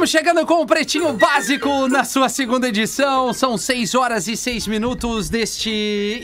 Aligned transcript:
Estamos 0.00 0.12
chegando 0.12 0.46
com 0.46 0.62
o 0.62 0.66
Pretinho 0.66 1.12
Básico 1.12 1.86
na 1.86 2.04
sua 2.04 2.30
segunda 2.30 2.66
edição. 2.66 3.34
São 3.34 3.58
6 3.58 3.94
horas 3.94 4.28
e 4.28 4.34
6 4.34 4.66
minutos 4.66 5.28
deste 5.28 5.68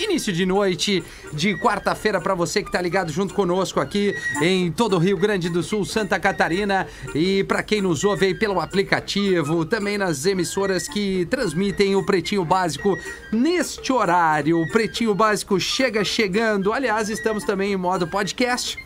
início 0.02 0.32
de 0.32 0.46
noite 0.46 1.04
de 1.34 1.54
quarta-feira 1.58 2.18
para 2.18 2.34
você 2.34 2.62
que 2.62 2.70
está 2.70 2.80
ligado 2.80 3.12
junto 3.12 3.34
conosco 3.34 3.78
aqui 3.78 4.14
em 4.40 4.72
todo 4.72 4.96
o 4.96 4.98
Rio 4.98 5.18
Grande 5.18 5.50
do 5.50 5.62
Sul, 5.62 5.84
Santa 5.84 6.18
Catarina 6.18 6.86
e 7.14 7.44
para 7.44 7.62
quem 7.62 7.82
nos 7.82 8.02
ouve 8.02 8.24
aí 8.24 8.34
pelo 8.34 8.60
aplicativo, 8.60 9.66
também 9.66 9.98
nas 9.98 10.24
emissoras 10.24 10.88
que 10.88 11.26
transmitem 11.26 11.94
o 11.96 12.06
Pretinho 12.06 12.46
Básico 12.46 12.96
neste 13.30 13.92
horário. 13.92 14.58
O 14.58 14.72
Pretinho 14.72 15.14
Básico 15.14 15.60
chega 15.60 16.02
chegando. 16.02 16.72
Aliás, 16.72 17.10
estamos 17.10 17.44
também 17.44 17.74
em 17.74 17.76
modo 17.76 18.08
podcast. 18.08 18.85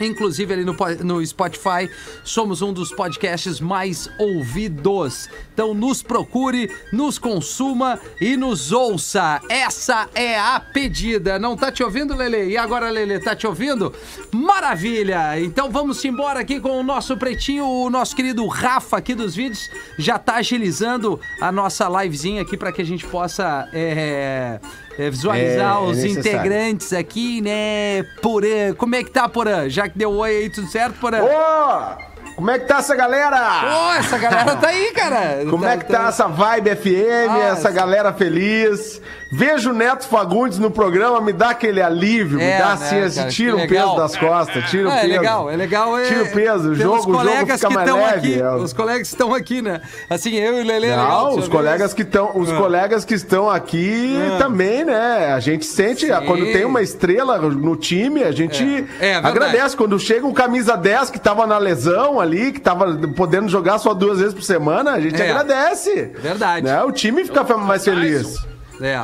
Inclusive 0.00 0.52
ali 0.52 0.64
no, 0.64 0.76
no 1.04 1.24
Spotify, 1.24 1.88
somos 2.24 2.62
um 2.62 2.72
dos 2.72 2.90
podcasts 2.92 3.60
mais 3.60 4.08
ouvidos. 4.18 5.28
Então 5.52 5.72
nos 5.72 6.02
procure, 6.02 6.70
nos 6.92 7.18
consuma 7.18 8.00
e 8.20 8.36
nos 8.36 8.72
ouça. 8.72 9.40
Essa 9.48 10.08
é 10.14 10.38
a 10.38 10.58
pedida. 10.58 11.38
Não 11.38 11.56
tá 11.56 11.70
te 11.70 11.82
ouvindo, 11.82 12.14
Lele? 12.14 12.50
E 12.50 12.56
agora, 12.56 12.90
Lele, 12.90 13.20
tá 13.20 13.36
te 13.36 13.46
ouvindo? 13.46 13.94
Maravilha! 14.32 15.40
Então 15.40 15.70
vamos 15.70 16.04
embora 16.04 16.40
aqui 16.40 16.60
com 16.60 16.80
o 16.80 16.82
nosso 16.82 17.16
pretinho. 17.16 17.64
O 17.64 17.88
nosso 17.88 18.16
querido 18.16 18.46
Rafa 18.46 18.96
aqui 18.96 19.14
dos 19.14 19.34
vídeos 19.34 19.70
já 19.96 20.18
tá 20.18 20.36
agilizando 20.36 21.20
a 21.40 21.52
nossa 21.52 21.88
livezinha 21.88 22.42
aqui 22.42 22.56
para 22.56 22.72
que 22.72 22.82
a 22.82 22.86
gente 22.86 23.06
possa 23.06 23.68
é, 23.72 24.58
é, 24.98 25.10
visualizar 25.10 25.74
É, 25.74 25.78
é 25.78 25.80
os 25.80 25.96
necessário. 25.98 26.20
integrantes 26.38 26.92
aqui, 26.92 27.40
né? 27.40 28.04
Porã. 28.22 28.74
Como 28.76 28.94
é 28.94 29.02
que 29.04 29.10
tá, 29.10 29.28
Porã? 29.28 29.68
Já 29.68 29.88
que 29.88 29.98
deu 29.98 30.12
oi 30.12 30.30
aí, 30.30 30.50
tudo 30.50 30.66
certo, 30.68 30.94
Porã? 31.00 31.22
Ô! 31.22 32.14
Como 32.34 32.50
é 32.50 32.58
que 32.58 32.66
tá 32.66 32.78
essa 32.78 32.96
galera? 32.96 33.36
Pô, 33.60 33.92
essa 33.92 34.18
galera 34.18 34.56
tá 34.56 34.66
aí, 34.66 34.90
cara. 34.92 35.44
Como 35.48 35.64
é 35.64 35.76
que 35.76 35.84
tá 35.84 36.08
essa 36.08 36.26
vibe 36.26 36.74
FM, 36.74 37.30
Ah, 37.30 37.38
essa 37.38 37.52
essa- 37.52 37.70
galera 37.70 38.12
feliz? 38.12 39.00
Vejo 39.36 39.70
o 39.70 39.72
Neto 39.74 40.06
Fagundes 40.06 40.58
no 40.58 40.70
programa, 40.70 41.20
me 41.20 41.32
dá 41.32 41.50
aquele 41.50 41.82
alívio, 41.82 42.40
É, 42.40 42.52
me 42.52 42.58
dá 42.58 42.66
né, 42.68 42.72
assim, 42.74 43.00
assim, 43.00 43.18
cara, 43.20 43.30
tira 43.30 43.56
o 43.56 43.66
peso 43.68 43.96
das 43.96 44.16
costas, 44.16 44.70
tira 44.70 44.88
o 44.88 44.90
Ah, 44.90 44.96
é 44.96 45.00
peso. 45.00 45.12
legal, 45.12 45.50
é 45.50 45.56
legal. 45.56 45.98
É, 45.98 46.04
Tira 46.06 46.22
o 46.22 46.30
peso, 46.30 46.70
o 46.70 46.74
jogo- 46.74 46.96
os 46.98 47.06
o 47.06 47.12
jogo 47.12 47.36
fica 47.40 47.58
que 47.58 47.74
mais 47.74 47.92
leve, 47.92 48.34
aqui. 48.34 48.40
é. 48.40 48.50
Os 48.54 48.72
colegas 48.72 49.02
que 49.08 49.14
estão 49.14 49.34
aqui, 49.34 49.60
né? 49.60 49.80
Assim, 50.08 50.34
eu 50.36 50.58
e 50.58 50.62
o 50.62 50.64
Lele 50.64 50.86
é 50.86 50.90
legal. 50.90 51.08
Não, 51.08 51.24
deixa 51.30 51.38
os 51.40 51.44
eu 51.46 51.50
colegas 51.50 51.92
que 51.94 52.02
estão, 52.02 52.30
os 52.36 52.50
Ah. 52.52 52.56
colegas 52.56 53.04
que 53.04 53.14
estão 53.14 53.50
aqui 53.50 54.16
Ah. 54.34 54.38
também, 54.38 54.84
né? 54.84 55.32
A 55.34 55.40
gente 55.40 55.64
sente, 55.66 56.06
Sim. 56.06 56.12
quando 56.26 56.44
tem 56.52 56.64
uma 56.64 56.80
estrela 56.82 57.38
no 57.38 57.74
time, 57.76 58.22
a 58.22 58.30
gente 58.30 58.62
É. 59.00 59.08
É, 59.10 59.14
agradece. 59.16 59.76
Quando 59.76 59.98
chega 59.98 60.26
um 60.26 60.32
camisa 60.32 60.76
10 60.76 61.10
que 61.10 61.18
tava 61.18 61.44
na 61.46 61.58
lesão 61.58 62.20
ali, 62.20 62.52
que 62.52 62.60
tava 62.60 62.96
podendo 63.16 63.48
jogar 63.48 63.78
só 63.78 63.92
duas 63.94 64.18
vezes 64.20 64.34
por 64.34 64.42
semana, 64.42 64.92
a 64.92 65.00
gente 65.00 65.20
É. 65.20 65.30
agradece. 65.30 66.12
Verdade. 66.22 66.64
Né? 66.66 66.82
O 66.84 66.92
time 66.92 67.24
fica 67.24 67.42
mais 67.56 67.84
feliz. 67.84 68.36
É. 68.80 69.02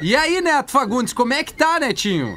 E 0.00 0.14
aí, 0.14 0.40
Neto 0.40 0.70
Fagundes, 0.70 1.12
como 1.12 1.32
é 1.32 1.42
que 1.42 1.54
tá, 1.54 1.80
Netinho? 1.80 2.36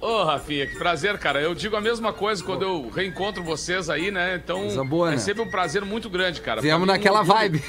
Ô, 0.00 0.22
Rafinha, 0.22 0.64
que 0.66 0.76
prazer, 0.78 1.18
cara. 1.18 1.40
Eu 1.40 1.54
digo 1.54 1.74
a 1.74 1.80
mesma 1.80 2.12
coisa 2.12 2.42
quando 2.44 2.62
eu 2.62 2.88
reencontro 2.88 3.42
vocês 3.42 3.90
aí, 3.90 4.12
né? 4.12 4.36
Então, 4.42 4.60
Coisa 4.60 4.84
boa, 4.84 5.08
é 5.08 5.10
né? 5.12 5.18
sempre 5.18 5.42
um 5.42 5.50
prazer 5.50 5.84
muito 5.84 6.08
grande, 6.08 6.40
cara. 6.40 6.60
Viemos 6.60 6.86
naquela 6.86 7.22
um 7.22 7.24
vibe. 7.24 7.60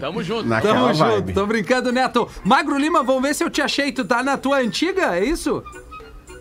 Tamo 0.00 0.24
junto. 0.24 0.48
Naquela 0.48 0.74
Tamo 0.74 0.94
vibe. 0.94 1.16
junto, 1.28 1.34
tô 1.34 1.46
brincando, 1.46 1.92
Neto. 1.92 2.28
Magro 2.42 2.76
Lima, 2.76 3.02
vamos 3.04 3.22
ver 3.22 3.32
se 3.34 3.44
eu 3.44 3.50
te 3.50 3.62
achei. 3.62 3.92
Tu 3.92 4.04
tá 4.04 4.24
na 4.24 4.36
tua 4.36 4.58
antiga, 4.58 5.16
é 5.16 5.24
isso? 5.24 5.62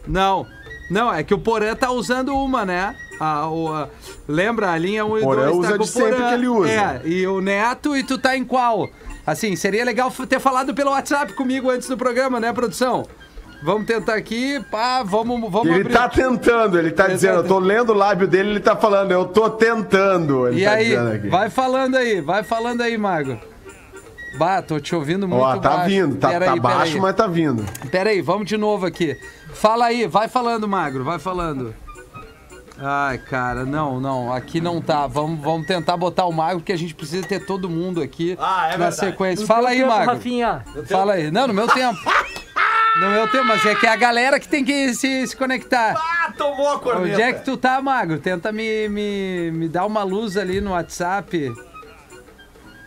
Não. 0.07 0.47
Não, 0.89 1.13
é 1.13 1.23
que 1.23 1.33
o 1.35 1.39
Porã 1.39 1.75
tá 1.75 1.91
usando 1.91 2.35
uma, 2.35 2.65
né? 2.65 2.95
A, 3.19 3.47
o, 3.47 3.71
a- 3.71 3.89
lembra? 4.27 4.71
A 4.71 4.77
linha 4.77 5.05
1 5.05 5.19
e 5.19 5.21
Porã 5.21 5.45
2 5.51 5.57
usa 5.57 5.71
tá 5.73 5.77
com 5.77 5.83
de 5.83 5.89
o 5.89 5.93
Porã. 5.93 6.09
sempre 6.09 6.27
que 6.27 6.33
ele 6.33 6.47
usa. 6.47 6.71
É, 6.71 7.01
e 7.05 7.27
o 7.27 7.39
Neto, 7.39 7.95
e 7.95 8.03
tu 8.03 8.17
tá 8.17 8.35
em 8.35 8.43
qual? 8.43 8.89
Assim, 9.25 9.55
seria 9.55 9.85
legal 9.85 10.11
ter 10.27 10.39
falado 10.39 10.73
pelo 10.73 10.91
WhatsApp 10.91 11.33
comigo 11.33 11.69
antes 11.69 11.87
do 11.87 11.97
programa, 11.97 12.39
né, 12.39 12.51
produção? 12.51 13.05
Vamos 13.63 13.85
tentar 13.85 14.15
aqui, 14.15 14.59
pá, 14.71 15.03
vamos, 15.03 15.39
vamos 15.51 15.67
Ele 15.67 15.81
abrir. 15.81 15.93
tá 15.93 16.09
tentando, 16.09 16.79
ele 16.79 16.89
tá 16.89 17.05
Ele 17.05 17.13
dizendo, 17.13 17.33
tá 17.35 17.39
eu 17.41 17.47
tô 17.47 17.59
lendo 17.59 17.91
o 17.91 17.95
lábio 17.95 18.27
dele, 18.27 18.49
ele 18.49 18.59
tá 18.59 18.75
falando, 18.75 19.11
eu 19.11 19.25
tô 19.25 19.51
tentando. 19.51 20.47
Ele 20.47 20.61
E 20.61 20.65
tá 20.65 20.71
aí, 20.71 20.85
dizendo 20.85 21.11
aqui. 21.11 21.27
vai 21.29 21.49
falando 21.51 21.95
aí, 21.95 22.21
vai 22.21 22.41
falando 22.43 22.81
aí, 22.81 22.97
Mago. 22.97 23.37
Bah, 24.39 24.61
tô 24.63 24.79
te 24.79 24.95
ouvindo 24.95 25.27
muito 25.27 25.43
Ó, 25.43 25.57
tá 25.57 25.69
baixo. 25.77 25.89
vindo, 25.89 26.15
tá, 26.15 26.29
Pera 26.29 26.45
tá 26.45 26.53
aí, 26.53 26.59
baixo, 26.59 26.99
mas 27.01 27.13
tá 27.15 27.27
vindo. 27.27 27.63
Pera 27.91 28.09
aí, 28.09 28.21
vamos 28.21 28.47
de 28.47 28.57
novo 28.57 28.85
aqui. 28.87 29.15
Fala 29.53 29.85
aí, 29.85 30.07
vai 30.07 30.27
falando, 30.27 30.67
Magro, 30.67 31.03
vai 31.03 31.19
falando. 31.19 31.75
Ai, 32.83 33.17
cara, 33.19 33.63
não, 33.63 33.99
não, 33.99 34.33
aqui 34.33 34.59
não 34.59 34.81
tá. 34.81 35.05
Vamos, 35.05 35.39
vamos 35.39 35.67
tentar 35.67 35.95
botar 35.97 36.25
o 36.25 36.31
Magro, 36.31 36.59
porque 36.59 36.73
a 36.73 36.77
gente 36.77 36.95
precisa 36.95 37.25
ter 37.27 37.45
todo 37.45 37.69
mundo 37.69 38.01
aqui 38.01 38.35
Ah, 38.39 38.65
é 38.67 38.71
na 38.71 38.77
verdade. 38.89 38.95
sequência. 38.95 39.45
Fala 39.45 39.69
aí, 39.69 39.85
Magro. 39.85 40.13
Rafinha. 40.15 40.65
Fala 40.89 41.13
aí. 41.13 41.29
Não, 41.29 41.47
no 41.47 41.53
meu 41.53 41.67
tempo. 41.67 41.99
No 42.99 43.09
meu 43.09 43.25
tempo, 43.29 43.45
mas 43.45 43.65
é 43.65 43.73
que 43.73 43.87
é 43.87 43.89
a 43.89 43.95
galera 43.95 44.37
que 44.37 44.47
tem 44.49 44.65
que 44.65 44.93
se, 44.93 45.25
se 45.25 45.35
conectar. 45.35 45.95
Ah, 45.95 46.31
tomou 46.37 46.67
a 46.73 46.77
corneta. 46.77 47.13
Onde 47.13 47.21
é 47.21 47.31
que 47.31 47.45
tu 47.45 47.55
tá, 47.55 47.81
Magro? 47.81 48.19
Tenta 48.19 48.51
me, 48.51 48.89
me, 48.89 49.49
me 49.51 49.69
dar 49.69 49.85
uma 49.85 50.03
luz 50.03 50.35
ali 50.35 50.59
no 50.59 50.71
WhatsApp. 50.71 51.51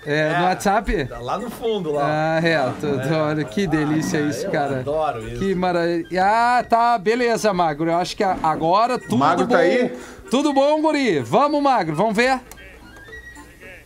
É, 0.07 0.37
no 0.39 0.45
WhatsApp? 0.45 1.07
Tá 1.07 1.19
lá 1.19 1.39
no 1.39 1.51
fundo, 1.51 1.93
lá. 1.93 2.05
Ah, 2.37 2.41
é, 2.47 2.59
tu- 2.81 3.09
tu- 3.09 3.15
olha 3.15 3.45
que 3.45 3.67
delícia 3.67 4.19
isso, 4.21 4.47
eu 4.47 4.51
cara. 4.51 4.81
adoro 4.81 5.27
isso. 5.27 5.39
Que 5.39 5.55
maravilha. 5.55 6.07
Ah, 6.23 6.65
tá, 6.69 6.99
beleza, 6.99 7.53
Magro. 7.55 7.91
Eu 7.91 7.97
acho 7.97 8.15
que 8.17 8.23
agora 8.23 8.99
tudo 8.99 9.17
Magro 9.17 9.47
bom. 9.47 9.53
tá 9.55 9.59
aí? 9.61 9.93
Tudo 10.31 10.53
bom, 10.53 10.81
guri? 10.83 11.21
Vamos, 11.21 11.63
Magro, 11.63 11.95
vamos 11.97 12.15
ver? 12.15 12.39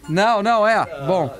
Não, 0.08 0.42
não, 0.42 0.66
é. 0.66 0.84
Bom. 1.06 1.30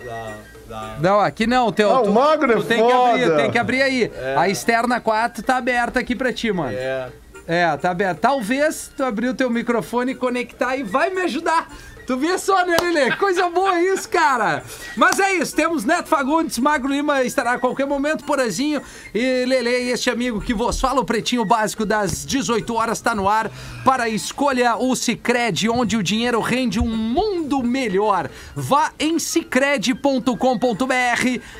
Não, 1.00 1.18
aqui 1.20 1.46
não, 1.46 1.72
teu. 1.72 1.90
Ah, 1.90 2.00
o 2.00 2.04
tu- 2.04 2.12
Magro 2.12 2.52
é 2.52 2.56
tu 2.56 2.62
tem 2.64 2.84
que 2.86 2.92
abrir, 2.92 3.22
foda. 3.24 3.36
tem 3.36 3.50
que 3.50 3.58
abrir 3.58 3.82
aí. 3.82 4.12
A 4.36 4.48
externa 4.48 5.00
4 5.00 5.42
tá 5.42 5.56
aberta 5.56 5.98
aqui 5.98 6.14
pra 6.14 6.32
ti, 6.32 6.52
mano. 6.52 6.72
É. 6.76 7.08
É, 7.50 7.76
tá 7.78 7.90
aberto. 7.90 8.18
Talvez 8.18 8.90
tu 8.94 9.02
abrir 9.02 9.28
o 9.28 9.34
teu 9.34 9.48
microfone 9.48 10.12
e 10.12 10.14
conectar 10.14 10.76
e 10.76 10.82
vai 10.82 11.08
me 11.08 11.22
ajudar. 11.22 11.66
Tu 12.08 12.16
vê 12.16 12.38
só, 12.38 12.64
né, 12.64 12.74
Lelê? 12.80 13.14
Coisa 13.16 13.50
boa 13.50 13.82
isso, 13.82 14.08
cara. 14.08 14.64
Mas 14.96 15.20
é 15.20 15.34
isso, 15.34 15.54
temos 15.54 15.84
Neto 15.84 16.08
Fagundes, 16.08 16.58
Magro 16.58 16.90
Lima 16.90 17.22
estará 17.22 17.52
a 17.52 17.58
qualquer 17.58 17.86
momento, 17.86 18.24
Porazinho 18.24 18.80
e 19.14 19.44
Lelê, 19.44 19.90
este 19.90 20.08
amigo 20.08 20.40
que 20.40 20.54
vos 20.54 20.80
fala, 20.80 21.02
o 21.02 21.04
Pretinho 21.04 21.44
Básico 21.44 21.84
das 21.84 22.24
18 22.24 22.74
horas 22.74 23.02
tá 23.02 23.14
no 23.14 23.28
ar 23.28 23.50
para 23.84 24.08
escolha 24.08 24.74
o 24.76 24.96
Cicred, 24.96 25.68
onde 25.68 25.98
o 25.98 26.02
dinheiro 26.02 26.40
rende 26.40 26.80
um 26.80 26.96
mundo 26.96 27.37
melhor. 27.62 28.30
Vá 28.54 28.92
em 28.98 29.18
cicred.com.br, 29.18 30.32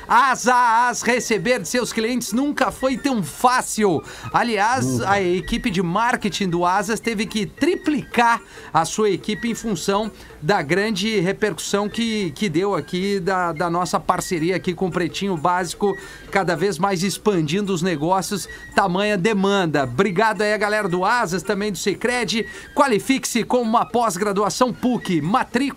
as 0.07 0.47
a 0.47 0.89
as 0.89 1.01
receber 1.01 1.59
de 1.59 1.67
seus 1.67 1.91
clientes 1.91 2.33
nunca 2.33 2.71
foi 2.71 2.97
tão 2.97 3.23
fácil. 3.23 4.03
Aliás, 4.33 5.01
a 5.01 5.21
equipe 5.21 5.69
de 5.69 5.81
marketing 5.81 6.49
do 6.49 6.65
Asas 6.65 6.99
teve 6.99 7.25
que 7.25 7.45
triplicar 7.45 8.41
a 8.73 8.85
sua 8.85 9.09
equipe 9.09 9.49
em 9.49 9.55
função 9.55 10.11
da 10.41 10.61
grande 10.61 11.19
repercussão 11.19 11.89
que, 11.89 12.31
que 12.31 12.47
deu 12.47 12.73
aqui 12.73 13.19
da, 13.19 13.51
da 13.51 13.69
nossa 13.69 13.99
parceria 13.99 14.55
aqui 14.55 14.73
com 14.73 14.87
o 14.87 14.91
Pretinho 14.91 15.35
Básico, 15.35 15.97
cada 16.31 16.55
vez 16.55 16.77
mais 16.77 17.03
expandindo 17.03 17.73
os 17.73 17.81
negócios, 17.81 18.47
tamanha 18.73 19.17
demanda. 19.17 19.83
Obrigado 19.83 20.41
aí 20.41 20.53
a 20.53 20.57
galera 20.57 20.87
do 20.87 21.03
Asas, 21.03 21.43
também 21.43 21.71
do 21.71 21.77
Cicred. 21.77 22.45
Qualifique-se 22.73 23.43
com 23.43 23.61
uma 23.61 23.85
pós-graduação 23.85 24.73
PUC, 24.73 25.21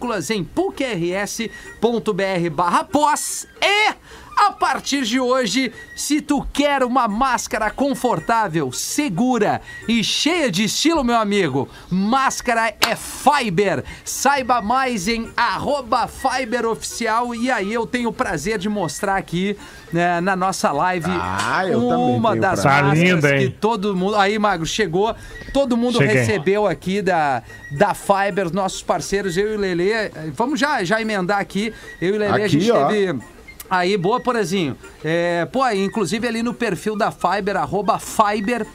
matrículas 0.02 0.30
em 0.30 0.42
pucrs.br 0.44 1.50
barra 2.52 2.84
pós 2.84 3.46
e... 3.60 3.94
A 4.36 4.50
partir 4.50 5.02
de 5.02 5.20
hoje, 5.20 5.72
se 5.94 6.20
tu 6.20 6.44
quer 6.52 6.82
uma 6.82 7.06
máscara 7.06 7.70
confortável, 7.70 8.72
segura 8.72 9.60
e 9.86 10.02
cheia 10.02 10.50
de 10.50 10.64
estilo, 10.64 11.04
meu 11.04 11.16
amigo, 11.16 11.68
máscara 11.90 12.74
é 12.80 12.96
Fiber. 12.96 13.84
Saiba 14.04 14.60
mais 14.62 15.06
em 15.06 15.30
arroba 15.36 16.08
Fiber 16.08 16.66
Oficial 16.66 17.34
e 17.34 17.50
aí 17.50 17.72
eu 17.72 17.86
tenho 17.86 18.08
o 18.08 18.12
prazer 18.12 18.58
de 18.58 18.68
mostrar 18.68 19.16
aqui 19.16 19.56
né, 19.92 20.20
na 20.20 20.34
nossa 20.34 20.72
live 20.72 21.10
Ah, 21.10 21.62
uma 21.76 22.34
das 22.34 22.62
prazer. 22.62 22.70
Tá 22.70 22.82
máscaras 22.88 22.98
linda, 22.98 23.38
que 23.38 23.50
todo 23.50 23.94
mundo... 23.94 24.16
Aí, 24.16 24.38
Magro, 24.38 24.66
chegou, 24.66 25.14
todo 25.52 25.76
mundo 25.76 25.98
Cheguei. 25.98 26.14
recebeu 26.16 26.66
aqui 26.66 27.02
da, 27.02 27.42
da 27.70 27.94
Fiber, 27.94 28.52
nossos 28.52 28.82
parceiros, 28.82 29.36
eu 29.36 29.52
e 29.52 29.56
o 29.56 29.60
Lelê. 29.60 30.08
Vamos 30.34 30.58
já, 30.58 30.82
já 30.82 31.00
emendar 31.00 31.38
aqui. 31.38 31.72
Eu 32.00 32.14
e 32.14 32.16
o 32.16 32.18
Lelê, 32.18 32.42
a 32.42 32.46
Aqui, 32.46 32.58
gente 32.60 32.70
ó. 32.70 32.86
teve... 32.88 33.20
Aí, 33.72 33.96
boa, 33.96 34.20
Porazinho. 34.20 34.76
É, 35.02 35.46
pô, 35.46 35.66
inclusive 35.70 36.28
ali 36.28 36.42
no 36.42 36.52
perfil 36.52 36.94
da 36.94 37.10
Fiber, 37.10 37.56
arroba 37.56 37.98
fiber.oficial. 37.98 38.68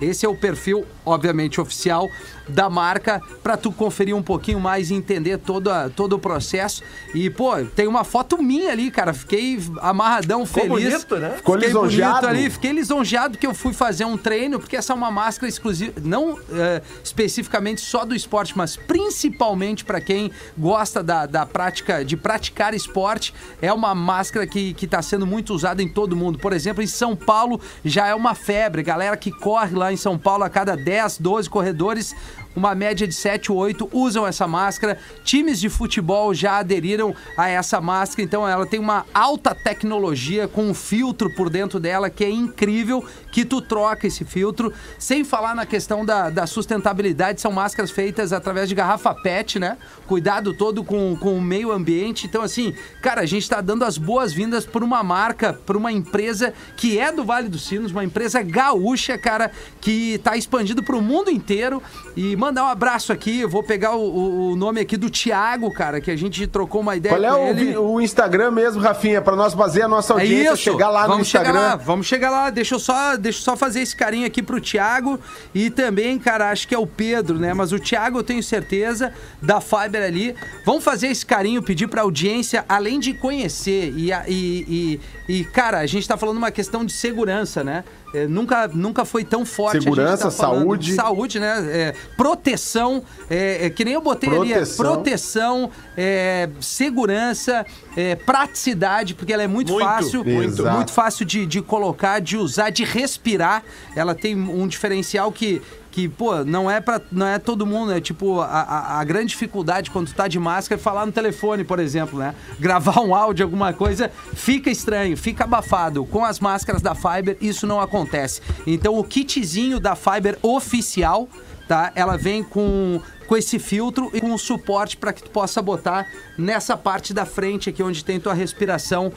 Esse 0.00 0.26
é 0.26 0.28
o 0.28 0.34
perfil, 0.34 0.84
obviamente, 1.04 1.60
oficial. 1.60 2.10
Da 2.48 2.68
marca 2.70 3.20
pra 3.42 3.56
tu 3.56 3.72
conferir 3.72 4.14
um 4.14 4.22
pouquinho 4.22 4.60
mais 4.60 4.90
e 4.90 4.94
entender 4.94 5.38
todo, 5.38 5.70
a- 5.70 5.88
todo 5.88 6.14
o 6.14 6.18
processo. 6.18 6.82
E, 7.14 7.28
pô, 7.30 7.52
tem 7.74 7.86
uma 7.86 8.04
foto 8.04 8.40
minha 8.42 8.70
ali, 8.72 8.90
cara. 8.90 9.12
Fiquei 9.12 9.58
amarradão, 9.80 10.44
Ficou 10.46 10.76
feliz. 10.76 10.92
bonito, 10.94 11.16
né? 11.16 11.30
Ficou 11.36 11.54
Fiquei 11.56 11.72
bonito 11.72 11.86
lisonjeado? 11.90 12.26
ali, 12.26 12.50
fiquei 12.50 12.72
lisonjeado 12.72 13.38
que 13.38 13.46
eu 13.46 13.54
fui 13.54 13.72
fazer 13.72 14.04
um 14.04 14.16
treino, 14.16 14.58
porque 14.58 14.76
essa 14.76 14.92
é 14.92 14.96
uma 14.96 15.10
máscara 15.10 15.48
exclusiva, 15.48 15.92
não 16.02 16.38
eh, 16.52 16.82
especificamente 17.02 17.80
só 17.80 18.04
do 18.04 18.14
esporte, 18.14 18.56
mas 18.56 18.76
principalmente 18.76 19.84
para 19.84 20.00
quem 20.00 20.30
gosta 20.56 21.02
da, 21.02 21.26
da 21.26 21.46
prática, 21.46 22.04
de 22.04 22.16
praticar 22.16 22.74
esporte. 22.74 23.32
É 23.62 23.72
uma 23.72 23.94
máscara 23.94 24.46
que, 24.46 24.74
que 24.74 24.86
tá 24.86 25.00
sendo 25.02 25.26
muito 25.26 25.52
usada 25.54 25.82
em 25.82 25.88
todo 25.88 26.14
mundo. 26.16 26.38
Por 26.38 26.52
exemplo, 26.52 26.82
em 26.82 26.86
São 26.86 27.16
Paulo 27.16 27.60
já 27.84 28.06
é 28.06 28.14
uma 28.14 28.34
febre. 28.34 28.82
Galera 28.82 29.16
que 29.16 29.30
corre 29.30 29.74
lá 29.74 29.92
em 29.92 29.96
São 29.96 30.18
Paulo 30.18 30.44
a 30.44 30.50
cada 30.50 30.76
10, 30.76 31.18
12 31.18 31.48
corredores. 31.48 32.14
Uma 32.54 32.74
média 32.74 33.06
de 33.06 33.14
7 33.14 33.52
ou 33.52 33.58
8 33.58 33.90
usam 33.92 34.26
essa 34.26 34.46
máscara. 34.46 34.98
Times 35.22 35.60
de 35.60 35.68
futebol 35.68 36.32
já 36.32 36.58
aderiram 36.58 37.14
a 37.36 37.48
essa 37.48 37.80
máscara. 37.80 38.22
Então 38.22 38.48
ela 38.48 38.66
tem 38.66 38.80
uma 38.80 39.04
alta 39.12 39.54
tecnologia 39.54 40.48
com 40.48 40.64
um 40.64 40.74
filtro 40.74 41.28
por 41.34 41.50
dentro 41.50 41.78
dela 41.78 42.08
que 42.08 42.24
é 42.24 42.30
incrível 42.30 43.04
que 43.30 43.44
tu 43.44 43.60
troca 43.60 44.06
esse 44.06 44.24
filtro. 44.24 44.72
Sem 44.98 45.22
falar 45.22 45.54
na 45.54 45.66
questão 45.66 46.04
da, 46.04 46.30
da 46.30 46.46
sustentabilidade, 46.46 47.40
são 47.40 47.52
máscaras 47.52 47.90
feitas 47.90 48.32
através 48.32 48.68
de 48.68 48.74
garrafa 48.74 49.14
PET, 49.14 49.58
né? 49.58 49.76
Cuidado 50.06 50.54
todo 50.54 50.82
com, 50.82 51.14
com 51.16 51.36
o 51.36 51.42
meio 51.42 51.70
ambiente. 51.70 52.26
Então, 52.26 52.40
assim, 52.40 52.74
cara, 53.02 53.20
a 53.20 53.26
gente 53.26 53.48
tá 53.48 53.60
dando 53.60 53.84
as 53.84 53.98
boas-vindas 53.98 54.64
por 54.64 54.82
uma 54.82 55.02
marca, 55.02 55.52
por 55.52 55.76
uma 55.76 55.92
empresa 55.92 56.54
que 56.76 56.98
é 56.98 57.12
do 57.12 57.24
Vale 57.24 57.48
dos 57.48 57.66
Sinos, 57.66 57.92
uma 57.92 58.04
empresa 58.04 58.42
gaúcha, 58.42 59.18
cara, 59.18 59.50
que 59.80 60.18
tá 60.24 60.36
expandido 60.36 60.82
pro 60.82 61.02
mundo 61.02 61.30
inteiro. 61.30 61.82
E 62.16 62.34
mandar 62.34 62.64
um 62.64 62.68
abraço 62.68 63.12
aqui, 63.12 63.40
eu 63.40 63.48
vou 63.48 63.62
pegar 63.62 63.94
o, 63.94 64.52
o- 64.52 64.56
nome 64.56 64.80
aqui 64.80 64.96
do 64.96 65.10
Thiago, 65.10 65.70
cara, 65.70 66.00
que 66.00 66.10
a 66.10 66.16
gente 66.16 66.46
trocou 66.46 66.80
uma 66.80 66.96
ideia 66.96 67.14
Qual 67.14 67.22
é 67.22 67.54
com 67.74 67.78
o, 67.80 67.94
o 67.96 68.00
Instagram 68.00 68.50
mesmo, 68.52 68.80
Rafinha, 68.80 69.20
pra 69.20 69.36
nós 69.36 69.52
fazer 69.52 69.82
a 69.82 69.88
nossa 69.88 70.14
É 70.14 70.20
audiência 70.22 70.54
isso. 70.54 70.62
chegar 70.62 70.88
lá 70.88 71.02
no 71.02 71.08
vamos 71.08 71.26
Instagram? 71.26 71.52
Chegar 71.52 71.60
lá, 71.68 71.76
vamos 71.76 72.06
chegar 72.06 72.30
lá. 72.30 72.48
Deixa 72.50 72.74
eu 72.74 72.78
só, 72.78 73.16
deixa 73.16 73.38
eu 73.40 73.42
só 73.44 73.54
fazer 73.54 73.80
esse 73.82 73.94
carinho 73.94 74.26
aqui 74.26 74.42
pro 74.42 74.58
Thiago 74.60 75.20
e 75.54 75.68
também, 75.68 76.18
cara, 76.18 76.50
acho 76.50 76.66
que 76.66 76.74
é 76.74 76.78
o 76.78 76.86
Pedro, 76.86 77.38
né? 77.38 77.52
Mas 77.52 77.70
o 77.72 77.78
Thiago 77.78 78.18
eu 78.18 78.24
tenho 78.24 78.42
certeza 78.42 79.12
da 79.42 79.60
Fiber 79.60 80.02
ali. 80.02 80.34
Vamos 80.64 80.82
fazer 80.82 81.08
esse 81.08 81.26
carinho, 81.26 81.62
pedir 81.62 81.86
pra 81.86 82.00
audiência, 82.00 82.64
além 82.66 82.98
de 82.98 83.12
conhecer 83.12 83.92
e, 83.94 84.10
e, 84.26 85.00
e, 85.28 85.40
e, 85.40 85.44
cara, 85.44 85.80
a 85.80 85.86
gente 85.86 86.08
tá 86.08 86.16
falando 86.16 86.38
uma 86.38 86.50
questão 86.50 86.82
de 86.82 86.92
segurança, 86.94 87.62
né? 87.62 87.84
É, 88.14 88.26
nunca, 88.26 88.68
nunca 88.68 89.04
foi 89.04 89.24
tão 89.24 89.44
forte. 89.44 89.78
a 89.78 89.80
gente 89.80 89.84
Segurança, 89.84 90.24
tá 90.24 90.30
falando 90.30 90.60
saúde. 90.62 90.86
de 90.86 90.94
Saúde, 90.94 91.40
né? 91.40 91.66
É, 91.68 91.94
proteção, 92.16 93.02
é, 93.28 93.66
é, 93.66 93.70
que 93.70 93.84
nem 93.84 93.94
eu 93.94 94.00
botei 94.00 94.30
ali, 94.30 94.52
é 94.52 94.56
Proteção. 94.56 94.84
proteção, 94.84 95.70
é, 95.96 96.48
segurança, 96.60 97.66
é, 97.96 98.14
praticidade, 98.14 99.14
porque 99.14 99.32
ela 99.32 99.42
é 99.42 99.46
muito, 99.46 99.72
Muito, 99.72 99.84
fácil, 99.84 100.24
muito, 100.24 100.64
muito 100.66 100.92
fácil 100.92 101.24
de, 101.26 101.44
de 101.46 101.60
colocar, 101.60 102.20
de 102.20 102.36
usar, 102.36 102.70
de 102.70 102.84
respirar. 102.84 103.62
Ela 103.94 104.14
tem 104.14 104.34
um 104.34 104.66
diferencial 104.66 105.30
que, 105.32 105.60
que 105.96 106.10
pô, 106.10 106.44
não 106.44 106.70
é 106.70 106.78
para 106.78 107.00
não 107.10 107.26
é 107.26 107.38
todo 107.38 107.64
mundo, 107.64 107.90
é 107.90 108.02
tipo 108.02 108.42
a, 108.42 108.98
a, 108.98 109.04
grande 109.04 109.28
dificuldade 109.28 109.90
quando 109.90 110.08
tu 110.08 110.14
tá 110.14 110.28
de 110.28 110.38
máscara 110.38 110.78
é 110.78 110.82
falar 110.82 111.06
no 111.06 111.10
telefone, 111.10 111.64
por 111.64 111.78
exemplo, 111.78 112.18
né? 112.18 112.34
Gravar 112.60 113.00
um 113.00 113.14
áudio, 113.14 113.46
alguma 113.46 113.72
coisa, 113.72 114.10
fica 114.34 114.70
estranho, 114.70 115.16
fica 115.16 115.44
abafado. 115.44 116.04
Com 116.04 116.22
as 116.22 116.38
máscaras 116.38 116.82
da 116.82 116.94
Fiber, 116.94 117.38
isso 117.40 117.66
não 117.66 117.80
acontece. 117.80 118.42
Então 118.66 118.98
o 118.98 119.02
kitzinho 119.02 119.80
da 119.80 119.96
Fiber 119.96 120.38
oficial 120.42 121.30
tá? 121.66 121.90
Ela 121.94 122.18
vem 122.18 122.44
com, 122.44 123.00
com 123.26 123.34
esse 123.34 123.58
filtro 123.58 124.10
e 124.12 124.20
com 124.20 124.28
um 124.28 124.38
suporte 124.38 124.98
para 124.98 125.14
que 125.14 125.22
tu 125.22 125.30
possa 125.30 125.60
botar 125.62 126.06
nessa 126.38 126.76
parte 126.76 127.12
da 127.14 127.24
frente 127.24 127.70
aqui 127.70 127.82
onde 127.82 128.04
tem 128.04 128.20
tua 128.20 128.34
respiração. 128.34 129.12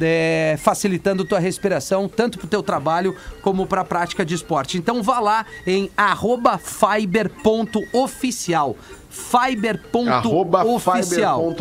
É, 0.00 0.56
facilitando 0.58 1.24
tua 1.24 1.38
respiração, 1.38 2.08
tanto 2.08 2.38
pro 2.38 2.46
teu 2.46 2.62
trabalho 2.62 3.16
como 3.42 3.66
pra 3.66 3.84
prática 3.84 4.24
de 4.24 4.34
esporte. 4.34 4.78
Então 4.78 5.02
vá 5.02 5.20
lá 5.20 5.44
em 5.66 5.90
arroba 5.96 6.58
fiber.oficial. 6.58 7.16
Fiber.oficial. 9.14 11.54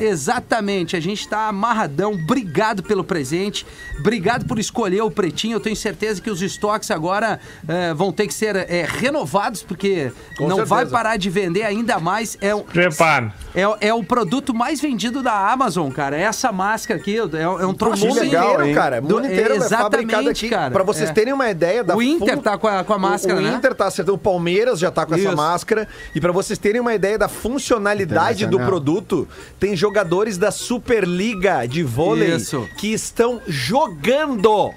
Exatamente, 0.00 0.96
a 0.96 1.00
gente 1.00 1.28
tá 1.28 1.48
amarradão. 1.48 2.12
Obrigado 2.12 2.82
pelo 2.82 3.04
presente, 3.04 3.64
obrigado 3.98 4.44
por 4.46 4.58
escolher 4.58 5.02
o 5.02 5.10
pretinho. 5.10 5.56
Eu 5.56 5.60
tenho 5.60 5.76
certeza 5.76 6.20
que 6.20 6.30
os 6.30 6.42
estoques 6.42 6.90
agora 6.90 7.38
eh, 7.68 7.94
vão 7.94 8.10
ter 8.12 8.26
que 8.26 8.34
ser 8.34 8.56
eh, 8.56 8.86
renovados, 8.88 9.62
porque 9.62 10.10
Com 10.36 10.48
não 10.48 10.56
certeza. 10.56 10.74
vai 10.74 10.86
parar 10.86 11.16
de 11.16 11.30
vender 11.30 11.62
ainda 11.62 11.98
mais. 12.00 12.36
É, 12.40 12.54
o- 12.54 12.62
Prepara. 12.64 13.32
é, 13.54 13.88
é 13.88 13.94
o 13.94 14.02
produto 14.02 14.52
mais 14.54 14.80
vendido 14.80 15.22
da 15.22 15.50
Amazon, 15.52 15.90
cara. 15.90 16.16
Essa 16.16 16.50
máscara 16.52 16.98
aqui 17.00 17.16
é, 17.16 17.20
é 17.42 17.48
um 17.66 17.74
troço 17.74 18.06
mundo 18.06 18.20
legal, 18.20 18.44
inteiro, 18.46 18.64
hein? 18.66 18.74
cara. 18.74 18.98
O 18.98 19.02
Do- 19.06 19.14
mundo 19.16 19.26
inteiro 19.26 19.54
é 19.54 19.56
exatamente, 19.56 20.46
aqui. 20.46 20.48
cara. 20.48 20.70
Pra 20.72 20.82
vocês 20.82 21.10
É. 21.10 21.12
terem 21.12 21.32
uma 21.32 21.48
ideia 21.50 21.84
da 21.84 21.96
O 21.96 22.02
Inter 22.02 22.36
fun- 22.36 22.42
tá 22.42 22.58
com 22.58 22.66
a, 22.66 22.82
com 22.84 22.92
a 22.92 22.98
máscara, 22.98 23.38
o, 23.38 23.42
né? 23.42 23.52
o 23.52 23.56
Inter 23.56 23.74
tá 23.74 23.86
acertando, 23.86 24.16
o 24.16 24.18
Palmeiras 24.18 24.78
já 24.78 24.90
tá 24.90 25.04
com 25.06 25.14
essa 25.14 25.28
Isso. 25.28 25.36
máscara. 25.36 25.86
E 26.14 26.20
pra 26.20 26.32
vocês 26.32 26.58
terem 26.58 26.80
uma 26.80 26.87
ideia 26.94 27.18
da 27.18 27.28
funcionalidade 27.28 28.46
do 28.46 28.56
Internacional. 28.56 28.68
produto, 28.68 29.28
tem 29.58 29.76
jogadores 29.76 30.38
da 30.38 30.50
Superliga 30.50 31.66
de 31.66 31.82
vôlei 31.82 32.36
Isso. 32.36 32.68
que 32.78 32.92
estão 32.92 33.40
jogando 33.46 34.72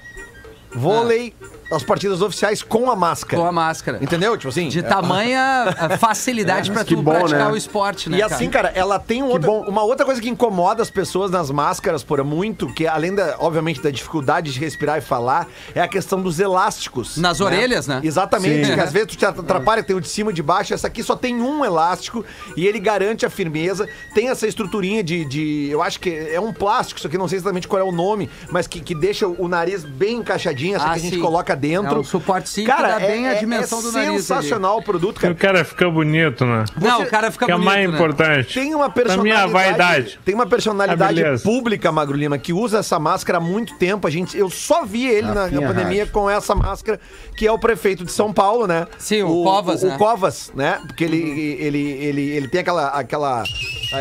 vôlei 0.74 1.34
as 1.72 1.82
partidas 1.82 2.20
oficiais 2.22 2.62
com 2.62 2.90
a 2.90 2.96
máscara. 2.96 3.42
Com 3.42 3.48
a 3.48 3.52
máscara. 3.52 3.98
Entendeu? 4.00 4.36
Tipo 4.36 4.48
assim. 4.50 4.68
De 4.68 4.80
é- 4.80 4.82
tamanha 4.82 5.66
facilidade 5.98 6.70
pra 6.70 6.84
que 6.84 6.94
tu 6.94 7.02
bom, 7.02 7.12
praticar 7.12 7.46
né? 7.46 7.52
o 7.52 7.56
esporte, 7.56 8.08
né? 8.10 8.18
E 8.18 8.22
assim, 8.22 8.48
cara, 8.50 8.70
ela 8.74 8.98
tem 8.98 9.22
um 9.22 9.26
outro- 9.28 9.46
bom. 9.50 9.64
uma 9.68 9.82
outra 9.82 10.04
coisa 10.04 10.20
que 10.20 10.28
incomoda 10.28 10.82
as 10.82 10.90
pessoas 10.90 11.30
nas 11.30 11.50
máscaras 11.50 12.02
por 12.02 12.22
muito, 12.24 12.72
que 12.72 12.86
além 12.86 13.14
da, 13.14 13.36
obviamente, 13.38 13.80
da 13.82 13.90
dificuldade 13.90 14.52
de 14.52 14.60
respirar 14.60 14.98
e 14.98 15.00
falar, 15.00 15.46
é 15.74 15.80
a 15.80 15.88
questão 15.88 16.20
dos 16.20 16.38
elásticos. 16.38 17.16
Nas 17.16 17.40
orelhas, 17.40 17.86
né? 17.86 18.00
Exatamente, 18.02 18.66
Sim. 18.66 18.74
que 18.74 18.80
às 18.80 18.92
vezes 18.92 19.08
tu 19.08 19.16
te 19.16 19.24
atrapalha, 19.26 19.82
tem 19.82 19.96
o 19.96 20.00
de 20.00 20.08
cima 20.08 20.30
e 20.30 20.34
de 20.34 20.42
baixo, 20.42 20.74
essa 20.74 20.86
aqui 20.86 21.02
só 21.02 21.16
tem 21.16 21.40
um 21.40 21.64
elástico 21.64 22.24
e 22.56 22.66
ele 22.66 22.78
garante 22.78 23.24
a 23.26 23.30
firmeza, 23.30 23.88
tem 24.14 24.28
essa 24.28 24.46
estruturinha 24.46 25.02
de, 25.02 25.24
de- 25.24 25.68
eu 25.70 25.82
acho 25.82 25.98
que 26.00 26.10
é 26.10 26.40
um 26.40 26.52
plástico, 26.52 26.98
isso 26.98 27.06
aqui 27.06 27.18
não 27.18 27.28
sei 27.28 27.38
exatamente 27.38 27.66
qual 27.68 27.80
é 27.80 27.84
o 27.84 27.92
nome, 27.92 28.28
mas 28.50 28.66
que, 28.66 28.80
que 28.80 28.94
deixa 28.94 29.26
o 29.26 29.48
nariz 29.48 29.84
bem 29.84 30.16
encaixadinho, 30.16 30.76
essa 30.76 30.86
Ah, 30.86 30.90
que 30.90 30.98
a 30.98 31.02
gente 31.02 31.16
sim. 31.16 31.20
coloca 31.20 31.54
dentro. 31.62 31.96
É 31.96 31.98
um 32.00 32.04
suportezinho 32.04 32.66
que 32.68 32.82
dá 32.82 32.98
bem 32.98 33.28
a 33.28 33.34
dimensão 33.34 33.78
é 33.78 33.82
do 33.82 33.92
nariz 33.92 34.08
ali. 34.08 34.18
sensacional 34.18 34.78
o 34.78 34.82
produto, 34.82 35.18
O 35.18 35.20
cara. 35.20 35.34
cara 35.34 35.64
fica 35.64 35.88
bonito, 35.88 36.44
né? 36.44 36.64
Não, 36.80 36.98
Você- 36.98 37.02
o 37.04 37.10
cara 37.10 37.30
fica 37.30 37.46
que 37.46 37.52
é 37.52 37.54
bonito, 37.54 37.64
mais 37.70 37.88
né? 37.88 37.94
importante. 37.94 38.54
Tem 38.54 38.74
uma 38.74 38.90
Pra 38.90 39.04
minha 39.16 39.36
personalidade. 39.46 39.52
vaidade. 39.52 40.20
Tem 40.24 40.34
uma 40.34 40.46
personalidade 40.46 41.24
Ah, 41.24 41.34
pública, 41.42 41.92
Magro 41.92 42.16
Lima, 42.16 42.36
que 42.38 42.52
usa 42.52 42.78
essa 42.78 42.98
máscara 42.98 43.38
há 43.38 43.40
muito 43.40 43.74
tempo. 43.76 44.06
A 44.06 44.10
gente, 44.10 44.36
eu 44.36 44.50
só 44.50 44.84
vi 44.84 45.06
ele 45.06 45.28
na, 45.28 45.34
na 45.34 45.40
Rafinha 45.42 45.68
pandemia 45.68 46.02
Haas. 46.02 46.10
com 46.10 46.28
essa 46.28 46.54
máscara, 46.54 46.98
que 47.36 47.46
é 47.46 47.52
o 47.52 47.58
prefeito 47.58 48.04
de 48.04 48.10
São 48.12 48.32
Paulo, 48.32 48.66
né? 48.66 48.86
Sim, 48.98 49.22
o 49.22 49.44
Covas, 49.44 49.82
o, 49.82 49.86
né? 49.86 49.94
O 49.94 49.98
Covas, 49.98 50.50
né? 50.54 50.80
Porque 50.86 51.04
ele, 51.04 51.56
ele, 51.60 51.78
ele, 51.92 52.30
ele 52.30 52.48
tem 52.48 52.60
aquela. 52.60 52.88
aquela 52.88 53.44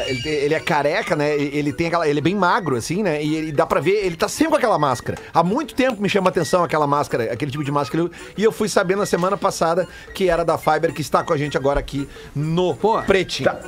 ele, 0.07 0.21
tem- 0.21 0.31
ele 0.33 0.53
é 0.53 0.59
careca, 0.59 1.15
né? 1.15 1.35
Ele 1.35 1.71
tem 1.73 1.87
aquela. 1.87 2.07
Ele 2.07 2.19
é 2.19 2.21
bem 2.21 2.35
magro, 2.35 2.75
assim, 2.75 3.03
né? 3.03 3.21
E 3.23 3.35
ele, 3.35 3.51
dá 3.51 3.65
pra 3.65 3.79
ver, 3.79 4.05
ele 4.05 4.15
tá 4.15 4.27
sempre 4.27 4.51
com 4.51 4.57
aquela 4.57 4.79
máscara. 4.79 5.17
Há 5.33 5.43
muito 5.43 5.75
tempo 5.75 6.01
me 6.01 6.09
chama 6.09 6.29
a 6.29 6.31
atenção 6.31 6.63
aquela 6.63 6.87
máscara, 6.87 7.31
aquele 7.41 7.51
tipo 7.51 7.63
de 7.63 7.71
máscara. 7.71 8.09
E 8.37 8.43
eu 8.43 8.51
fui 8.51 8.69
sabendo 8.69 8.99
na 8.99 9.05
semana 9.05 9.35
passada 9.35 9.87
que 10.13 10.29
era 10.29 10.45
da 10.45 10.57
Fiber, 10.57 10.93
que 10.93 11.01
está 11.01 11.23
com 11.23 11.33
a 11.33 11.37
gente 11.37 11.57
agora 11.57 11.79
aqui 11.79 12.07
no 12.35 12.75
Pô, 12.75 13.01
Pretinho. 13.01 13.49
Tá. 13.49 13.59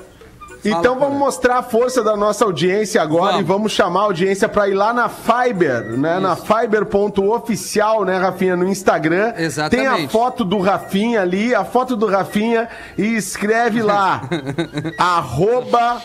Então 0.65 0.93
Fala, 0.93 1.07
vamos 1.07 1.19
mostrar 1.19 1.57
a 1.57 1.63
força 1.63 2.01
da 2.01 2.15
nossa 2.15 2.45
audiência 2.45 3.01
agora 3.01 3.33
Vamos. 3.33 3.41
e 3.41 3.43
vamos 3.43 3.71
chamar 3.73 3.99
a 3.99 4.03
audiência 4.03 4.47
para 4.47 4.69
ir 4.69 4.73
lá 4.73 4.93
na 4.93 5.09
Fiber, 5.09 5.97
né? 5.97 6.21
Na 6.21 6.37
fiber.oficial, 6.37 8.05
né, 8.05 8.17
Rafinha, 8.17 8.55
no 8.55 8.69
Instagram. 8.69 9.33
Exatamente. 9.35 9.97
Tem 9.97 10.05
a 10.05 10.07
foto 10.07 10.45
do 10.45 10.59
Rafinha 10.59 11.21
ali, 11.21 11.53
a 11.53 11.65
foto 11.65 11.97
do 11.97 12.05
Rafinha 12.05 12.69
e 12.97 13.15
escreve 13.15 13.81
lá 13.81 14.21
arroba 14.97 16.01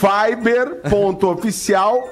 fiber.oficial 0.00 2.02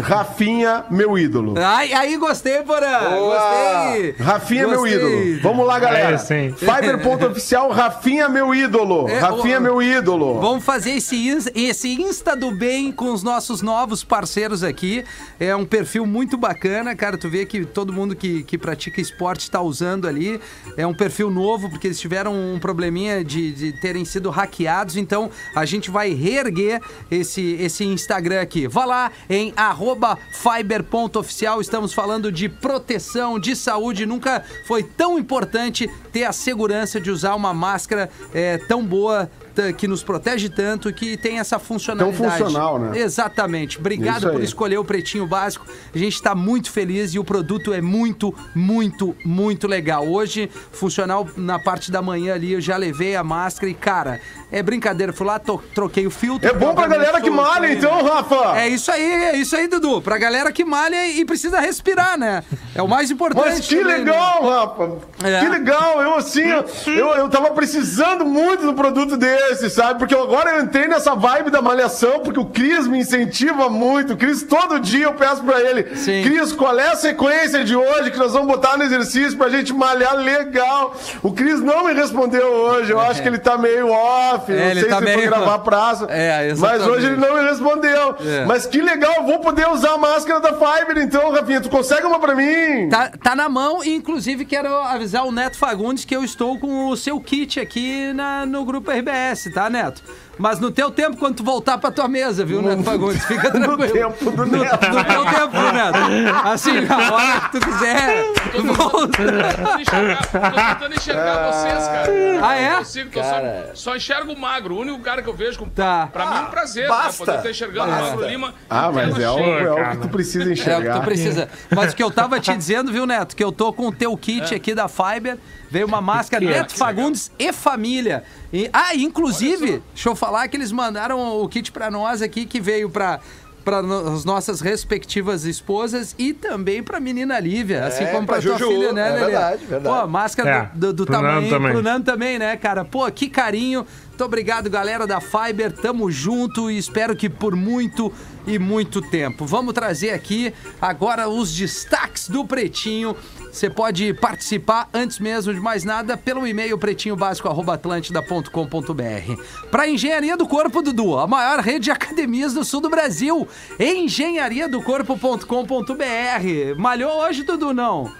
Rafinha, 0.00 0.84
meu 0.90 1.18
ídolo. 1.18 1.54
Ai, 1.58 1.92
aí 1.92 2.16
gostei, 2.16 2.62
Porã. 2.62 3.00
Gostei. 3.18 4.14
Rafinha, 4.18 4.68
meu 4.68 4.80
Gostei. 4.80 4.96
ídolo. 4.96 5.42
Vamos 5.42 5.66
lá, 5.66 5.78
galera. 5.78 6.14
É, 6.14 6.18
sim. 6.18 6.54
Fiber.oficial, 6.56 7.70
Rafinha, 7.70 8.28
meu 8.28 8.54
ídolo. 8.54 9.08
É, 9.08 9.18
Rafinha, 9.18 9.58
ô, 9.58 9.62
meu 9.62 9.82
ídolo. 9.82 10.40
Vamos 10.40 10.64
fazer 10.64 10.92
esse, 10.92 11.28
esse 11.54 11.88
Insta 12.00 12.36
do 12.36 12.50
Bem 12.52 12.92
com 12.92 13.12
os 13.12 13.22
nossos 13.22 13.60
novos 13.60 14.04
parceiros 14.04 14.62
aqui. 14.62 15.04
É 15.40 15.54
um 15.54 15.64
perfil 15.64 16.06
muito 16.06 16.36
bacana, 16.36 16.94
cara. 16.94 17.18
Tu 17.18 17.28
vê 17.28 17.44
que 17.44 17.64
todo 17.64 17.92
mundo 17.92 18.14
que, 18.14 18.42
que 18.44 18.56
pratica 18.56 19.00
esporte 19.00 19.40
está 19.40 19.60
usando 19.60 20.06
ali. 20.06 20.40
É 20.76 20.86
um 20.86 20.94
perfil 20.94 21.30
novo, 21.30 21.68
porque 21.68 21.88
eles 21.88 22.00
tiveram 22.00 22.32
um 22.34 22.58
probleminha 22.58 23.24
de, 23.24 23.52
de 23.52 23.72
terem 23.80 24.04
sido 24.04 24.30
hackeados. 24.30 24.96
Então 24.96 25.30
a 25.54 25.64
gente 25.64 25.90
vai 25.90 26.10
reerguer 26.14 26.80
esse, 27.10 27.56
esse 27.60 27.84
Instagram 27.84 28.40
aqui. 28.40 28.68
Vá 28.68 28.84
lá 28.84 29.10
em 29.28 29.52
arroba 29.56 29.87
arroba 29.88 30.18
fiber.oficial. 30.32 31.60
Estamos 31.60 31.94
falando 31.94 32.30
de 32.30 32.48
proteção, 32.48 33.38
de 33.38 33.56
saúde. 33.56 34.04
Nunca 34.04 34.44
foi 34.66 34.82
tão 34.82 35.18
importante 35.18 35.88
ter 36.12 36.24
a 36.24 36.32
segurança 36.32 37.00
de 37.00 37.10
usar 37.10 37.34
uma 37.34 37.54
máscara 37.54 38.10
é, 38.34 38.58
tão 38.58 38.84
boa, 38.84 39.30
que 39.76 39.86
nos 39.88 40.02
protege 40.02 40.48
tanto, 40.48 40.92
que 40.92 41.16
tem 41.16 41.38
essa 41.38 41.58
funcionalidade. 41.58 42.16
funcional, 42.38 42.78
né? 42.78 42.98
Exatamente. 42.98 43.78
Obrigado 43.78 44.18
Isso 44.18 44.28
aí. 44.28 44.32
por 44.34 44.42
escolher 44.42 44.78
o 44.78 44.84
Pretinho 44.84 45.26
Básico. 45.26 45.66
A 45.94 45.98
gente 45.98 46.14
está 46.14 46.34
muito 46.34 46.70
feliz 46.70 47.14
e 47.14 47.18
o 47.18 47.24
produto 47.24 47.72
é 47.72 47.80
muito, 47.80 48.34
muito, 48.54 49.14
muito 49.24 49.66
legal. 49.66 50.06
Hoje, 50.08 50.50
funcional 50.72 51.28
na 51.36 51.58
parte 51.58 51.90
da 51.90 52.00
manhã 52.02 52.34
ali, 52.34 52.52
eu 52.52 52.60
já 52.60 52.76
levei 52.76 53.16
a 53.16 53.24
máscara 53.24 53.70
e, 53.70 53.74
cara, 53.74 54.20
é 54.50 54.62
brincadeira. 54.62 55.12
Fui 55.12 55.26
lá, 55.26 55.38
to- 55.38 55.62
troquei 55.74 56.06
o 56.06 56.10
filtro. 56.10 56.48
É 56.48 56.52
bom 56.52 56.74
pra 56.74 56.86
galera 56.86 57.20
que 57.20 57.30
malha, 57.30 57.72
então, 57.72 58.02
Rafa. 58.04 58.58
É 58.58 58.68
isso 58.68 58.90
aí, 58.90 59.02
é 59.02 59.36
isso 59.36 59.54
aí, 59.56 59.66
Dudu. 59.68 60.00
Pra 60.02 60.18
galera 60.18 60.50
que 60.52 60.64
malha 60.64 61.06
e 61.08 61.24
precisa 61.24 61.60
respirar, 61.60 62.18
né? 62.18 62.42
É 62.74 62.82
o 62.82 62.88
mais 62.88 63.10
importante. 63.10 63.46
Mas 63.48 63.66
que 63.66 63.76
também, 63.76 63.98
né? 63.98 63.98
legal, 64.12 64.42
Rafa! 64.48 64.98
É. 65.24 65.40
Que 65.40 65.48
legal! 65.48 66.02
Eu, 66.02 66.14
assim, 66.14 66.42
eu, 66.86 67.08
eu 67.14 67.28
tava 67.28 67.50
precisando 67.50 68.24
muito 68.24 68.64
do 68.64 68.74
produto 68.74 69.16
desse, 69.48 69.70
sabe? 69.70 69.98
Porque 69.98 70.14
agora 70.14 70.50
eu 70.56 70.62
entrei 70.62 70.86
nessa 70.88 71.14
vibe 71.14 71.50
da 71.50 71.60
malhação, 71.62 72.20
porque 72.20 72.38
o 72.40 72.44
Cris 72.46 72.86
me 72.86 72.98
incentiva 72.98 73.68
muito. 73.68 74.14
O 74.14 74.16
Cris, 74.16 74.42
todo 74.42 74.78
dia 74.80 75.04
eu 75.04 75.14
peço 75.14 75.42
pra 75.42 75.60
ele: 75.60 75.96
Sim. 75.96 76.22
Cris, 76.22 76.52
qual 76.52 76.78
é 76.78 76.88
a 76.90 76.96
sequência 76.96 77.64
de 77.64 77.74
hoje 77.76 78.10
que 78.10 78.18
nós 78.18 78.32
vamos 78.32 78.48
botar 78.48 78.76
no 78.76 78.84
exercício 78.84 79.36
pra 79.36 79.48
gente 79.48 79.72
malhar 79.72 80.14
legal? 80.16 80.94
O 81.22 81.32
Cris 81.32 81.60
não 81.60 81.84
me 81.86 81.92
respondeu 81.92 82.46
hoje. 82.46 82.90
Eu 82.92 83.00
acho 83.00 83.22
que 83.22 83.28
ele 83.28 83.38
tá 83.38 83.56
meio 83.58 83.88
off. 83.90 84.52
É, 84.52 84.74
não 84.74 84.80
sei 84.80 84.84
tá 84.90 84.96
se 84.98 85.02
ele 85.02 85.04
meio- 85.04 85.18
foi 85.18 85.26
gravar 85.28 85.54
a 85.54 85.58
praça. 85.58 86.06
É, 86.18 86.52
mas 86.58 86.86
hoje 86.86 87.06
ele 87.06 87.16
não 87.16 87.34
me 87.36 87.48
respondeu. 87.48 88.16
É. 88.24 88.44
Mas 88.44 88.66
que 88.66 88.80
legal, 88.80 89.24
vou 89.24 89.38
poder 89.40 89.68
usar 89.68 89.92
a 89.92 89.98
máscara 89.98 90.40
da 90.40 90.48
Fiber 90.52 90.98
então, 90.98 91.30
Rafinha. 91.32 91.60
Tu 91.60 91.68
consegue 91.70 92.06
uma 92.06 92.18
pra 92.18 92.34
mim? 92.34 92.88
Tá, 92.88 93.10
tá 93.22 93.36
na 93.36 93.48
mão 93.48 93.84
e, 93.84 93.94
inclusive, 93.94 94.44
quero 94.44 94.68
avisar 94.82 95.24
o 95.26 95.32
Neto 95.32 95.56
Fagundes 95.56 96.04
que 96.04 96.14
eu 96.14 96.24
estou 96.24 96.58
com 96.58 96.88
o 96.88 96.96
seu 96.96 97.20
kit 97.20 97.60
aqui 97.60 98.12
na- 98.12 98.44
no 98.46 98.64
grupo 98.64 98.90
RBS, 98.90 99.37
tá, 99.50 99.70
Neto? 99.70 100.02
Mas 100.38 100.60
no 100.60 100.70
teu 100.70 100.90
tempo, 100.90 101.16
quando 101.16 101.36
tu 101.36 101.42
voltar 101.44 101.78
pra 101.78 101.90
tua 101.90 102.06
mesa, 102.08 102.44
viu, 102.44 102.62
Neto 102.62 102.82
Fagundes? 102.84 103.24
Fica 103.24 103.50
No 103.50 103.76
tranquilo. 103.76 103.92
tempo 103.92 104.30
do 104.30 104.46
No, 104.46 104.58
Neto. 104.62 104.88
no 104.88 105.04
teu 105.04 105.24
tempo, 105.24 105.56
Neto. 105.72 106.48
Assim, 106.48 106.70
a 106.88 107.12
hora 107.14 107.40
que 107.40 107.58
tu 107.58 107.66
quiser. 107.66 108.24
volta. 108.62 109.18
tentando 109.18 109.80
enxergar, 109.80 110.26
tô 110.26 110.38
tentando 110.78 110.94
enxergar 110.94 111.52
vocês, 111.52 111.88
cara. 111.88 112.08
Ah, 112.42 112.54
é? 112.56 112.70
Não 112.70 112.78
consigo, 112.78 113.10
tô 113.10 113.22
só, 113.22 113.34
só 113.74 113.96
enxergo 113.96 114.32
o 114.32 114.38
magro. 114.38 114.74
O 114.76 114.80
único 114.80 115.00
cara 115.00 115.22
que 115.22 115.28
eu 115.28 115.34
vejo 115.34 115.58
com. 115.58 115.68
Tá. 115.68 116.08
Pra 116.12 116.26
mim 116.26 116.36
é 116.36 116.40
um 116.42 116.46
prazer, 116.50 116.88
basta. 116.88 117.10
né? 117.10 117.18
Poder 117.18 117.36
estar 117.38 117.50
enxergando 117.50 117.88
o 117.88 117.90
Magro 118.00 118.26
Lima. 118.28 118.54
Ah, 118.70 118.90
mas 118.92 119.18
é 119.18 119.30
o, 119.30 119.38
é 119.38 119.72
o 119.72 119.90
que 119.90 119.96
tu 119.98 120.08
precisa 120.08 120.44
É 120.44 120.46
o 120.46 120.46
que 120.54 120.60
enxergar. 120.60 121.00
tu 121.00 121.04
precisa. 121.04 121.48
Mas 121.74 121.92
o 121.92 121.96
que 121.96 122.02
eu 122.02 122.10
tava 122.10 122.38
te 122.38 122.54
dizendo, 122.56 122.92
viu, 122.92 123.06
Neto? 123.06 123.34
Que 123.34 123.42
eu 123.42 123.50
tô 123.50 123.72
com 123.72 123.88
o 123.88 123.92
teu 123.92 124.16
kit 124.16 124.54
aqui 124.54 124.74
da 124.74 124.88
Fiber. 124.88 125.36
Veio 125.70 125.86
uma 125.86 126.00
máscara 126.00 126.42
Neto 126.42 126.74
Fagundes 126.74 127.30
e 127.38 127.52
família. 127.52 128.24
E- 128.50 128.70
ah, 128.72 128.94
inclusive, 128.94 129.82
deixa 129.92 130.08
eu 130.08 130.16
falar 130.16 130.27
que 130.48 130.56
eles 130.56 130.70
mandaram 130.72 131.40
o 131.40 131.48
kit 131.48 131.70
pra 131.72 131.90
nós 131.90 132.20
aqui, 132.22 132.44
que 132.46 132.60
veio 132.60 132.88
pra. 132.90 133.20
Para 133.64 133.80
as 133.80 134.24
nossas 134.24 134.62
respectivas 134.62 135.44
esposas 135.44 136.14
e 136.18 136.32
também 136.32 136.82
pra 136.82 136.98
menina 136.98 137.38
Lívia, 137.38 137.84
assim 137.84 138.06
como 138.06 138.26
pra, 138.26 138.36
pra 138.40 138.42
tua 138.42 138.56
Juju, 138.56 138.70
filha, 138.70 138.92
né, 138.94 139.08
é 139.08 139.12
Lelê? 139.12 139.24
verdade, 139.26 139.66
verdade. 139.66 140.00
Pô, 140.00 140.06
máscara 140.06 140.50
É, 140.50 140.70
do, 140.78 140.86
do, 140.86 141.04
do 141.04 141.06
tamanho 141.06 141.50
também. 141.50 141.72
pro 141.72 141.82
Nando 141.82 142.04
também, 142.06 142.38
né, 142.38 142.56
cara? 142.56 142.82
Pô, 142.82 143.10
que 143.10 143.28
carinho. 143.28 143.84
Muito 144.08 144.24
obrigado, 144.24 144.70
galera 144.70 145.06
da 145.06 145.20
Fiber. 145.20 145.70
Tamo 145.70 146.10
junto 146.10 146.70
e 146.70 146.78
espero 146.78 147.14
que 147.14 147.28
por 147.28 147.54
muito 147.54 148.10
e 148.48 148.58
muito 148.58 149.00
tempo. 149.02 149.44
Vamos 149.44 149.74
trazer 149.74 150.10
aqui 150.10 150.54
agora 150.80 151.28
os 151.28 151.52
destaques 151.54 152.28
do 152.28 152.44
Pretinho. 152.44 153.14
Você 153.52 153.68
pode 153.68 154.14
participar 154.14 154.88
antes 154.92 155.18
mesmo 155.18 155.52
de 155.52 155.58
mais 155.60 155.82
nada 155.84 156.16
pelo 156.16 156.46
e-mail 156.46 156.78
pretinhobásico@atlantida.com.br. 156.78 159.42
Para 159.70 159.88
Engenharia 159.88 160.36
do 160.36 160.46
Corpo, 160.48 160.80
Dudu, 160.80 161.18
a 161.18 161.26
maior 161.26 161.58
rede 161.60 161.84
de 161.84 161.90
academias 161.90 162.54
do 162.54 162.64
sul 162.64 162.80
do 162.80 162.88
Brasil. 162.88 163.46
engenhariadocorpo.com.br. 163.78 166.78
Malhou 166.78 167.20
hoje, 167.20 167.42
Dudu, 167.42 167.74
não? 167.74 168.10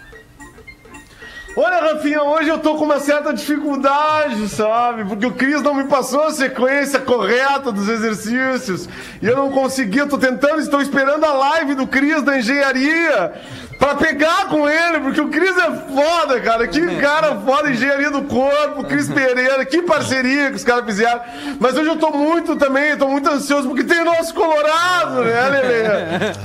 Olha, 1.56 1.80
Rafinha, 1.80 2.22
hoje 2.22 2.48
eu 2.48 2.58
tô 2.58 2.76
com 2.76 2.84
uma 2.84 3.00
certa 3.00 3.32
dificuldade, 3.32 4.48
sabe? 4.48 5.04
Porque 5.04 5.26
o 5.26 5.32
Cris 5.32 5.60
não 5.62 5.74
me 5.74 5.84
passou 5.84 6.22
a 6.22 6.30
sequência 6.30 7.00
correta 7.00 7.72
dos 7.72 7.88
exercícios. 7.88 8.88
E 9.20 9.26
eu 9.26 9.36
não 9.36 9.50
consegui, 9.50 9.98
eu 9.98 10.08
tô 10.08 10.18
tentando, 10.18 10.60
estou 10.60 10.80
esperando 10.80 11.24
a 11.24 11.32
live 11.32 11.74
do 11.74 11.86
Cris 11.86 12.22
da 12.22 12.38
engenharia 12.38 13.32
pra 13.78 13.94
pegar 13.94 14.46
com 14.48 14.68
ele, 14.68 15.00
porque 15.00 15.20
o 15.20 15.28
Cris 15.28 15.56
é 15.56 15.70
foda, 15.94 16.40
cara. 16.40 16.66
Que 16.66 16.96
cara 16.96 17.36
foda, 17.36 17.70
engenharia 17.70 18.10
do 18.10 18.22
corpo, 18.22 18.84
Cris 18.84 19.08
Pereira, 19.08 19.64
que 19.64 19.82
parceria 19.82 20.50
que 20.50 20.56
os 20.56 20.64
caras 20.64 20.84
fizeram. 20.84 21.20
Mas 21.60 21.76
hoje 21.76 21.88
eu 21.88 21.96
tô 21.96 22.10
muito 22.10 22.56
também, 22.56 22.96
tô 22.96 23.06
muito 23.08 23.28
ansioso, 23.30 23.68
porque 23.68 23.84
tem 23.84 24.00
o 24.00 24.04
nosso 24.04 24.34
Colorado, 24.34 25.24
né, 25.24 25.48
Lelê? 25.48 25.82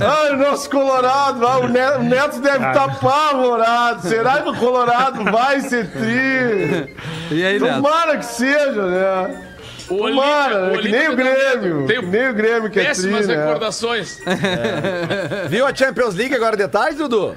Ai, 0.00 0.32
o 0.32 0.36
nosso 0.36 0.70
Colorado, 0.70 1.46
ah, 1.46 1.58
o 1.58 1.68
Ne- 1.68 1.96
o 1.96 2.02
Neto 2.02 2.40
deve 2.40 2.56
estar 2.66 2.84
apavorado. 2.84 4.02
Será 4.08 4.40
que 4.42 4.48
o 4.50 4.54
Colorado 4.56 5.24
vai 5.24 5.60
ser 5.60 5.90
tri? 5.90 6.94
E 7.30 7.44
aí, 7.44 7.58
Neto? 7.58 7.74
Tomara 7.76 8.18
que 8.18 8.26
seja, 8.26 8.82
né? 8.86 9.43
O 9.88 9.94
Olímpia- 10.02 10.22
Tomara, 10.22 10.70
né? 10.70 10.78
que 10.78 10.88
nem 10.88 11.08
o 11.08 11.16
Grêmio. 11.16 11.86
Tenho 11.86 12.00
Que 12.02 12.06
nem 12.08 12.28
o 12.28 12.34
Grêmio 12.34 12.70
que 12.70 12.78
é 12.80 12.84
tri, 12.84 12.88
Péssimas 12.94 13.26
né? 13.26 13.36
recordações. 13.36 14.18
Viu 15.48 15.66
a 15.66 15.74
Champions 15.74 16.14
League 16.14 16.34
agora 16.34 16.56
de 16.56 16.66
tarde, 16.68 16.96
Dudu? 16.96 17.36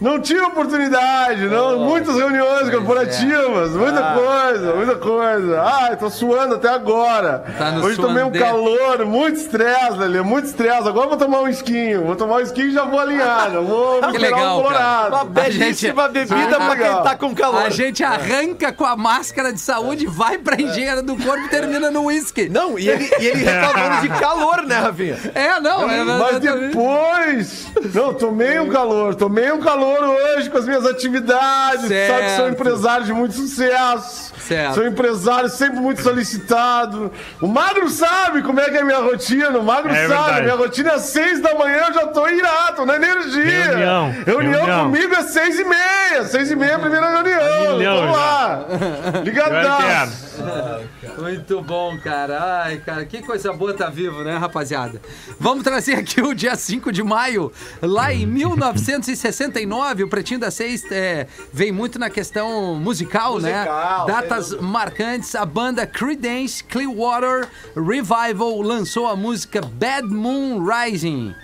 Não 0.00 0.18
tive 0.20 0.40
oportunidade, 0.40 1.46
não. 1.46 1.78
Muitas 1.80 2.16
reuniões 2.16 2.70
corporativas, 2.70 3.70
muita 3.72 4.00
Ah. 4.00 4.14
coisa, 4.14 4.74
muita 4.74 4.94
coisa. 4.96 5.62
Ai, 5.62 5.96
tô 5.96 6.08
suando 6.08 6.54
até 6.54 6.68
agora. 6.70 7.44
Tá 7.58 7.72
no 7.72 7.84
Hoje 7.84 7.96
tomei 7.96 8.22
um 8.22 8.26
suandê. 8.32 8.38
calor, 8.38 9.04
muito 9.04 9.36
estresse, 9.38 9.98
Lelê, 9.98 10.22
muito 10.22 10.46
estresse. 10.46 10.88
Agora 10.88 11.04
eu 11.06 11.10
vou 11.10 11.18
tomar 11.18 11.40
um 11.40 11.48
esquinho. 11.48 12.04
Vou 12.06 12.16
tomar 12.16 12.36
um 12.36 12.40
esquinho 12.40 12.68
e 12.68 12.72
já 12.72 12.84
vou 12.84 12.98
alinhar. 12.98 13.50
Já 13.52 13.60
vou 13.60 14.00
Que 14.10 14.18
legal, 14.18 14.58
o 14.58 14.62
Colorado. 14.62 15.14
Uma 15.14 15.24
belíssima 15.24 16.08
bebida 16.08 16.56
pra 16.56 16.68
quem 16.76 16.78
legal. 16.78 17.02
tá 17.02 17.16
com 17.16 17.34
calor. 17.34 17.62
A 17.62 17.68
gente 17.70 18.02
arranca 18.02 18.72
com 18.72 18.86
a 18.86 18.96
máscara 18.96 19.52
de 19.52 19.60
saúde, 19.60 20.06
vai 20.06 20.38
pra 20.38 20.60
engenharia 20.60 21.02
do 21.02 21.16
corpo 21.16 21.44
e 21.44 21.48
termina 21.48 21.90
no 21.90 22.04
uísque. 22.04 22.48
Não, 22.48 22.78
e 22.78 22.88
ele, 22.88 23.10
e 23.20 23.26
ele 23.26 23.44
reclamando 23.44 24.00
de 24.00 24.08
calor, 24.18 24.62
né, 24.66 24.76
Rafinha? 24.78 25.18
É, 25.34 25.60
não, 25.60 25.82
é 25.90 26.04
Mas 26.04 26.36
exatamente. 26.36 26.66
depois. 26.68 27.66
Não, 27.94 28.14
tomei 28.14 28.58
um 28.58 28.68
calor. 28.70 29.14
Tomei 29.14 29.52
um 29.52 29.60
calor 29.60 29.89
hoje 29.98 30.50
com 30.50 30.58
as 30.58 30.66
minhas 30.66 30.86
atividades. 30.86 31.86
Certo. 31.86 32.12
Sabe 32.12 32.24
que 32.26 32.36
sou 32.36 32.48
empresário 32.48 33.06
de 33.06 33.12
muito 33.12 33.34
sucesso. 33.34 34.32
Certo. 34.50 34.74
Sou 34.74 34.84
empresário 34.86 35.48
sempre 35.48 35.78
muito 35.78 36.02
solicitado. 36.02 37.12
O 37.40 37.46
Magro 37.46 37.88
sabe 37.88 38.42
como 38.42 38.58
é 38.58 38.68
que 38.68 38.76
é 38.76 38.80
a 38.80 38.84
minha 38.84 38.98
rotina. 38.98 39.56
O 39.58 39.62
Magro 39.62 39.92
É 39.92 40.08
sabe. 40.08 40.08
verdade. 40.08 40.42
Minha 40.42 40.56
rotina 40.56 40.90
é 40.90 40.94
às 40.94 41.02
seis 41.02 41.40
da 41.40 41.54
manhã, 41.54 41.84
eu 41.86 41.94
já 41.94 42.06
tô 42.08 42.26
irado, 42.28 42.76
tô 42.76 42.84
na 42.84 42.96
energia. 42.96 43.64
Reunião, 43.66 44.10
Reunião 44.26 44.52
reunião. 44.66 44.84
comigo 44.90 45.14
é 45.14 45.22
seis 45.22 45.56
e 45.58 45.62
meia. 45.64 46.24
Seis 46.24 46.50
e 46.50 46.56
meia, 46.56 46.78
primeira 46.80 47.08
reunião. 47.10 47.76
milhão 47.76 47.96
Vamos 47.98 48.16
lá. 48.16 48.64
Ligadaço. 49.24 50.16
entendo. 50.40 50.90
Muito 51.20 51.60
bom, 51.62 51.96
cara. 51.98 52.62
Ai, 52.64 52.78
cara, 52.78 53.04
que 53.04 53.22
coisa 53.22 53.52
boa 53.52 53.72
tá 53.74 53.88
vivo, 53.90 54.24
né, 54.24 54.36
rapaziada? 54.36 55.00
Vamos 55.38 55.62
trazer 55.62 55.94
aqui 55.94 56.20
o 56.22 56.34
dia 56.34 56.56
5 56.56 56.90
de 56.90 57.02
maio. 57.02 57.52
Lá 57.82 58.12
em 58.12 58.26
1969, 58.26 60.04
o 60.04 60.08
Pretinho 60.08 60.40
da 60.40 60.50
Seis 60.50 60.84
é, 60.90 61.26
vem 61.52 61.70
muito 61.70 61.98
na 61.98 62.08
questão 62.10 62.74
musical, 62.74 63.38
né? 63.38 63.58
Musical, 63.58 64.06
Datas 64.40 64.60
marcantes. 64.60 65.34
A 65.34 65.44
banda 65.44 65.86
Creedence 65.86 66.62
Clearwater 66.64 67.48
Revival 67.76 68.60
lançou 68.62 69.06
a 69.06 69.14
música 69.14 69.60
Bad 69.60 70.06
Moon 70.08 70.64
Rising. 70.64 71.34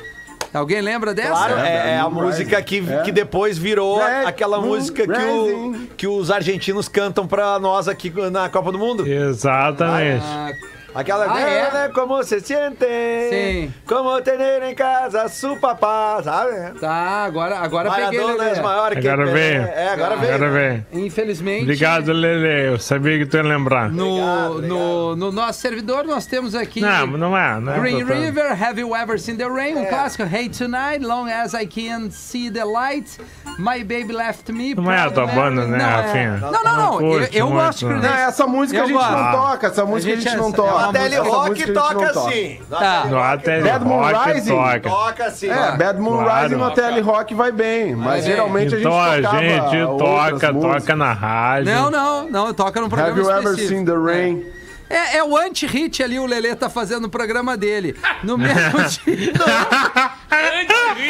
Alguém 0.55 0.81
lembra 0.81 1.13
dessa? 1.13 1.29
Claro, 1.31 1.59
é, 1.59 1.91
é 1.95 1.99
a 1.99 2.09
música 2.09 2.63
que, 2.63 2.83
que 3.05 3.13
depois 3.13 3.59
virou 3.59 3.99
Red 3.99 4.25
aquela 4.27 4.59
Moon 4.59 4.69
música 4.69 5.07
que, 5.07 5.13
o- 5.25 5.87
que 5.97 6.07
os 6.07 6.31
argentinos 6.31 6.89
cantam 6.89 7.27
pra 7.27 7.59
nós 7.59 7.89
aqui 7.89 8.11
na 8.31 8.49
Copa 8.49 8.73
do 8.73 8.79
Mundo. 8.79 9.07
Exatamente. 9.07 10.25
Ah, 10.27 10.51
Aquela 10.97 11.27
Ah, 11.33 11.41
é? 11.41 11.71
né, 11.73 11.89
como 11.95 12.23
se 12.23 12.41
sente, 12.41 12.87
Sim. 13.31 13.75
como 13.87 14.21
ter 14.23 14.63
em 14.63 14.75
casa 14.75 15.29
su 15.29 15.57
papá, 15.61 16.21
sabe? 16.25 16.79
tá, 16.81 17.25
agora, 17.25 17.59
agora 17.59 17.91
peguei. 17.91 18.19
Maradona 18.21 18.45
é 18.45 18.49
Lelê. 18.51 18.63
maior 18.63 18.97
que 18.97 19.07
Agora 19.09 19.31
veio. 19.31 19.63
É, 19.63 19.89
agora 19.93 20.17
veio. 20.17 20.35
Agora 20.35 20.51
vem. 20.51 20.87
Infelizmente. 20.93 21.63
Obrigado, 21.63 22.13
Lele. 22.13 22.69
Eu 22.73 22.79
sabia 22.79 23.19
que 23.19 23.27
tu 23.27 23.37
ia 23.37 23.43
lembrar. 23.43 23.91
No, 23.91 24.07
Obrigado, 24.09 24.51
obrigado. 24.53 24.69
no, 24.79 25.17
no 25.17 25.33
nosso 25.33 25.61
servidor 25.61 26.05
nós 26.05 26.25
temos 26.27 26.55
aqui. 26.55 26.81
Não, 26.81 27.07
não 27.09 27.37
é. 27.37 27.61
Não 27.61 27.75
é 27.75 27.79
Green. 27.81 28.03
River, 28.05 28.53
Have 28.63 28.81
You 28.81 28.95
Ever 28.97 29.19
Seen 29.21 29.37
the 29.37 29.49
Rain? 29.49 29.77
Um 29.77 29.85
clássico, 29.87 30.23
Hate 30.25 30.51
Tonight, 30.59 31.05
Long 31.05 31.27
As 31.29 31.53
I 31.55 31.67
Can 31.67 32.11
See 32.11 32.51
the 32.51 32.65
Light, 32.65 33.19
My 33.59 33.85
Baby 33.85 34.13
Left 34.13 34.51
Me. 34.53 34.75
Não 34.75 34.91
é 34.91 35.01
a 35.03 35.11
tua 35.11 35.27
banda, 35.27 35.67
né, 35.67 35.77
Não, 35.79 35.85
é. 35.85 35.91
Rafinha? 35.91 36.37
Não, 36.39 36.53
não, 36.53 36.63
não. 36.77 36.95
Eu, 36.95 37.19
Curte 37.19 37.37
eu 37.39 37.47
muito, 37.51 37.65
gosto 37.65 37.79
de 37.81 37.85
né? 37.87 37.93
Não, 37.95 38.01
Creedence. 38.01 38.23
essa 38.29 38.47
música 38.47 38.79
Eu 38.79 38.85
a 38.85 38.87
gente 38.87 38.97
gosto. 38.97 39.13
não 39.13 39.33
toca. 39.33 39.67
Essa 39.67 39.85
música 39.85 40.13
a 40.13 40.17
gente, 40.17 40.37
não 40.37 40.49
é- 40.49 40.53
toca. 40.53 40.86
Na 40.93 41.21
a 41.21 41.23
rock 41.23 41.59
gente 41.59 41.73
toca 41.73 42.11
assim. 42.11 42.61
Tá. 42.69 43.05
No 43.07 43.87
Moon 43.87 44.01
Rock 44.03 44.33
Rising. 44.33 44.51
toca. 44.51 44.81
Toca 44.81 45.25
assim. 45.27 45.51
É, 45.51 45.77
Bad 45.77 46.01
Moon 46.01 46.23
Claro. 46.23 46.43
Rising 46.49 46.55
no 46.57 46.71
TL 46.73 47.01
Rock 47.03 47.35
vai 47.35 47.53
bem, 47.53 47.95
mas 47.95 48.25
geralmente 48.25 48.75
Então 48.77 48.99
a 48.99 49.11
a 49.11 49.17
gente 49.17 49.25
tocava 49.25 49.41
gente 49.71 49.83
outras 49.83 50.09
toca, 50.09 50.53
músicas. 50.53 50.81
toca 50.83 50.97
na 50.97 51.13
rádio. 51.13 51.73
Não, 51.75 51.91
não, 51.91 52.31
não, 52.31 52.55
toca 52.55 52.81
num 52.81 52.89
programa 52.89 53.13
Have 53.13 53.21
you 53.21 53.31
ever 53.31 53.43
específico. 53.53 53.69
seen 53.75 53.85
the 53.85 53.93
rain? 53.97 54.45
É, 54.89 55.17
é 55.17 55.25
o 55.25 55.37
anti-hit 55.37 56.01
ali, 56.01 56.17
o 56.17 56.27
Lelê 56.27 56.55
tá 56.55 56.71
fazendo 56.71 57.03
no 57.03 57.09
programa 57.09 57.57
dele. 57.57 57.97
No 58.23 58.39
mesmo 58.39 58.79
dia. 59.05 59.33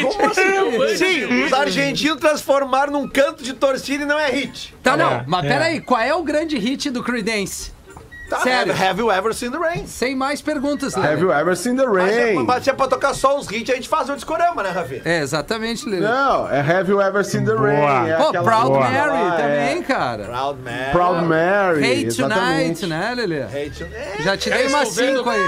Como 0.03 0.27
assim? 0.31 0.97
Sim, 0.97 1.45
os 1.45 1.53
argentinos 1.53 2.19
transformaram 2.19 2.93
num 2.93 3.09
canto 3.09 3.43
de 3.43 3.53
torcida 3.53 4.05
e 4.05 4.07
não 4.07 4.19
é 4.19 4.31
hit. 4.31 4.75
Tá, 4.83 4.97
não, 4.97 5.11
É, 5.13 5.25
mas 5.27 5.45
é. 5.45 5.49
peraí, 5.49 5.81
qual 5.81 6.01
é 6.01 6.15
o 6.15 6.23
grande 6.23 6.57
hit 6.59 6.91
do 6.91 7.03
Creedence? 7.03 7.73
Tá, 8.29 8.41
Sério? 8.41 8.73
Have, 8.73 8.83
have 8.85 8.99
you 9.01 9.11
ever 9.13 9.33
seen 9.33 9.51
the 9.53 9.59
rain? 9.59 9.87
Sem 9.87 10.17
mais 10.17 10.43
perguntas, 10.43 10.97
Have 10.97 11.07
Lelê. 11.07 11.21
you 11.23 11.33
ever 11.33 11.57
seen 11.57 11.77
the 11.77 11.85
é- 11.85 11.87
rain? 11.87 12.45
mas 12.45 12.65
se 12.65 12.71
é 12.71 12.73
pra 12.73 12.89
tocar 12.89 13.15
só 13.15 13.39
os 13.39 13.49
hits, 13.51 13.71
a 13.71 13.75
gente 13.77 13.89
faz 13.89 14.09
um 14.09 14.15
discorama, 14.17 14.63
né, 14.63 14.71
Rafi? 14.71 15.01
É, 15.05 15.21
exatamente, 15.21 15.89
Lelê. 15.89 16.07
Não, 16.07 16.51
é 16.51 16.61
Have 16.61 16.91
you 16.91 17.01
ever 17.01 17.25
seen 17.25 17.45
the 17.45 17.55
Boa. 17.55 17.67
rain? 17.69 18.11
É 18.11 18.17
Pô, 18.17 18.29
aquela 18.29 18.45
Proud 18.45 18.69
música 18.71 18.91
Mary 18.91 19.11
lá, 19.11 19.31
também, 19.37 19.79
é. 19.79 19.83
cara. 19.83 20.25
Proud 20.25 20.59
Man. 20.63 20.91
Proud 20.93 21.25
Mary. 21.27 21.85
Hate 21.85 22.07
exatamente. 22.07 22.81
Tonight, 22.81 22.87
né, 22.87 23.15
Lelê? 23.17 23.43
Hate 23.45 23.85
É, 23.85 24.23
Já 24.23 24.37
te 24.37 24.51
É, 24.51 24.57
dei 24.59 24.67
umas 24.69 24.89
cinco 24.89 25.31
aí. 25.31 25.47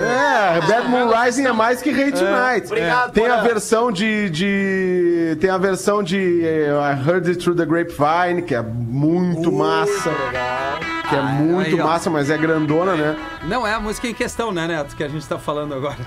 É, 0.00 0.60
Bad 0.66 0.88
Moon 0.88 1.08
Rising 1.08 1.46
é 1.46 1.52
mais 1.52 1.80
que 1.80 1.90
Hate 1.90 2.18
Tonight. 2.18 2.66
Obrigado, 2.66 3.12
Tem 3.12 3.28
a 3.28 3.40
versão 3.40 3.92
de, 3.92 4.28
de. 4.30 5.36
Tem 5.40 5.48
a 5.50 5.58
versão 5.58 6.02
de 6.02 6.44
eh, 6.44 6.70
I 6.70 7.08
Heard 7.08 7.28
It 7.28 7.38
Through 7.42 7.56
the 7.56 7.64
Grapevine, 7.66 8.42
que 8.42 8.54
é 8.54 8.62
muito 8.62 9.52
massa. 9.52 10.10
Que 11.08 11.14
é 11.14 11.22
muito 11.22 11.76
aí, 11.76 11.80
ó. 11.80 11.84
massa, 11.84 12.10
mas 12.10 12.30
é 12.30 12.36
grandona, 12.36 12.94
né? 12.94 13.16
Não 13.44 13.66
é 13.66 13.74
a 13.74 13.80
música 13.80 14.08
em 14.08 14.14
questão, 14.14 14.50
né, 14.50 14.66
Neto, 14.66 14.96
que 14.96 15.04
a 15.04 15.08
gente 15.08 15.26
tá 15.26 15.38
falando 15.38 15.74
agora. 15.74 15.98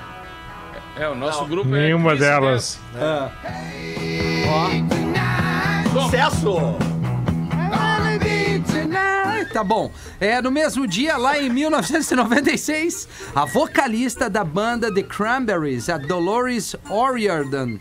É, 0.98 1.08
o 1.08 1.16
nosso 1.16 1.46
grupo 1.46 1.74
é. 1.74 1.84
Nenhuma 1.84 2.16
delas. 2.16 2.80
Ah. 2.96 3.30
Sucesso! 5.94 6.99
Tá 9.46 9.64
bom. 9.64 9.92
É, 10.20 10.42
no 10.42 10.52
mesmo 10.52 10.86
dia, 10.88 11.18
lá 11.18 11.38
em 11.38 11.50
1996, 11.50 13.08
a 13.36 13.46
vocalista 13.46 14.30
da 14.30 14.44
banda 14.44 14.94
The 14.94 15.04
Cranberries, 15.04 15.90
a 15.90 15.98
Dolores 15.98 16.76
O'Riordan. 16.90 17.80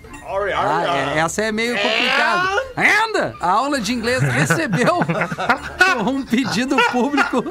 Ah, 0.54 1.14
é, 1.14 1.18
essa 1.18 1.42
é 1.42 1.52
meio 1.52 1.74
complicada. 1.74 2.62
Ainda, 2.76 3.34
a 3.40 3.50
aula 3.50 3.80
de 3.80 3.92
inglês 3.92 4.22
recebeu 4.22 4.98
um 6.06 6.24
pedido 6.24 6.76
público 6.92 7.42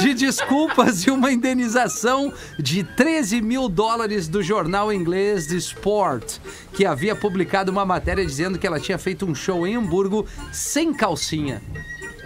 de 0.00 0.12
desculpas 0.12 1.06
e 1.06 1.10
uma 1.10 1.32
indenização 1.32 2.32
de 2.58 2.82
13 2.82 3.40
mil 3.40 3.68
dólares 3.68 4.28
do 4.28 4.42
jornal 4.42 4.92
inglês 4.92 5.46
The 5.46 5.54
Sport, 5.56 6.38
que 6.72 6.84
havia 6.84 7.14
publicado 7.14 7.70
uma 7.70 7.84
matéria 7.84 8.24
dizendo 8.26 8.58
que 8.58 8.66
ela 8.66 8.80
tinha 8.80 8.98
feito 8.98 9.24
um 9.24 9.34
show 9.34 9.66
em 9.66 9.76
Hamburgo 9.76 10.26
sem 10.52 10.92
calcinha. 10.92 11.62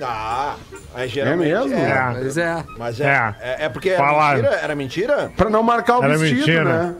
Ah, 0.03 0.57
aí 0.95 1.09
geralmente. 1.09 1.50
É 1.50 1.59
mesmo? 1.61 1.75
É. 1.75 2.15
Pois 2.19 2.37
é. 2.37 2.65
Mas 2.79 3.00
é, 3.00 3.05
É. 3.05 3.35
é. 3.41 3.65
é 3.65 3.69
porque 3.69 3.91
era 3.91 4.05
Falaram. 4.05 4.43
mentira? 4.43 4.61
Era 4.62 4.75
mentira? 4.75 5.33
Pra 5.37 5.49
não 5.50 5.62
marcar 5.62 5.99
o 6.00 6.05
Era 6.05 6.19
vestido, 6.19 6.38
mentira. 6.41 6.65
né? 6.65 6.95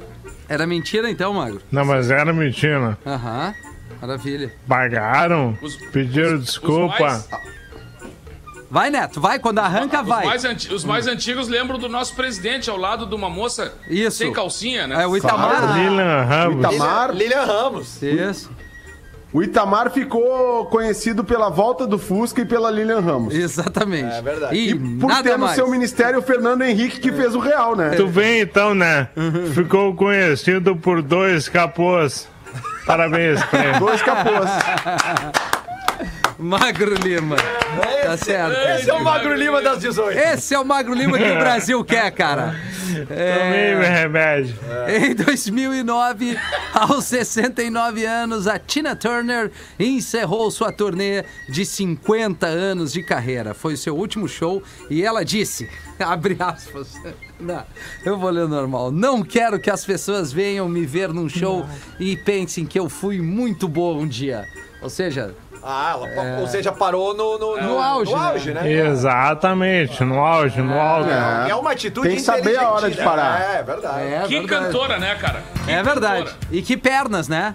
Era 0.49 0.67
mentira 0.67 1.11
então, 1.11 1.35
Magro? 1.35 1.61
Não, 1.71 1.85
mas 1.85 2.11
era 2.11 2.33
mentira. 2.33 2.97
Aham. 3.05 3.55
Maravilha. 4.01 4.53
Pagaram, 4.69 5.59
Os- 5.63 5.77
pediram 5.91 6.35
Os 6.37 6.45
desculpa. 6.45 7.01
mais, 7.03 7.29
Vai, 8.69 8.91
Neto, 8.91 9.21
vai. 9.21 9.39
Quando 9.39 9.61
arranca, 9.61 10.03
os 10.03 10.09
vai. 10.09 10.27
mais 10.27 10.45
anti- 10.45 10.73
os 10.75 10.85
mais 10.85 11.07
antigos 11.07 11.47
lembram 11.49 11.79
do 11.79 11.89
nosso 11.89 12.15
presidente 12.17 12.69
ao 12.69 12.77
lado 12.77 13.07
de 13.07 13.15
uma 13.15 13.31
moça 13.31 13.73
Isso. 13.89 14.19
sem 14.19 14.33
calcinha, 14.33 14.87
né? 14.89 15.03
É 15.03 15.07
o 15.07 15.17
Itamar. 15.17 15.79
Lilian 15.79 16.23
Ramos. 16.25 16.65
Itamar. 16.65 17.11
Lilian 17.15 17.45
Ramos. 17.45 18.03
Isso. 18.03 18.51
O 19.37 19.43
Itamar 19.43 19.91
ficou 19.91 20.65
conhecido 20.65 21.23
pela 21.23 21.51
volta 21.51 21.87
do 21.87 21.99
Fusca 21.99 22.41
e 22.41 22.47
pela 22.47 22.71
Lilian 22.71 23.01
Ramos. 23.01 23.35
Exatamente. 23.35 24.15
É 24.15 24.23
verdade. 24.23 24.57
E, 24.57 24.71
E 24.71 24.75
por 24.99 25.09
nada 25.09 25.23
ter 25.25 25.37
no 25.37 25.45
mais. 25.45 25.55
seu 25.55 25.71
ministério 25.71 26.21
o 26.21 26.23
Fernando 26.23 26.63
Henrique 26.63 26.99
que 26.99 27.13
fez 27.13 27.35
o 27.35 27.39
Real, 27.39 27.77
né? 27.77 27.91
Tu 27.97 28.07
vem 28.09 28.41
então, 28.41 28.75
né? 28.75 29.09
Ficou 29.53 29.95
conhecido 29.95 30.75
por 30.75 31.03
dois 31.03 31.51
capôs. 31.51 32.27
Parabéns. 32.87 33.39
Dois 33.79 34.01
capôs. 34.01 34.49
Magro 36.39 36.95
Lima. 36.95 37.37
Tá 38.03 38.17
certo. 38.17 38.57
Esse 38.81 38.91
é 38.91 38.95
o 38.95 39.03
Magro 39.03 39.35
Lima 39.35 39.63
das 39.63 39.81
18. 39.81 40.19
Esse 40.19 40.55
é 40.55 40.59
o 40.59 40.65
Magro 40.65 40.95
Lima 40.95 41.19
que 41.19 41.31
o 41.31 41.39
Brasil 41.39 41.83
quer, 41.85 42.11
cara. 42.13 42.55
Tomei 42.87 43.75
meu 43.75 43.81
remédio. 43.81 44.55
Em 44.89 45.15
2009, 45.15 46.39
aos 46.73 47.05
69 47.05 48.05
anos, 48.05 48.47
a 48.47 48.59
Tina 48.59 48.95
Turner 48.95 49.51
encerrou 49.79 50.51
sua 50.51 50.71
turnê 50.71 51.25
de 51.49 51.65
50 51.65 52.47
anos 52.47 52.93
de 52.93 53.03
carreira. 53.03 53.55
Foi 53.55 53.75
o 53.75 53.79
seu 53.79 53.97
último 53.97 54.29
show 54.29 54.63
e 54.91 55.03
ela 55.03 55.25
disse, 55.25 55.69
abre 55.99 56.37
aspas, 56.39 56.95
não, 57.41 57.65
eu 58.05 58.19
vou 58.19 58.31
ler 58.31 58.47
normal, 58.47 58.93
não 58.93 59.23
quero 59.23 59.59
que 59.59 59.71
as 59.71 59.85
pessoas 59.85 60.33
venham 60.33 60.69
me 60.69 60.85
ver 60.87 61.13
num 61.13 61.29
show 61.29 61.67
e 61.99 62.17
pensem 62.17 62.65
que 62.67 62.79
eu 62.79 62.89
fui 62.89 63.21
muito 63.21 63.67
boa 63.67 63.99
um 63.99 64.07
dia. 64.07 64.45
Ou 64.83 64.91
seja, 64.91 65.35
Ah, 65.69 65.91
ela, 65.97 66.07
pa- 66.15 66.41
ou 66.41 66.47
seja, 66.47 66.71
parou 66.71 67.13
no, 67.13 67.39
no, 67.39 67.57
No 67.61 67.83
auge, 67.83 68.13
no 68.13 68.19
né? 68.19 68.29
auge, 68.29 68.51
né? 68.55 68.71
Exatamente, 68.73 70.05
no 70.05 70.21
auge, 70.25 70.63
no 70.63 70.79
alto. 70.81 71.11
É. 71.11 71.51
É 71.51 71.55
uma 71.57 71.73
atitude 71.73 72.07
Tem 72.07 72.17
que 72.17 72.23
saber 72.23 72.57
a 72.57 72.71
hora 72.71 72.89
de 72.89 72.95
inteligente, 72.95 73.05
parar. 73.05 73.39
né? 73.41 73.57
É 73.59 73.63
verdade. 73.65 74.01
é 74.01 74.21
Que 74.29 74.39
verdade. 74.41 74.47
cantora, 74.67 74.99
né, 74.99 75.15
cara? 75.17 75.43
Que 75.65 75.71
É 75.73 75.83
verdade. 75.83 76.19
cantora. 76.25 76.37
E 76.53 76.63
que 76.63 76.77
pernas, 76.77 77.27
né? 77.27 77.53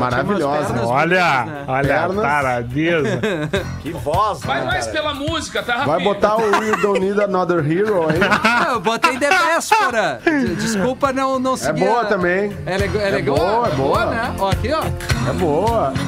Maravilhosa. 0.00 0.66
pernas 0.74 0.88
Olha, 0.88 1.44
né? 1.44 1.64
olha 1.68 1.96
a 1.96 2.00
Pernas. 2.08 2.22
taradeza. 2.22 3.20
Que 3.82 3.92
voz, 3.92 4.40
Vai 4.40 4.60
né, 4.60 4.66
mais 4.66 4.86
cara? 4.86 4.98
pela 4.98 5.14
música, 5.14 5.62
tá, 5.62 5.84
Vai 5.86 6.02
botar 6.02 6.36
o 6.36 6.42
You 6.62 6.76
Don't 6.82 7.00
Need 7.00 7.20
Another 7.22 7.58
Hero 7.70 8.08
aí. 8.10 8.18
Ah, 8.44 8.68
eu 8.72 8.80
botei 8.80 9.18
The 9.18 9.28
Véspera. 9.30 10.20
Desculpa 10.58 11.12
não, 11.12 11.38
não 11.38 11.56
seguir. 11.56 11.80
boa 11.84 12.02
a- 12.02 12.04
também. 12.06 12.54
É, 12.66 12.76
leg 12.76 12.96
é, 12.96 13.10
legal? 13.10 13.36
boa, 13.36 13.68
é 13.68 13.70
boa. 13.72 14.04
né? 14.06 14.34
Ó, 14.38 14.50
aqui, 14.50 14.70
ó. 14.72 14.82
É 15.28 15.32
boa. 15.34 15.92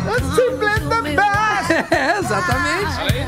É, 1.91 2.19
exatamente. 2.19 2.99
Olha 3.01 3.13
aí. 3.13 3.27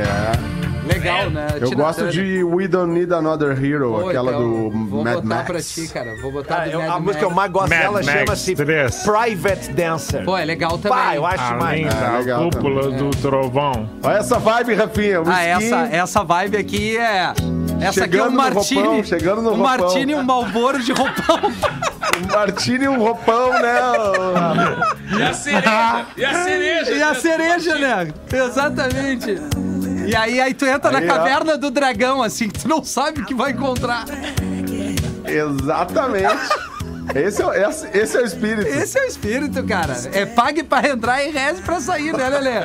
É. 0.00 0.63
Legal, 0.86 1.30
né? 1.30 1.46
Eu 1.60 1.68
Tina 1.68 1.82
gosto 1.84 1.98
Turner. 1.98 2.12
de 2.12 2.44
We 2.44 2.68
Don't 2.68 2.92
Need 2.92 3.12
Another 3.12 3.50
Hero, 3.64 3.92
Pô, 4.00 4.08
aquela 4.08 4.32
então, 4.32 4.42
do 4.42 4.70
Vou 4.88 5.04
Mad 5.04 5.14
botar 5.14 5.26
Max. 5.26 5.46
pra 5.46 5.62
ti, 5.62 5.88
cara. 5.92 6.14
Vou 6.20 6.32
botar 6.32 6.56
Cara, 6.56 6.68
eu- 6.70 6.80
Mad 6.80 6.90
a 6.90 7.00
música 7.00 7.18
que 7.18 7.24
eu 7.24 7.30
mais 7.30 7.50
gosto 7.52 7.70
Mad 7.70 7.78
dela 7.80 8.02
chama-se 8.02 8.54
3. 8.54 9.02
Private 9.02 9.72
Dancer. 9.72 10.24
Pô, 10.24 10.36
é 10.36 10.44
legal 10.44 10.78
também. 10.78 10.98
Pá, 10.98 11.14
eu 11.16 11.24
acho 11.26 11.44
demais. 11.48 11.86
É, 11.86 12.18
legal 12.18 12.50
cúpula 12.50 12.90
do 12.90 13.10
trovão. 13.10 13.88
Olha 14.02 14.18
essa 14.18 14.38
vibe, 14.38 14.74
Rafinha. 14.74 15.22
Ah, 15.26 15.42
essa, 15.42 15.76
essa 15.90 16.24
vibe 16.24 16.56
aqui 16.56 16.96
é... 16.98 17.32
Essa 17.80 18.04
aqui 18.04 18.16
é 18.16 18.18
Chegando 18.18 18.30
no 18.30 18.36
Martini. 18.36 18.82
roupão, 18.82 19.04
chegando 19.04 19.42
no 19.42 19.48
roupão. 19.54 19.66
Martini 19.66 20.12
e 20.12 20.14
um 20.14 20.22
Malboro 20.22 20.82
de 20.82 20.92
roupão. 20.92 21.40
Um 22.14 22.32
Martini 22.32 22.84
e 22.84 22.88
um 22.88 22.98
roupão, 22.98 23.50
né? 23.54 23.74
E 25.18 25.22
a 25.22 25.32
cereja. 25.34 26.06
E 26.16 26.24
a 26.24 26.34
cereja. 26.44 26.90
e 26.94 27.02
a 27.02 27.08
né? 27.08 27.14
cereja, 27.14 27.74
né? 27.74 28.08
Exatamente. 28.32 29.36
E 30.06 30.14
aí, 30.16 30.40
aí 30.40 30.54
tu 30.54 30.64
entra 30.66 30.96
Aí, 30.96 31.04
na 31.06 31.12
ó. 31.12 31.16
caverna 31.16 31.56
do 31.58 31.70
dragão, 31.70 32.22
assim, 32.22 32.48
que 32.48 32.60
tu 32.60 32.68
não 32.68 32.82
sabe 32.84 33.20
o 33.20 33.24
que 33.26 33.34
vai 33.34 33.52
encontrar. 33.52 34.04
Exatamente. 35.26 36.24
Esse 37.14 37.42
é, 37.42 37.46
o- 37.46 37.52
esse, 37.52 37.86
esse 37.96 38.16
é 38.16 38.20
o 38.20 38.24
espírito. 38.24 38.66
Esse 38.68 38.98
é 38.98 39.02
o 39.02 39.06
espírito, 39.06 39.62
cara. 39.64 39.94
É 40.12 40.24
pague 40.26 40.62
pra 40.62 40.88
entrar 40.88 41.22
e 41.24 41.30
reze 41.30 41.60
pra 41.62 41.80
sair, 41.80 42.12
né, 42.16 42.28
Lelê? 42.28 42.50
É, 42.50 42.64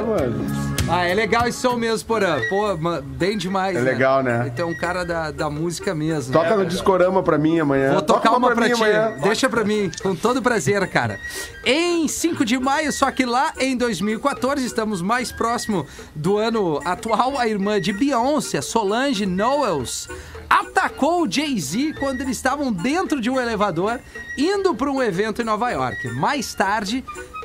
mano. 0.00 0.63
Ah, 0.86 1.04
é 1.06 1.14
legal 1.14 1.48
esse 1.48 1.58
som 1.58 1.76
mesmo, 1.76 2.06
Porã. 2.06 2.38
Pô, 2.50 2.76
bem 3.02 3.38
demais, 3.38 3.74
É 3.74 3.80
né? 3.80 3.90
legal, 3.90 4.22
né? 4.22 4.44
Então, 4.52 4.68
um 4.68 4.74
cara 4.76 5.02
da, 5.02 5.30
da 5.30 5.48
música 5.48 5.94
mesmo. 5.94 6.30
Toca 6.32 6.54
no 6.56 6.66
Discorama 6.66 7.22
pra 7.22 7.38
mim 7.38 7.58
amanhã. 7.58 7.92
Vou 7.92 8.02
tocar 8.02 8.28
Toca 8.28 8.36
uma 8.36 8.50
pra, 8.54 8.68
mim 8.68 8.74
ti. 8.74 8.82
amanhã. 8.82 9.16
Deixa 9.22 9.48
pra 9.48 9.64
mim, 9.64 9.90
com 10.02 10.14
todo 10.14 10.42
prazer, 10.42 10.86
cara. 10.88 11.18
Em 11.64 12.06
5 12.06 12.44
de 12.44 12.58
maio, 12.58 12.92
só 12.92 13.10
que 13.10 13.24
lá 13.24 13.54
em 13.58 13.76
2014, 13.78 14.64
estamos 14.66 15.00
mais 15.00 15.32
próximo 15.32 15.86
do 16.14 16.36
ano 16.36 16.78
atual, 16.84 17.38
a 17.38 17.48
irmã 17.48 17.80
de 17.80 17.90
Beyoncé, 17.90 18.60
Solange 18.60 19.24
Knowles, 19.24 20.06
atacou 20.50 21.22
o 21.22 21.30
Jay-Z 21.30 21.94
quando 21.98 22.20
eles 22.20 22.36
estavam 22.36 22.70
dentro 22.70 23.22
de 23.22 23.30
um 23.30 23.40
elevador 23.40 23.98
indo 24.36 24.74
para 24.74 24.90
um 24.90 25.02
evento 25.02 25.40
em 25.40 25.46
Nova 25.46 25.70
York. 25.70 26.08
Mais 26.10 26.52
tarde, 26.54 27.02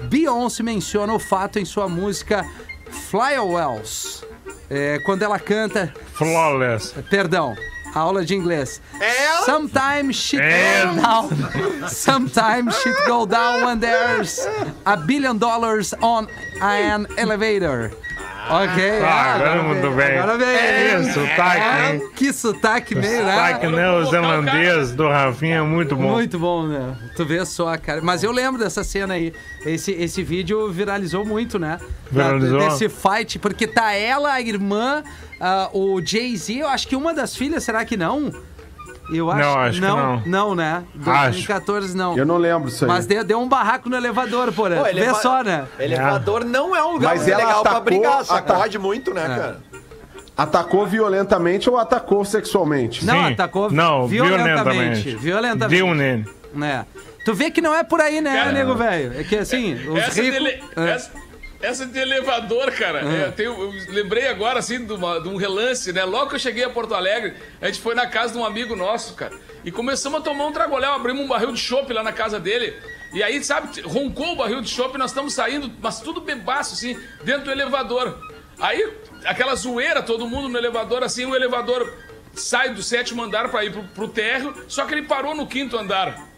Beyoncé 0.09 0.61
menciona 0.61 1.13
o 1.13 1.19
fato 1.19 1.57
em 1.57 1.63
sua 1.63 1.87
música 1.87 2.45
Flywells. 2.91 4.23
É, 4.69 4.99
quando 4.99 5.23
ela 5.23 5.39
canta 5.39 5.91
Flawless. 6.13 6.93
Perdão, 7.09 7.55
aula 7.95 8.23
de 8.23 8.35
inglês. 8.35 8.81
And? 8.93 9.45
Sometimes 9.45 10.15
shit 10.15 10.41
And? 10.41 10.95
go 10.95 11.01
down. 11.01 11.89
Sometimes 11.89 12.75
shit 12.79 12.95
go 13.07 13.25
down 13.25 13.65
when 13.65 13.79
there's 13.79 14.47
a 14.85 14.95
billion 14.97 15.37
dollars 15.37 15.93
on 16.01 16.27
an 16.61 17.07
elevator. 17.17 17.91
Ok. 18.49 19.01
Ah, 19.03 19.35
agora 19.35 19.63
muito 19.63 19.91
bem. 19.91 20.17
Agora 20.17 20.37
vem. 20.37 21.05
Que 21.05 21.13
sotaque, 21.13 21.61
Ah, 21.61 21.93
hein? 21.93 22.09
Que 22.15 22.33
sotaque 22.33 22.95
meio, 22.95 23.23
né? 23.23 23.31
Sotaque 23.31 23.67
neozelandês 23.67 24.91
do 24.91 25.07
Rafinha 25.07 25.57
é 25.57 25.61
muito 25.61 25.95
bom. 25.95 26.09
Muito 26.13 26.39
bom, 26.39 26.67
né? 26.67 26.95
Tu 27.15 27.25
vê 27.25 27.45
só, 27.45 27.77
cara. 27.77 28.01
Mas 28.01 28.23
eu 28.23 28.31
lembro 28.31 28.59
dessa 28.59 28.83
cena 28.83 29.13
aí. 29.13 29.33
Esse, 29.65 29.91
esse 29.91 30.23
vídeo 30.23 30.71
viralizou 30.71 31.23
muito, 31.23 31.59
né? 31.59 31.77
Viralizou. 32.11 32.59
Desse 32.59 32.89
fight, 32.89 33.37
porque 33.37 33.67
tá 33.67 33.93
ela, 33.93 34.33
a 34.33 34.41
irmã, 34.41 35.03
ah, 35.39 35.69
o 35.71 36.01
Jay-Z, 36.03 36.57
eu 36.57 36.67
acho 36.67 36.87
que 36.87 36.95
uma 36.95 37.13
das 37.13 37.35
filhas, 37.35 37.63
será 37.63 37.85
que 37.85 37.95
não? 37.95 38.33
Eu 39.11 39.31
acho, 39.31 39.39
Não, 39.41 39.59
acho 39.59 39.79
que 39.81 39.87
não. 39.87 40.21
Não, 40.25 40.55
né? 40.55 40.83
2014 40.95 41.95
não. 41.97 42.17
Eu 42.17 42.25
não 42.25 42.37
lembro 42.37 42.69
isso 42.69 42.85
aí. 42.85 42.89
Mas 42.91 43.05
deu, 43.05 43.23
deu 43.23 43.39
um 43.39 43.47
barraco 43.47 43.89
no 43.89 43.95
elevador, 43.97 44.51
porra. 44.51 44.75
Pô, 44.77 44.83
Vê 44.83 44.89
eleva- 44.91 45.15
só, 45.19 45.43
né? 45.43 45.65
Elevador 45.79 46.45
não 46.45 46.75
é 46.75 46.83
um 46.83 46.93
lugar 46.93 47.15
Mas 47.15 47.25
legal 47.25 47.61
pra 47.61 47.71
atacou- 47.71 47.81
brigar, 47.81 48.13
ata- 48.13 48.23
sacode 48.25 48.77
muito, 48.77 49.13
né, 49.13 49.23
cara? 49.27 49.61
Atacou 50.37 50.85
violentamente 50.85 51.69
ou 51.69 51.77
atacou 51.77 52.23
sexualmente? 52.23 53.05
Não, 53.05 53.25
Sim. 53.27 53.33
atacou 53.33 53.69
Não, 53.71 54.07
violentamente. 54.07 55.15
Violentamente. 55.15 55.75
Deu 55.83 55.93
nele. 55.93 56.25
né? 56.53 56.85
Tu 57.25 57.33
vê 57.33 57.51
que 57.51 57.61
não 57.61 57.75
é 57.75 57.83
por 57.83 57.99
aí, 57.99 58.21
né, 58.21 58.33
Cara, 58.33 58.51
nego 58.53 58.73
velho? 58.75 59.19
É 59.19 59.23
que 59.23 59.35
assim, 59.35 59.73
os 59.73 60.03
ricos. 60.05 60.17
ele- 60.17 60.63
É. 60.77 60.89
essa, 60.91 61.11
essa 61.61 61.85
de 61.85 61.99
elevador, 61.99 62.71
cara, 62.71 63.01
Ah. 63.03 63.13
é, 63.27 63.31
tem- 63.31 63.45
eu 63.45 63.71
lembrei 63.89 64.27
agora, 64.27 64.59
assim, 64.59 64.85
de, 64.85 64.93
uma- 64.93 65.19
de 65.19 65.27
um 65.27 65.35
relance, 65.35 65.91
né? 65.91 66.03
Logo 66.05 66.29
que 66.29 66.35
eu 66.35 66.39
cheguei 66.39 66.63
a 66.63 66.69
Porto 66.69 66.93
Alegre, 66.93 67.33
a 67.61 67.67
gente 67.67 67.81
foi 67.81 67.93
na 67.95 68.07
casa 68.07 68.33
de 68.33 68.39
um 68.39 68.45
amigo 68.45 68.75
nosso, 68.75 69.13
cara, 69.13 69.33
e 69.65 69.71
começamos 69.71 70.19
a 70.19 70.23
tomar 70.23 70.45
um 70.45 70.51
tragoléu, 70.53 70.91
abrimos 70.93 71.23
um 71.23 71.27
barril 71.27 71.51
de 71.51 71.59
chopp 71.59 71.91
lá 71.91 72.01
na 72.03 72.13
casa 72.13 72.39
dele, 72.39 72.73
e 73.13 73.21
aí, 73.21 73.43
sabe, 73.43 73.81
roncou 73.81 74.33
o 74.33 74.35
barril 74.35 74.61
de 74.61 74.69
chopp, 74.69 74.97
nós 74.97 75.11
estamos 75.11 75.33
saindo, 75.33 75.71
mas 75.81 75.99
tudo 75.99 76.21
bebaço, 76.21 76.75
assim, 76.75 76.97
dentro 77.23 77.45
do 77.45 77.51
elevador. 77.51 78.17
Aí, 78.59 78.93
aquela 79.25 79.55
zoeira, 79.55 80.01
todo 80.01 80.27
mundo 80.27 80.47
no 80.49 80.57
elevador, 80.57 81.03
assim, 81.03 81.25
o 81.25 81.35
elevador 81.35 81.93
sai 82.33 82.73
do 82.73 82.81
sétimo 82.83 83.23
andar 83.23 83.49
pra 83.49 83.65
ir 83.65 83.71
pro, 83.71 83.83
pro 83.83 84.07
térreo, 84.07 84.53
só 84.67 84.85
que 84.85 84.93
ele 84.93 85.03
parou 85.03 85.33
no 85.35 85.47
quinto 85.47 85.77
andar. 85.77 86.28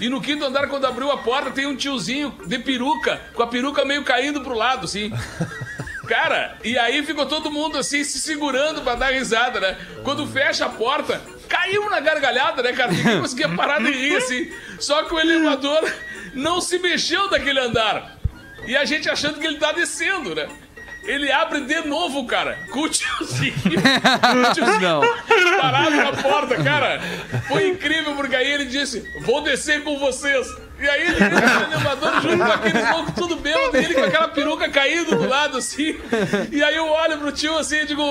E 0.00 0.08
no 0.08 0.20
quinto 0.20 0.44
andar, 0.44 0.68
quando 0.68 0.86
abriu 0.86 1.10
a 1.10 1.18
porta, 1.18 1.50
tem 1.50 1.66
um 1.66 1.76
tiozinho 1.76 2.34
de 2.46 2.58
peruca, 2.58 3.20
com 3.34 3.42
a 3.42 3.46
peruca 3.46 3.84
meio 3.84 4.04
caindo 4.04 4.40
pro 4.40 4.54
lado, 4.54 4.84
assim. 4.84 5.12
Cara, 6.08 6.56
e 6.64 6.78
aí 6.78 7.04
ficou 7.04 7.26
todo 7.26 7.50
mundo 7.50 7.76
assim, 7.76 8.02
se 8.02 8.18
segurando 8.18 8.80
pra 8.80 8.94
dar 8.94 9.12
risada, 9.12 9.60
né? 9.60 9.76
Quando 10.02 10.26
fecha 10.26 10.64
a 10.64 10.68
porta, 10.70 11.20
caiu 11.48 11.90
na 11.90 12.00
gargalhada, 12.00 12.62
né, 12.62 12.72
cara? 12.72 12.92
Ninguém 12.92 13.20
conseguia 13.20 13.48
parar 13.50 13.78
de 13.78 13.90
rir, 13.90 14.16
assim. 14.16 14.50
Só 14.78 15.02
que 15.02 15.12
o 15.12 15.20
elevador 15.20 15.84
não 16.32 16.60
se 16.62 16.78
mexeu 16.78 17.28
daquele 17.28 17.60
andar. 17.60 18.16
E 18.66 18.74
a 18.74 18.84
gente 18.86 19.08
achando 19.08 19.38
que 19.38 19.46
ele 19.46 19.58
tá 19.58 19.72
descendo, 19.72 20.34
né? 20.34 20.48
Ele 21.08 21.32
abre 21.32 21.62
de 21.62 21.80
novo, 21.88 22.26
cara, 22.26 22.58
com 22.70 22.80
o 22.80 22.88
tiozinho. 22.88 23.54
com 23.54 24.50
o 24.50 24.52
tiozinho 24.54 24.80
Não. 24.80 25.00
parado 25.58 25.90
na 25.96 26.12
porta, 26.12 26.62
cara. 26.62 27.00
Foi 27.48 27.66
incrível, 27.68 28.14
porque 28.14 28.36
aí 28.36 28.50
ele 28.52 28.66
disse: 28.66 29.02
Vou 29.22 29.40
descer 29.42 29.82
com 29.82 29.98
vocês. 29.98 30.46
E 30.80 30.88
aí 30.88 31.02
ele 31.08 31.16
entra 31.24 31.40
no 31.66 31.72
elevador 31.72 32.20
junto 32.22 32.36
com 32.44 32.52
aqueles 32.52 32.90
loucos 32.90 33.14
tudo 33.14 33.36
bêbado, 33.36 33.76
ele 33.76 33.94
com 33.94 34.04
aquela 34.04 34.28
peruca 34.28 34.68
caindo 34.68 35.16
do 35.16 35.26
lado 35.28 35.56
assim. 35.58 35.98
E 36.52 36.62
aí 36.62 36.76
eu 36.76 36.86
olho 36.88 37.18
pro 37.18 37.32
tio 37.32 37.56
assim 37.58 37.78
e 37.78 37.86
digo: 37.86 38.02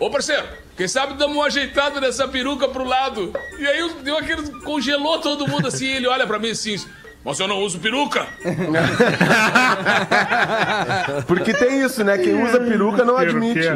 Ô 0.00 0.10
parceiro, 0.10 0.44
quem 0.76 0.88
sabe 0.88 1.14
damos 1.14 1.36
um 1.36 1.42
ajeitado 1.42 2.00
nessa 2.00 2.26
peruca 2.28 2.68
pro 2.68 2.84
lado. 2.84 3.32
E 3.58 3.66
aí 3.66 3.78
eu- 3.78 3.94
deu 4.02 4.18
aquele. 4.18 4.42
congelou 4.62 5.18
todo 5.20 5.46
mundo 5.48 5.68
assim. 5.68 5.86
Ele 5.86 6.06
olha 6.08 6.26
pra 6.26 6.38
mim 6.38 6.50
assim: 6.50 6.76
Mas 7.24 7.40
eu 7.40 7.48
não 7.48 7.60
uso 7.60 7.78
peruca. 7.78 8.26
Porque 11.26 11.54
tem 11.54 11.82
isso, 11.82 12.04
né? 12.04 12.18
Quem 12.18 12.44
usa 12.44 12.60
peruca 12.60 13.02
não 13.04 13.16
admite. 13.16 13.66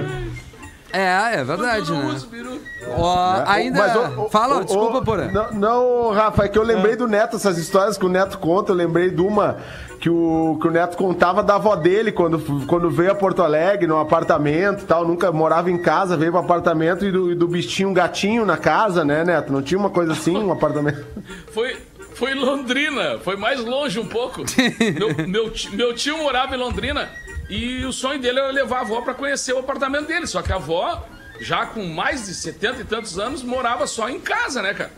É, 0.93 1.35
é 1.35 1.45
verdade, 1.45 1.91
eu 1.91 1.97
não 1.97 2.09
né? 2.09 2.15
uso 2.15 2.29
peruca. 2.29 2.69
Ó, 2.97 3.43
ainda. 3.47 3.79
Mas, 3.79 3.97
ô, 3.97 4.23
ô, 4.23 4.29
Fala, 4.29 4.59
ô, 4.59 4.65
desculpa, 4.65 5.03
porra. 5.03 5.31
Não, 5.31 5.53
não, 5.53 6.13
Rafa, 6.13 6.45
é 6.45 6.49
que 6.49 6.59
eu 6.59 6.63
lembrei 6.63 6.97
do 6.97 7.07
Neto, 7.07 7.37
essas 7.37 7.59
histórias 7.59 7.99
que 7.99 8.07
o 8.07 8.09
Neto 8.09 8.39
conta, 8.39 8.73
eu 8.73 8.77
lembrei 8.77 9.11
de 9.11 9.21
uma 9.21 9.59
que 10.01 10.09
o, 10.09 10.59
que 10.61 10.69
o 10.69 10.71
Neto 10.71 10.97
contava 10.97 11.43
da 11.43 11.57
avó 11.57 11.75
dele 11.75 12.13
quando, 12.13 12.39
quando 12.67 12.89
veio 12.89 13.11
a 13.11 13.15
Porto 13.15 13.43
Alegre, 13.43 13.87
no 13.87 13.99
apartamento 13.99 14.83
e 14.83 14.87
tal, 14.87 15.07
nunca 15.07 15.33
morava 15.33 15.71
em 15.71 15.79
casa, 15.79 16.17
veio 16.17 16.33
pro 16.33 16.41
apartamento 16.41 17.05
e 17.05 17.11
do, 17.11 17.33
e 17.33 17.35
do 17.35 17.49
bichinho 17.49 17.91
um 17.91 17.95
gatinho 17.95 18.47
na 18.47 18.57
casa, 18.57 19.05
né, 19.05 19.25
Neto? 19.25 19.53
Não 19.53 19.61
tinha 19.61 19.79
uma 19.79 19.91
coisa 19.91 20.13
assim, 20.13 20.37
um 20.37 20.53
apartamento. 20.53 21.05
Foi, 21.53 21.77
foi 22.19 22.33
em 22.33 22.35
Londrina, 22.35 23.19
foi 23.21 23.37
mais 23.37 23.61
longe 23.61 23.99
um 24.01 24.07
pouco. 24.07 24.43
meu, 24.99 25.29
meu, 25.29 25.53
meu 25.73 25.95
tio 25.95 26.19
morava 26.19 26.55
em 26.57 26.59
Londrina 26.59 27.09
e 27.49 27.85
o 27.85 27.93
sonho 27.93 28.21
dele 28.21 28.41
era 28.41 28.51
levar 28.51 28.79
a 28.79 28.81
avó 28.81 29.01
pra 29.01 29.15
conhecer 29.15 29.53
o 29.53 29.59
apartamento 29.59 30.09
dele. 30.09 30.27
Só 30.27 30.43
que 30.43 30.53
a 30.53 30.57
avó, 30.57 31.07
já 31.41 31.65
com 31.65 31.87
mais 31.87 32.27
de 32.27 32.35
70 32.35 32.81
e 32.81 32.85
tantos 32.85 33.21
anos, 33.21 33.45
morava 33.45 33.87
só 33.87 34.09
em 34.09 34.19
casa, 34.19 34.61
né, 34.61 34.75
cara? 34.75 34.91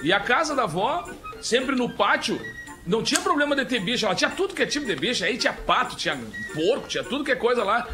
E 0.00 0.12
a 0.12 0.20
casa 0.20 0.54
da 0.54 0.62
avó, 0.62 1.10
sempre 1.40 1.74
no 1.74 1.90
pátio, 1.90 2.40
não 2.86 3.02
tinha 3.02 3.20
problema 3.20 3.56
de 3.56 3.64
ter 3.64 3.80
bicho. 3.80 4.06
Ela 4.06 4.14
tinha 4.14 4.30
tudo 4.30 4.54
que 4.54 4.62
é 4.62 4.66
tipo 4.66 4.86
de 4.86 4.94
bicho. 4.94 5.24
Aí 5.24 5.36
tinha 5.36 5.52
pato, 5.52 5.96
tinha 5.96 6.16
porco, 6.54 6.86
tinha 6.86 7.02
tudo 7.02 7.24
que 7.24 7.32
é 7.32 7.36
coisa 7.36 7.64
lá. 7.64 7.88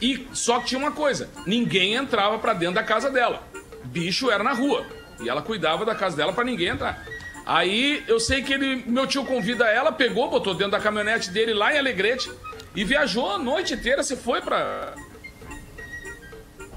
E 0.00 0.26
só 0.32 0.58
que 0.58 0.68
tinha 0.68 0.78
uma 0.78 0.92
coisa: 0.92 1.28
ninguém 1.46 1.94
entrava 1.94 2.38
pra 2.38 2.54
dentro 2.54 2.76
da 2.76 2.82
casa 2.82 3.10
dela. 3.10 3.46
Bicho 3.84 4.30
era 4.30 4.42
na 4.42 4.54
rua. 4.54 4.86
E 5.20 5.28
ela 5.28 5.42
cuidava 5.42 5.84
da 5.84 5.94
casa 5.94 6.16
dela 6.16 6.32
pra 6.32 6.42
ninguém 6.42 6.68
entrar. 6.68 7.04
Aí 7.44 8.02
eu 8.06 8.20
sei 8.20 8.42
que 8.42 8.52
ele, 8.52 8.84
meu 8.86 9.06
tio 9.06 9.24
convida 9.24 9.64
ela, 9.66 9.90
pegou, 9.90 10.30
botou 10.30 10.54
dentro 10.54 10.72
da 10.72 10.80
caminhonete 10.80 11.30
dele 11.30 11.52
lá 11.52 11.74
em 11.74 11.78
Alegrete 11.78 12.30
e 12.74 12.84
viajou 12.84 13.30
a 13.30 13.38
noite 13.38 13.74
inteira. 13.74 14.02
Você 14.02 14.16
foi 14.16 14.40
pra. 14.40 14.94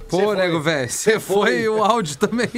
Pô, 0.09 0.33
nego, 0.33 0.61
velho, 0.61 0.89
você 0.89 1.19
foi 1.19 1.67
o 1.67 1.83
áudio 1.83 2.17
também. 2.17 2.49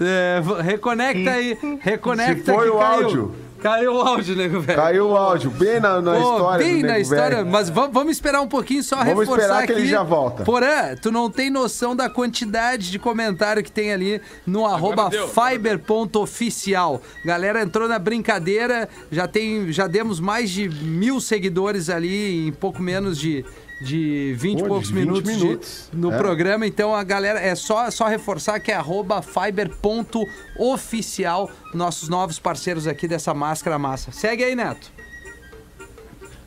É, 0.00 0.40
reconecta 0.62 1.30
aí, 1.30 1.58
reconecta 1.80 2.34
Se 2.52 2.52
foi 2.52 2.64
que 2.64 2.70
o 2.70 2.78
caiu. 2.78 3.04
áudio. 3.04 3.36
Caiu 3.60 3.94
o 3.94 4.00
áudio, 4.00 4.36
nego, 4.36 4.60
velho. 4.60 4.78
Caiu 4.78 5.08
o 5.08 5.16
áudio, 5.16 5.50
bem 5.50 5.80
na, 5.80 6.00
na 6.00 6.12
Pô, 6.12 6.18
história. 6.18 6.64
bem 6.66 6.80
do 6.82 6.86
na 6.86 6.98
história, 6.98 7.36
velho. 7.38 7.48
mas 7.50 7.68
vamos, 7.68 7.92
vamos 7.92 8.12
esperar 8.12 8.40
um 8.40 8.48
pouquinho 8.48 8.82
só 8.82 8.96
Vamos 8.96 9.20
reforçar 9.20 9.40
esperar 9.42 9.66
que 9.66 9.72
aqui. 9.72 9.80
ele 9.82 9.88
já 9.88 10.02
volta. 10.02 10.44
Porã, 10.44 10.94
tu 11.00 11.10
não 11.10 11.30
tem 11.30 11.50
noção 11.50 11.96
da 11.96 12.08
quantidade 12.08 12.90
de 12.90 12.98
comentário 12.98 13.62
que 13.62 13.72
tem 13.72 13.92
ali 13.92 14.20
no 14.46 14.66
arroba 14.66 15.10
fiber.oficial. 15.10 17.00
Galera 17.24 17.62
entrou 17.62 17.88
na 17.88 17.98
brincadeira, 17.98 18.88
já 19.10 19.26
tem, 19.26 19.72
já 19.72 19.86
demos 19.86 20.20
mais 20.20 20.50
de 20.50 20.68
mil 20.68 21.20
seguidores 21.20 21.88
ali 21.90 22.48
em 22.48 22.52
pouco 22.52 22.82
menos 22.82 23.18
de 23.18 23.44
de 23.82 24.32
20 24.38 24.58
e 24.58 24.60
Pô, 24.60 24.62
de 24.62 24.68
poucos 24.68 24.90
20 24.90 24.98
minutos, 25.04 25.36
de- 25.36 25.44
minutos. 25.44 25.90
no 25.92 26.10
É. 26.12 26.16
programa, 26.18 26.66
então 26.66 26.94
a 26.94 27.02
galera 27.04 27.38
é 27.40 27.54
só, 27.54 27.90
só 27.90 28.06
reforçar 28.06 28.58
que 28.60 28.72
é 28.72 28.74
arroba 28.74 29.20
fiber.oficial, 29.22 31.50
nossos 31.74 32.08
novos 32.08 32.38
parceiros 32.38 32.86
aqui 32.86 33.06
dessa 33.06 33.34
máscara 33.34 33.78
massa. 33.78 34.10
Segue 34.12 34.42
aí, 34.44 34.54
Neto. 34.54 34.90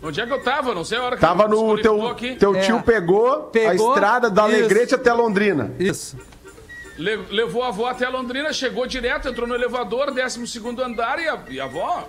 Onde 0.02 0.22
é 0.22 0.26
que 0.26 0.32
eu 0.32 0.42
tava? 0.42 0.74
Não 0.74 0.86
sei 0.86 0.98
a 0.98 1.04
hora 1.04 1.15
que 1.18 1.22
Tava 1.22 1.44
eu 1.44 1.50
no 1.50 1.56
desconectou 1.76 1.98
teu, 2.00 2.08
aqui. 2.08 2.36
teu 2.36 2.56
É. 2.56 2.62
tio 2.62 2.82
pegou, 2.82 3.44
Pegou, 3.52 3.92
a 3.92 3.96
estrada 3.96 4.30
da 4.30 4.48
isso. 4.48 4.56
Alegrete 4.58 4.96
até 4.96 5.12
Londrina. 5.12 5.72
Isso. 5.78 6.18
Le- 6.98 7.18
levou 7.30 7.62
a 7.63 7.68
avó 7.68 7.88
até 7.88 8.08
Londrina, 8.10 8.52
chegou 8.54 8.86
direto, 8.88 9.28
entrou 9.30 9.46
no 9.48 9.54
elevador, 9.56 10.10
12 10.12 10.82
andar 10.82 11.20
e 11.20 11.28
a, 11.30 11.39
e 11.50 11.60
a 11.60 11.65
avó 11.65 12.08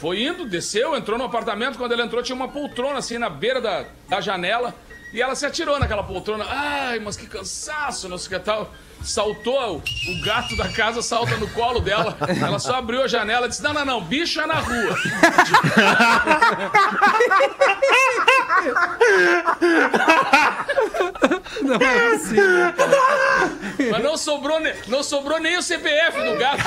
foi 0.00 0.22
indo, 0.22 0.46
desceu, 0.46 0.96
entrou 0.96 1.18
no 1.18 1.24
apartamento. 1.24 1.76
Quando 1.76 1.92
ela 1.92 2.02
entrou, 2.02 2.22
tinha 2.22 2.34
uma 2.34 2.48
poltrona 2.48 2.98
assim 2.98 3.18
na 3.18 3.28
beira 3.28 3.60
da, 3.60 3.84
da 4.08 4.18
janela 4.18 4.74
e 5.12 5.20
ela 5.20 5.34
se 5.34 5.44
atirou 5.44 5.78
naquela 5.78 6.02
poltrona. 6.02 6.46
Ai, 6.48 6.98
mas 6.98 7.16
que 7.18 7.26
cansaço, 7.26 8.08
não 8.08 8.16
sei 8.16 8.34
o 8.34 8.40
que 8.40 8.46
tal. 8.46 8.74
Saltou, 9.02 9.76
o, 9.76 9.76
o 10.12 10.20
gato 10.24 10.56
da 10.56 10.68
casa 10.68 11.00
salta 11.02 11.36
no 11.36 11.48
colo 11.48 11.80
dela. 11.80 12.16
Ela 12.40 12.58
só 12.58 12.76
abriu 12.76 13.02
a 13.02 13.08
janela 13.08 13.46
e 13.46 13.48
disse: 13.48 13.62
Não, 13.62 13.72
não, 13.72 13.84
não, 13.84 14.00
bicho 14.02 14.40
é 14.40 14.46
na 14.46 14.54
rua. 14.54 14.96
Não 21.62 21.74
é 21.74 22.10
possível. 22.10 22.72
Mas 23.90 24.02
não 24.02 24.16
sobrou, 24.16 24.60
ne- 24.60 24.74
não 24.88 25.02
sobrou 25.02 25.40
nem 25.40 25.56
o 25.58 25.62
CPF 25.62 26.18
do 26.22 26.36
gato. 26.38 26.62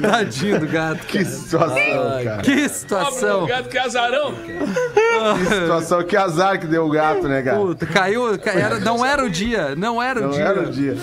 Tadinho 0.00 0.60
do 0.60 0.66
gato. 0.66 1.06
Que 1.06 1.24
situação, 1.24 1.76
cara. 2.24 2.42
Que 2.42 2.50
Pobre 2.52 2.62
do 2.68 2.68
situação. 2.74 3.46
gato, 3.46 3.68
que 3.68 3.78
azarão. 3.78 4.34
Que 4.34 5.44
situação, 5.54 6.02
que 6.04 6.16
azar 6.16 6.58
que 6.58 6.66
deu 6.66 6.86
o 6.86 6.90
gato, 6.90 7.28
né, 7.28 7.42
cara? 7.42 7.58
Puta, 7.58 7.86
caiu, 7.86 8.38
ca- 8.38 8.52
era, 8.52 8.78
não 8.80 9.04
era 9.04 9.24
o 9.24 9.30
dia, 9.30 9.74
não 9.76 10.02
era 10.02 10.20
o 10.20 10.22
Não 10.24 10.30
dia. 10.30 10.42
era 10.44 10.61
o 10.68 10.70
dia. 10.72 10.96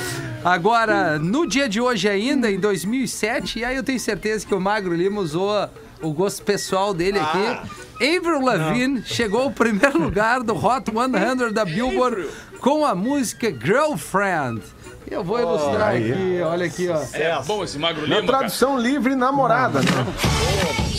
Agora, 0.44 1.20
no 1.20 1.48
dia 1.48 1.68
de 1.68 1.82
hoje 1.82 2.08
ainda, 2.08 2.50
em 2.50 2.60
2007, 2.60 3.60
e 3.60 3.66
aí 3.66 3.76
eu 3.76 3.84
tenho 3.84 4.00
certeza 4.00 4.46
que 4.46 4.54
o 4.56 4.60
Magro 4.60 4.94
Lima 4.94 5.20
usou 5.22 5.70
o 6.02 6.14
gosto 6.14 6.44
pessoal 6.44 6.94
dele 6.94 7.20
aqui. 7.20 8.18
Avril 8.18 8.42
Lavigne 8.42 9.04
chegou 9.06 9.42
ao 9.44 9.52
primeiro 9.52 10.00
lugar 10.02 10.42
do 10.42 10.56
Hot 10.56 10.86
100 10.92 11.52
da 11.54 11.66
Billboard 11.66 12.28
com 12.60 12.86
a 12.86 12.96
música 12.96 13.52
Girlfriend. 13.52 14.62
Eu 15.10 15.24
vou 15.24 15.40
ilustrar 15.40 15.90
aí. 15.90 16.12
aqui, 16.12 16.42
olha 16.42 16.66
aqui, 16.66 16.88
ó. 16.88 17.02
É 17.14 17.42
bom 17.46 17.64
esse 17.64 17.80
magro 17.80 18.08
Na 18.08 18.16
lima, 18.18 18.28
cara. 18.28 18.38
tradução 18.40 18.78
livre, 18.78 19.16
namorada, 19.16 19.80
né? 19.80 19.86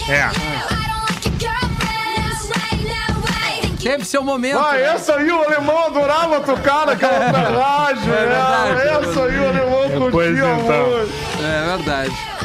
É. 0.09 0.90
Teve 3.83 4.05
seu 4.05 4.23
momento. 4.23 4.59
Ah, 4.59 4.73
né? 4.73 4.83
essa 4.83 5.17
aí 5.17 5.31
o 5.31 5.43
alemão 5.43 5.87
adorava 5.87 6.41
tocar 6.41 6.87
naquela 6.87 7.31
rádio. 7.31 8.13
É 8.13 8.27
verdade, 8.27 8.75
né? 8.75 8.85
é 8.85 8.89
essa 8.89 9.25
aí 9.25 9.39
o 9.39 9.49
alemão 9.49 10.11
Pois 10.11 10.39
curtia 10.39 10.55
então. 10.55 10.87
muito. 10.87 11.13
É 11.43 11.77
verdade. 11.77 12.40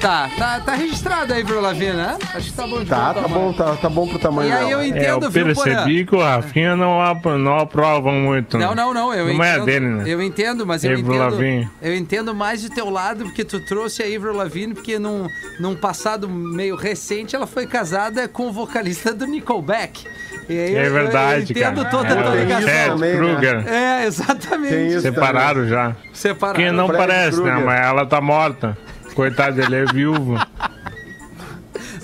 Tá, 0.00 0.30
tá, 0.38 0.60
tá 0.60 0.72
registrado 0.74 1.34
aí, 1.34 1.44
Bruno 1.44 1.60
Lavigne, 1.60 1.92
né? 1.92 2.16
Acho 2.34 2.46
que 2.50 2.56
tá 2.56 2.66
bom 2.66 2.78
de 2.80 2.86
Tá, 2.86 3.12
bom 3.12 3.20
tá 3.22 3.28
bom, 3.28 3.52
tá, 3.52 3.76
tá 3.76 3.88
bom 3.90 4.08
pro 4.08 4.18
tamanho 4.18 4.48
E 4.48 4.52
aí 4.52 4.70
eu 4.70 4.80
É, 4.80 4.82
eu 4.82 4.86
entendo, 4.86 5.30
viu, 5.30 5.54
Porã? 5.54 5.62
percebi 5.74 6.06
que 6.06 6.14
o 6.16 6.20
Rafinha 6.20 6.74
não, 6.74 7.02
apro- 7.02 7.36
não 7.36 7.58
aprova 7.58 8.10
muito. 8.10 8.56
Não, 8.56 8.74
não, 8.74 8.94
não, 8.94 9.12
eu 9.12 9.26
Não 9.26 9.34
entendo. 9.34 9.62
é 9.62 9.64
dele, 9.66 9.86
né? 9.86 10.04
Eu 10.06 10.22
entendo, 10.22 10.66
mas 10.66 10.84
eu 10.84 10.92
Avril 10.92 11.06
entendo. 11.06 11.20
Lavigne. 11.20 11.70
Eu 11.82 11.94
entendo 11.94 12.34
mais 12.34 12.62
de 12.62 12.70
teu 12.70 12.88
lado, 12.88 13.24
porque 13.24 13.44
tu 13.44 13.60
trouxe 13.60 14.02
a 14.02 14.06
Avril 14.06 14.32
Lavigne, 14.32 14.72
porque 14.72 14.98
num, 14.98 15.28
num 15.60 15.76
passado 15.76 16.26
meio 16.30 16.76
recente 16.76 17.36
ela 17.36 17.46
foi 17.46 17.66
casada 17.66 18.26
com 18.26 18.48
o 18.48 18.52
vocalista 18.52 19.12
do 19.12 19.26
Nickelback. 19.26 20.06
E 20.48 20.52
aí 20.58 20.76
É 20.76 20.86
eu- 20.88 20.92
verdade, 20.94 21.52
eu 21.52 21.60
entendo 21.60 21.82
cara. 21.84 21.90
toda 21.90 22.08
É, 22.08 22.18
a 22.18 22.22
tua 22.22 22.34
ligação. 22.36 22.94
também, 22.94 23.10
né? 23.12 23.16
Kruger. 23.18 23.68
É, 23.68 24.06
exatamente. 24.06 25.00
Separaram 25.02 25.68
já. 25.68 25.94
Separado. 26.14 26.58
Quem 26.58 26.72
não 26.72 26.86
Fred 26.86 26.98
parece, 27.06 27.36
né? 27.36 27.50
Krueger. 27.50 27.66
Mas 27.66 27.80
ela 27.86 28.06
tá 28.06 28.20
morta. 28.20 28.78
Coitado, 29.14 29.60
ele 29.60 29.76
é 29.76 29.84
viúvo. 29.84 30.36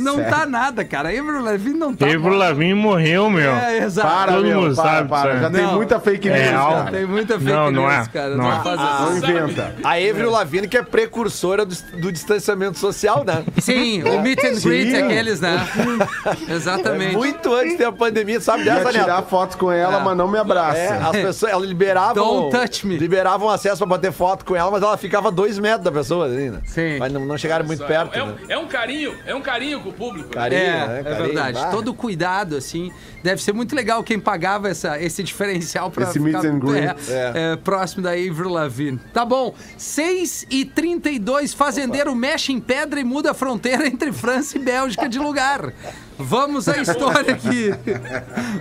Não 0.07 0.25
tá 0.25 0.47
nada, 0.47 0.85
cara. 0.85 1.09
A 1.09 1.13
Avril 1.13 1.43
Lavigne 1.43 1.79
não 1.79 1.95
tá. 1.95 2.05
Avril 2.07 2.21
morta. 2.21 2.37
Lavigne 2.39 2.75
morreu, 2.75 3.29
meu. 3.31 3.51
É, 3.51 3.79
exato. 3.79 4.09
Para, 4.09 4.33
Todo 4.33 4.45
meu, 4.47 4.61
mundo 4.63 4.75
para, 4.77 4.85
sabe 4.85 5.09
para. 5.09 5.39
Já 5.41 5.47
aí. 5.49 5.53
tem 5.53 5.63
Não. 5.63 5.75
muita 5.75 6.01
fake 6.01 6.29
news, 6.29 6.41
É, 6.41 6.53
cara. 6.53 6.91
Tem 6.91 7.07
muita 7.07 7.35
fake 7.39 7.51
Não, 7.53 7.71
não 7.71 7.83
news, 7.89 8.07
é. 8.07 8.11
cara. 8.11 8.29
Não 8.37 8.45
Não, 8.45 8.53
é. 8.53 8.63
faz 8.63 8.81
Não 8.81 9.17
isso. 9.17 9.31
inventa. 9.31 9.75
A 9.85 9.91
Avril 9.93 10.31
Lavigne 10.31 10.69
que 10.69 10.77
é 10.77 10.83
precursora 10.83 11.65
do, 11.67 11.75
do 12.01 12.13
distanciamento 12.13 12.79
social, 12.79 13.25
né? 13.25 13.45
Sim, 13.61 14.03
o 14.05 14.21
meet 14.23 14.39
and 14.45 14.61
greet, 14.61 14.91
Sim. 14.91 15.03
aqueles, 15.03 15.41
né? 15.41 15.67
Exatamente. 16.49 17.17
Muito 17.17 17.53
antes 17.55 17.73
de 17.73 17.79
ter 17.79 17.85
a 17.85 17.93
pandemia, 17.93 18.41
sabe 18.41 18.65
dessa, 18.65 18.91
tirar 18.91 19.17
Neto? 19.17 19.29
fotos 19.29 19.57
com 19.57 19.71
ela, 19.71 19.97
Ah. 19.97 20.01
mas 20.01 20.17
não 20.17 20.29
me 20.29 20.39
abraça. 20.39 20.79
É, 20.79 20.89
as 21.03 21.11
pessoas, 21.13 21.53
elas 21.53 21.67
liberavam. 21.69 22.15
Don't 22.15 22.51
touch 22.57 22.87
me. 22.87 22.97
Liberavam 22.99 23.49
acesso 23.51 23.79
pra 23.79 23.87
bater 23.87 24.13
foto 24.13 24.45
com 24.45 24.55
ela, 24.55 24.71
mas 24.71 24.83
ela 24.83 24.97
ficava 24.97 25.31
dois 25.31 25.59
metros 25.59 25.85
da 25.85 25.93
pessoa, 25.93 26.27
assim, 26.27 26.51
né? 26.51 26.61
Sim. 26.65 26.99
Mas 26.99 27.13
não, 27.13 27.25
não 27.25 27.37
chegaram 27.39 27.65
muito 27.67 27.85
perto. 27.85 28.15
é, 28.15 28.19
né? 28.19 28.25
um, 28.25 28.35
é 28.53 28.59
um 28.59 28.67
carinho, 28.67 29.15
é 29.27 29.35
um 29.35 29.41
carinho 29.41 29.81
com 29.81 29.91
o 29.91 29.93
público. 29.97 30.29
né? 30.29 30.35
Carinho, 30.35 30.61
É, 30.61 30.87
né? 30.89 31.01
é 31.01 31.03
Carinho, 31.03 31.25
verdade. 31.27 31.53
bah. 31.61 31.71
Todo 31.71 31.95
cuidado, 31.95 32.57
assim. 32.57 32.93
Deve 33.23 33.43
ser 33.43 33.53
muito 33.53 33.75
legal 33.75 34.03
quem 34.05 34.21
pagava 34.21 34.69
essa, 34.69 35.01
esse 35.01 35.23
diferencial 35.23 35.91
pra 35.91 36.05
Esse 36.05 36.13
ficar 36.21 36.43
meet 36.43 36.45
and 36.45 36.59
greet. 36.59 37.11
é, 37.11 37.33
é, 37.53 37.57
próximo 37.57 38.03
da 38.03 38.11
Avril 38.11 38.49
Lavigne. 38.51 39.01
Tá 39.13 39.25
bom. 39.25 39.55
6 39.77 40.47
e 40.51 40.65
32 40.65 41.53
fazendeiro 41.55 42.15
mexe 42.15 42.53
em 42.53 42.61
pedra 42.61 43.01
e 43.01 43.05
muda 43.05 43.33
a 43.33 43.35
fronteira 43.35 43.87
entre 43.89 44.13
França 44.13 44.57
e 44.57 44.61
Bélgica 44.61 45.09
de 45.09 45.19
lugar. 45.19 45.73
Vamos 46.19 46.67
à 46.69 46.79
história 46.81 47.35
aqui. 47.35 47.71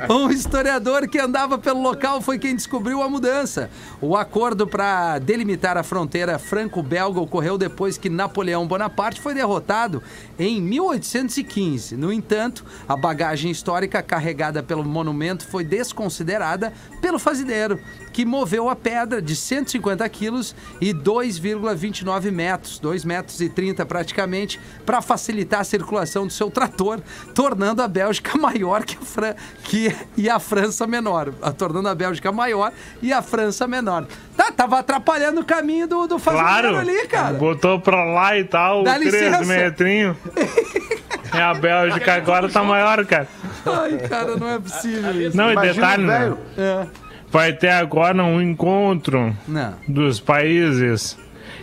Um 0.09 0.29
historiador 0.29 1.07
que 1.07 1.17
andava 1.17 1.57
pelo 1.57 1.81
local 1.81 2.21
foi 2.21 2.37
quem 2.37 2.55
descobriu 2.55 3.01
a 3.01 3.09
mudança. 3.09 3.69
O 4.01 4.15
acordo 4.17 4.67
para 4.67 5.19
delimitar 5.19 5.77
a 5.77 5.83
fronteira 5.83 6.37
franco-belga 6.37 7.19
ocorreu 7.19 7.57
depois 7.57 7.97
que 7.97 8.09
Napoleão 8.09 8.67
Bonaparte 8.67 9.21
foi 9.21 9.33
derrotado 9.33 10.03
em 10.37 10.61
1815. 10.61 11.95
No 11.95 12.11
entanto, 12.11 12.65
a 12.87 12.95
bagagem 12.97 13.49
histórica 13.51 14.03
carregada 14.03 14.61
pelo 14.61 14.83
monumento 14.83 15.47
foi 15.47 15.63
desconsiderada 15.63 16.73
pelo 17.01 17.17
fazendeiro, 17.17 17.79
que 18.15 18.23
moveu 18.23 18.69
a 18.69 18.77
pedra 18.77 19.21
de 19.21 19.35
150 19.35 20.07
quilos 20.07 20.55
e 20.79 20.93
2,29 20.93 22.31
metros, 22.31 22.79
2 22.79 23.03
metros 23.03 23.41
e 23.41 23.49
30 23.49 23.85
praticamente, 23.85 24.57
para 24.85 25.01
facilitar 25.01 25.59
a 25.59 25.63
circulação 25.65 26.25
do 26.25 26.31
seu 26.31 26.49
trator, 26.49 27.01
tornando 27.33 27.81
a 27.81 27.89
Bélgica 27.89 28.37
maior 28.39 28.85
que 28.85 28.95
a, 28.95 29.01
Fran 29.01 29.33
que, 29.65 29.93
e 30.15 30.29
a 30.29 30.39
França 30.39 30.87
menor. 30.87 31.33
A- 31.41 31.51
Tornando 31.51 31.89
a 31.89 31.93
Bélgica 31.95 32.31
maior 32.31 32.71
e 33.01 33.11
a 33.11 33.21
França 33.21 33.67
menor. 33.67 34.07
Tá, 34.37 34.49
tava 34.49 34.79
atrapalhando 34.79 35.41
o 35.41 35.45
caminho 35.45 35.85
do, 35.85 36.07
do 36.07 36.17
fazendeiro 36.17 36.69
Claro. 36.69 36.77
ali, 36.77 37.07
cara. 37.07 37.33
Botou 37.33 37.81
pra 37.81 38.01
lá 38.05 38.37
e 38.39 38.45
tal, 38.45 38.83
Dá 38.83 38.93
três 38.95 39.13
licença. 39.13 39.43
metrinhos. 39.43 40.15
E 41.33 41.37
a 41.37 41.53
Bélgica 41.53 42.13
agora 42.13 42.47
tá 42.47 42.63
maior, 42.63 43.03
cara. 43.05 43.27
Ai, 43.65 43.97
cara, 44.07 44.37
não 44.37 44.47
é 44.47 44.57
possível 44.59 45.11
isso. 45.21 45.35
Não, 45.35 45.51
e 45.51 45.55
detalhe, 45.57 46.03
né? 46.03 46.19
velho. 46.19 46.37
É. 46.57 46.87
Vai 47.31 47.53
ter 47.53 47.69
agora 47.69 48.23
um 48.23 48.41
encontro 48.41 49.35
Não. 49.47 49.73
dos 49.87 50.19
países 50.19 51.17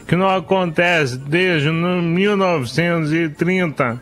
que 0.07 0.17
não 0.17 0.29
acontece 0.29 1.17
desde 1.17 1.71
no 1.71 2.03
1930 2.03 4.01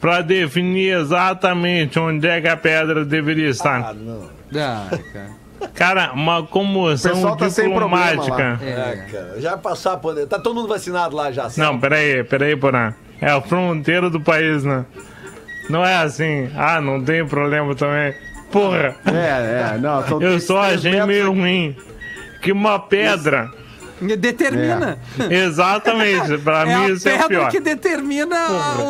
para 0.00 0.22
definir 0.22 0.98
exatamente 0.98 1.98
onde 1.98 2.26
é 2.26 2.40
que 2.40 2.48
a 2.48 2.56
pedra 2.56 3.04
deveria 3.04 3.48
estar. 3.50 3.94
Ai, 4.54 4.98
cara. 5.12 5.42
Cara, 5.74 6.12
uma 6.12 6.42
comoção 6.42 7.36
tá 7.36 7.48
diplomática. 7.48 8.58
É, 8.62 9.06
cara. 9.10 9.40
Já 9.40 9.56
passar 9.56 9.96
pandemia. 9.98 10.26
Tá 10.26 10.38
todo 10.38 10.54
mundo 10.56 10.68
vacinado 10.68 11.14
lá 11.14 11.30
já. 11.30 11.48
Não, 11.56 11.78
peraí, 11.78 12.24
peraí, 12.24 12.56
Porã. 12.56 12.94
É 13.20 13.30
a 13.30 13.40
fronteira 13.40 14.10
do 14.10 14.20
país, 14.20 14.64
né? 14.64 14.84
Não 15.70 15.84
é 15.84 15.94
assim, 15.96 16.50
ah, 16.56 16.80
não 16.80 17.00
tem 17.02 17.24
problema 17.24 17.74
também. 17.74 18.12
Porra, 18.52 18.94
É, 19.06 19.74
é, 19.74 19.78
não. 19.78 20.06
São 20.06 20.22
eu 20.22 20.36
achei 20.60 20.90
metros 20.92 21.06
meio 21.08 21.32
ruim 21.32 21.76
que 22.40 22.52
uma 22.52 22.78
pedra. 22.78 23.50
Determina. 24.18 24.98
Exatamente, 25.30 26.36
pra 26.38 26.62
É 26.62 26.64
mim 26.66 26.72
a 26.72 26.90
isso 26.90 27.08
é 27.08 27.12
o 27.14 27.18
pedra 27.18 27.28
pior. 27.28 27.50
que 27.50 27.60
determina 27.60 28.36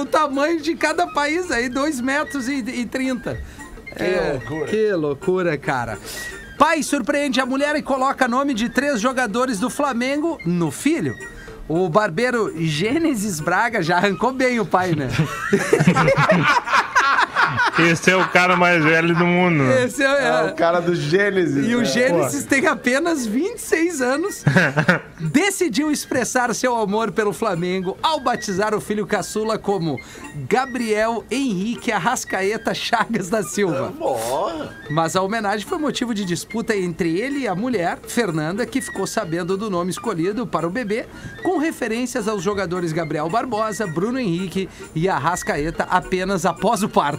o 0.01 0.07
tamanho 0.07 0.61
de 0.61 0.75
cada 0.75 1.07
país 1.07 1.51
aí, 1.51 1.69
2 1.69 2.01
metros 2.01 2.49
e, 2.49 2.59
e 2.61 2.87
30. 2.87 3.39
Que 3.95 4.31
loucura. 4.33 4.67
Que 4.67 4.93
loucura, 4.95 5.59
cara. 5.59 5.99
Pai 6.59 6.83
surpreende 6.83 7.41
a 7.41 7.47
mulher 7.47 7.77
e 7.77 7.83
coloca 7.83 8.27
nome 8.27 8.55
de 8.55 8.71
três 8.71 9.01
jogadores 9.01 9.59
do 9.61 9.69
Flamengo 9.69 10.39
no 10.47 10.71
filho. 10.71 11.15
O 11.69 11.89
barbeiro 11.91 12.51
Gênesis 12.57 13.39
Braga 13.39 13.83
já 13.83 13.97
arrancou 13.99 14.33
bem 14.33 14.59
o 14.61 14.65
pai, 14.65 14.95
né? 14.95 15.09
Esse 17.79 18.11
é 18.11 18.17
o 18.17 18.29
cara 18.29 18.57
mais 18.57 18.83
velho 18.85 19.15
do 19.15 19.25
mundo. 19.25 19.63
né? 19.65 19.85
Esse 19.85 20.03
é, 20.03 20.07
É 20.07 20.43
o 20.45 20.55
cara 20.55 20.81
do 20.81 20.95
Gênesis. 20.95 21.67
E 21.67 21.75
o 21.75 21.81
né? 21.81 21.85
Gênesis 21.85 22.45
tem 22.45 22.67
apenas 22.67 23.27
26 23.27 24.01
anos. 24.03 24.45
decidiu 25.19 25.91
expressar 25.91 26.55
seu 26.55 26.77
amor 26.77 27.13
pelo 27.13 27.33
Flamengo 27.33 27.97
ao 28.03 28.21
batizar 28.21 28.75
o 28.75 28.81
filho 28.81 29.07
caçula 29.07 29.59
como 29.59 29.99
Gabriel 30.49 31.25
Henrique 31.31 31.93
Arrascaeta 31.93 32.75
Chagas 32.75 33.29
da 33.29 33.43
Silva. 33.43 33.93
Mas 34.91 35.17
a 35.17 35.23
homenagem 35.23 35.67
foi 35.67 35.79
motivo 35.79 36.15
de 36.15 36.25
disputa 36.25 36.77
entre 36.77 37.19
ele 37.19 37.41
e 37.41 37.49
a 37.49 37.55
mulher, 37.55 37.99
Fernanda, 38.07 38.67
que 38.67 38.81
ficou 38.81 39.07
sabendo 39.07 39.57
do 39.57 39.71
nome 39.71 39.91
escolhido 39.91 40.47
para 40.47 40.67
o 40.67 40.71
bebê, 40.71 41.07
com 41.43 41.59
referências 41.59 42.29
aos 42.29 42.43
jogadores 42.43 42.93
Gabriel 42.93 43.29
Barbosa, 43.29 43.87
Bruno 43.87 44.19
Henrique 44.19 44.69
e 44.95 45.09
Arrascaeta 45.09 45.85
apenas 45.85 46.45
após 46.45 46.83
o 46.83 46.89
parto. 46.89 47.12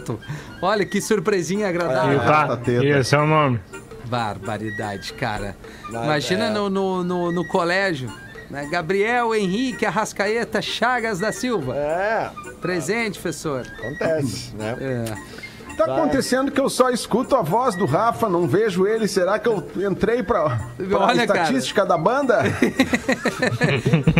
Olha 0.62 0.84
que 0.84 1.00
surpresinha 1.00 1.66
E 1.66 1.68
agradável. 1.68 2.18
tá, 2.20 2.56
tá 2.56 2.72
esse 2.72 3.14
é 3.14 3.18
o 3.18 3.26
nome. 3.26 3.60
Barbaridade, 4.06 5.12
cara. 5.14 5.56
Mas 5.90 6.04
Imagina 6.04 6.44
é. 6.46 6.50
no, 6.50 6.68
no, 6.70 7.02
no, 7.04 7.32
no 7.32 7.46
colégio. 7.48 8.10
Né? 8.50 8.68
Gabriel 8.70 9.34
Henrique 9.34 9.86
Arrascaeta 9.86 10.60
Chagas 10.60 11.18
da 11.18 11.32
Silva. 11.32 11.74
é, 11.76 12.30
Presente, 12.60 13.18
professor. 13.18 13.66
acontece, 13.78 14.54
né? 14.54 14.76
É. 14.80 15.43
Tá 15.76 15.84
acontecendo 15.86 16.50
que 16.52 16.60
eu 16.60 16.68
só 16.70 16.90
escuto 16.90 17.34
a 17.36 17.42
voz 17.42 17.74
do 17.74 17.84
Rafa, 17.86 18.28
não 18.28 18.46
vejo 18.46 18.86
ele. 18.86 19.06
Será 19.08 19.38
que 19.38 19.48
eu 19.48 19.62
entrei 19.88 20.22
pra, 20.22 20.58
pra 20.88 20.98
Olha, 20.98 21.26
cara. 21.26 21.42
estatística 21.42 21.84
da 21.84 21.98
banda? 21.98 22.42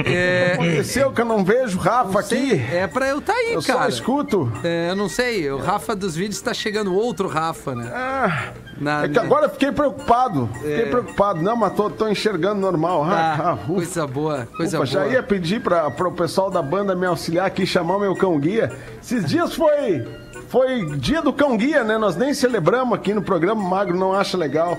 É, 0.07 0.53
Aconteceu 0.55 1.13
que 1.13 1.21
eu 1.21 1.25
não 1.25 1.45
vejo 1.45 1.79
o 1.79 1.81
Rafa 1.81 2.21
aqui. 2.21 2.53
é 2.73 2.87
pra 2.87 3.09
eu 3.09 3.21
tá 3.21 3.33
aí, 3.33 3.55
Eu 3.55 3.63
só 3.63 3.75
cara. 3.79 3.89
escuto. 3.89 4.53
É, 4.63 4.91
eu 4.91 4.97
não 4.97 5.09
sei, 5.09 5.51
o 5.51 5.59
Rafa 5.59 5.95
dos 5.95 6.15
vídeos 6.17 6.41
tá 6.41 6.53
chegando 6.55 6.95
outro 6.95 7.29
Rafa, 7.29 7.75
né? 7.75 7.91
Ah, 7.95 8.53
Na- 8.79 9.05
é 9.05 9.09
que 9.09 9.19
agora 9.19 9.47
eu 9.47 9.51
fiquei 9.51 9.73
preocupado. 9.73 10.49
Fiquei 10.55 10.87
preocupado. 10.87 11.43
Não, 11.43 11.57
mas 11.57 11.73
tô, 11.75 11.91
tô 11.91 12.09
enxergando 12.09 12.61
normal. 12.61 13.05
Ah, 13.05 13.09
Tá, 13.37 13.37
ah, 13.51 13.53
ufa. 13.55 13.67
coisa 13.75 14.07
boa, 14.07 14.49
coisa 14.57 14.77
Opa, 14.79 14.87
já 14.87 15.01
boa. 15.01 15.13
ia 15.13 15.23
pedir 15.23 15.61
para 15.61 15.87
o 15.89 16.13
pessoal 16.13 16.51
da 16.51 16.63
banda 16.63 16.95
me 16.95 17.07
auxiliar 17.07 17.47
aqui, 17.47 17.67
chamar 17.67 17.97
o 17.97 18.01
meu 18.01 18.15
cão 18.17 18.39
guia. 18.39 18.73
Esses 19.03 19.25
dias 19.25 19.55
foi 19.55 20.07
foi 20.55 20.85
dia 20.99 21.21
do 21.21 21.33
cão 21.33 21.57
guia, 21.57 21.83
né? 21.83 21.99
Nós 21.99 22.15
nem 22.15 22.33
celebramos 22.33 22.97
aqui 22.97 23.13
no 23.13 23.21
programa, 23.21 23.61
o 23.61 23.69
Magro 23.69 23.99
não 23.99 24.13
acha 24.15 24.37
legal. 24.37 24.79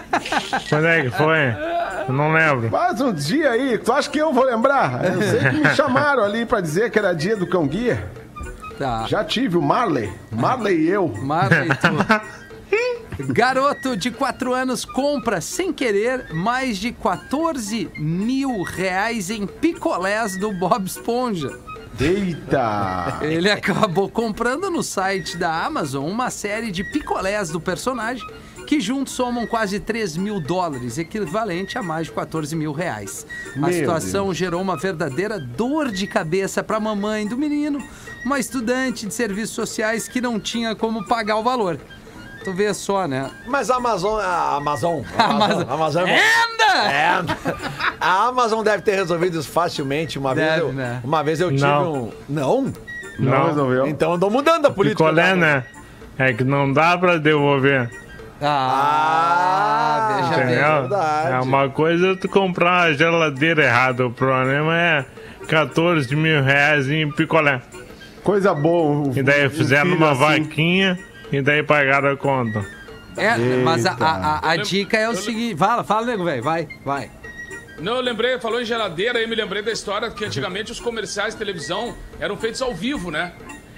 Quando 0.70 0.86
é 0.86 1.02
que 1.02 1.10
foi? 1.10 1.54
Eu 2.08 2.14
não 2.14 2.32
lembro. 2.32 2.70
Faz 2.70 3.02
um 3.02 3.12
dia 3.12 3.50
aí, 3.50 3.76
tu 3.76 3.92
acha 3.92 4.08
que 4.08 4.18
eu 4.18 4.32
vou 4.32 4.44
lembrar? 4.44 5.04
Eu 5.04 5.20
sei 5.20 5.40
que 5.40 5.56
me 5.58 5.68
chamaram 5.76 6.24
ali 6.24 6.46
para 6.46 6.62
dizer 6.62 6.90
que 6.90 6.98
era 6.98 7.12
dia 7.12 7.36
do 7.36 7.46
cão 7.46 7.66
guia. 7.66 8.02
Tá. 8.78 9.04
Já 9.06 9.22
tive 9.22 9.58
o 9.58 9.62
Marley, 9.62 10.10
Marley 10.32 10.86
e 10.86 10.88
eu. 10.88 11.06
Marley, 11.08 11.68
tu. 11.68 12.34
Garoto 13.30 13.98
de 13.98 14.10
4 14.10 14.54
anos 14.54 14.86
compra, 14.86 15.40
sem 15.42 15.70
querer, 15.70 16.32
mais 16.32 16.78
de 16.78 16.92
14 16.92 17.90
mil 17.98 18.62
reais 18.62 19.28
em 19.28 19.46
picolés 19.46 20.40
do 20.40 20.50
Bob 20.54 20.86
Esponja. 20.86 21.63
Eita! 22.00 23.18
Ele 23.22 23.50
acabou 23.50 24.08
comprando 24.08 24.70
no 24.70 24.82
site 24.82 25.36
da 25.36 25.64
Amazon 25.64 26.10
uma 26.10 26.30
série 26.30 26.70
de 26.70 26.82
picolés 26.82 27.50
do 27.50 27.60
personagem 27.60 28.26
que 28.66 28.80
juntos 28.80 29.12
somam 29.12 29.46
quase 29.46 29.78
3 29.78 30.16
mil 30.16 30.40
dólares, 30.40 30.98
equivalente 30.98 31.76
a 31.78 31.82
mais 31.82 32.06
de 32.06 32.12
14 32.12 32.56
mil 32.56 32.72
reais. 32.72 33.26
A 33.54 33.58
Meu 33.58 33.72
situação 33.72 34.32
gerou 34.32 34.60
uma 34.60 34.76
verdadeira 34.76 35.38
dor 35.38 35.90
de 35.90 36.06
cabeça 36.06 36.64
para 36.64 36.78
a 36.78 36.80
mamãe 36.80 37.26
do 37.26 37.36
menino, 37.36 37.78
uma 38.24 38.38
estudante 38.40 39.06
de 39.06 39.14
serviços 39.14 39.54
sociais 39.54 40.08
que 40.08 40.20
não 40.20 40.40
tinha 40.40 40.74
como 40.74 41.06
pagar 41.06 41.36
o 41.36 41.42
valor. 41.42 41.78
Tu 42.44 42.52
vê 42.52 42.74
só, 42.74 43.08
né? 43.08 43.30
Mas 43.46 43.70
a 43.70 43.76
Amazon. 43.76 44.20
A 44.20 44.56
Amazon. 44.56 45.00
A 45.16 45.24
Amazon. 45.24 45.62
Amazon. 45.62 45.68
A 45.70 45.74
Amazon 45.74 46.06
é! 46.08 46.44
É. 46.76 47.24
A 48.00 48.26
Amazon 48.26 48.62
deve 48.62 48.82
ter 48.82 48.96
resolvido 48.96 49.38
isso 49.38 49.48
facilmente. 49.48 50.18
Uma 50.18 50.34
vez 50.34 50.46
Deve, 50.48 50.60
eu, 50.62 50.72
né? 50.72 51.00
uma 51.04 51.22
vez 51.22 51.40
eu 51.40 51.48
tive 51.50 51.62
Não. 51.62 51.92
um. 51.94 52.12
Não? 52.28 52.62
Não, 53.18 53.30
Não. 53.30 53.46
resolveu. 53.46 53.86
Então 53.86 54.12
eu 54.12 54.18
tô 54.18 54.28
mudando 54.28 54.66
a 54.66 54.70
política. 54.70 55.02
Picolé, 55.04 55.34
né? 55.34 55.64
É 56.18 56.32
que 56.32 56.44
não 56.44 56.72
dá 56.72 56.98
pra 56.98 57.16
devolver. 57.16 57.90
Ah, 58.42 60.16
veja 60.16 60.36
bem. 60.36 60.54
Entendeu? 60.54 60.80
verdade. 60.80 61.32
É 61.32 61.40
uma 61.40 61.68
coisa 61.70 62.16
tu 62.16 62.28
comprar 62.28 62.88
uma 62.88 62.94
geladeira 62.94 63.64
errada. 63.64 64.06
O 64.06 64.10
problema 64.10 64.76
é 64.78 65.04
14 65.48 66.14
mil 66.14 66.42
reais 66.42 66.88
em 66.90 67.10
picolé. 67.10 67.62
Coisa 68.22 68.54
boa. 68.54 69.12
E 69.14 69.22
daí 69.22 69.48
fizeram 69.48 69.94
uma 69.94 70.10
assim. 70.10 70.20
vaquinha 70.20 70.98
e 71.38 71.42
daí 71.42 71.62
pagaram 71.62 72.10
a 72.10 72.16
conta. 72.16 72.64
É, 73.16 73.36
mas 73.62 73.86
a, 73.86 73.92
a- 73.92 74.50
a- 74.50 74.56
dica 74.56 74.96
é 74.96 75.08
o 75.08 75.14
seguinte. 75.14 75.56
Fala, 75.56 75.84
fala, 75.84 76.06
nego, 76.06 76.24
velho. 76.24 76.42
Vai, 76.42 76.68
vai. 76.84 77.10
Não, 77.80 77.96
eu 77.96 78.00
lembrei, 78.00 78.38
falou 78.40 78.60
em 78.60 78.64
geladeira, 78.64 79.18
aí 79.18 79.26
me 79.26 79.34
lembrei 79.34 79.62
da 79.62 79.70
história 79.72 80.10
que 80.10 80.24
antigamente 80.24 80.70
os 80.72 80.80
comerciais 80.80 81.34
de 81.34 81.38
televisão 81.38 81.94
eram 82.20 82.36
feitos 82.36 82.60
ao 82.62 82.74
vivo, 82.74 83.10
né? 83.10 83.32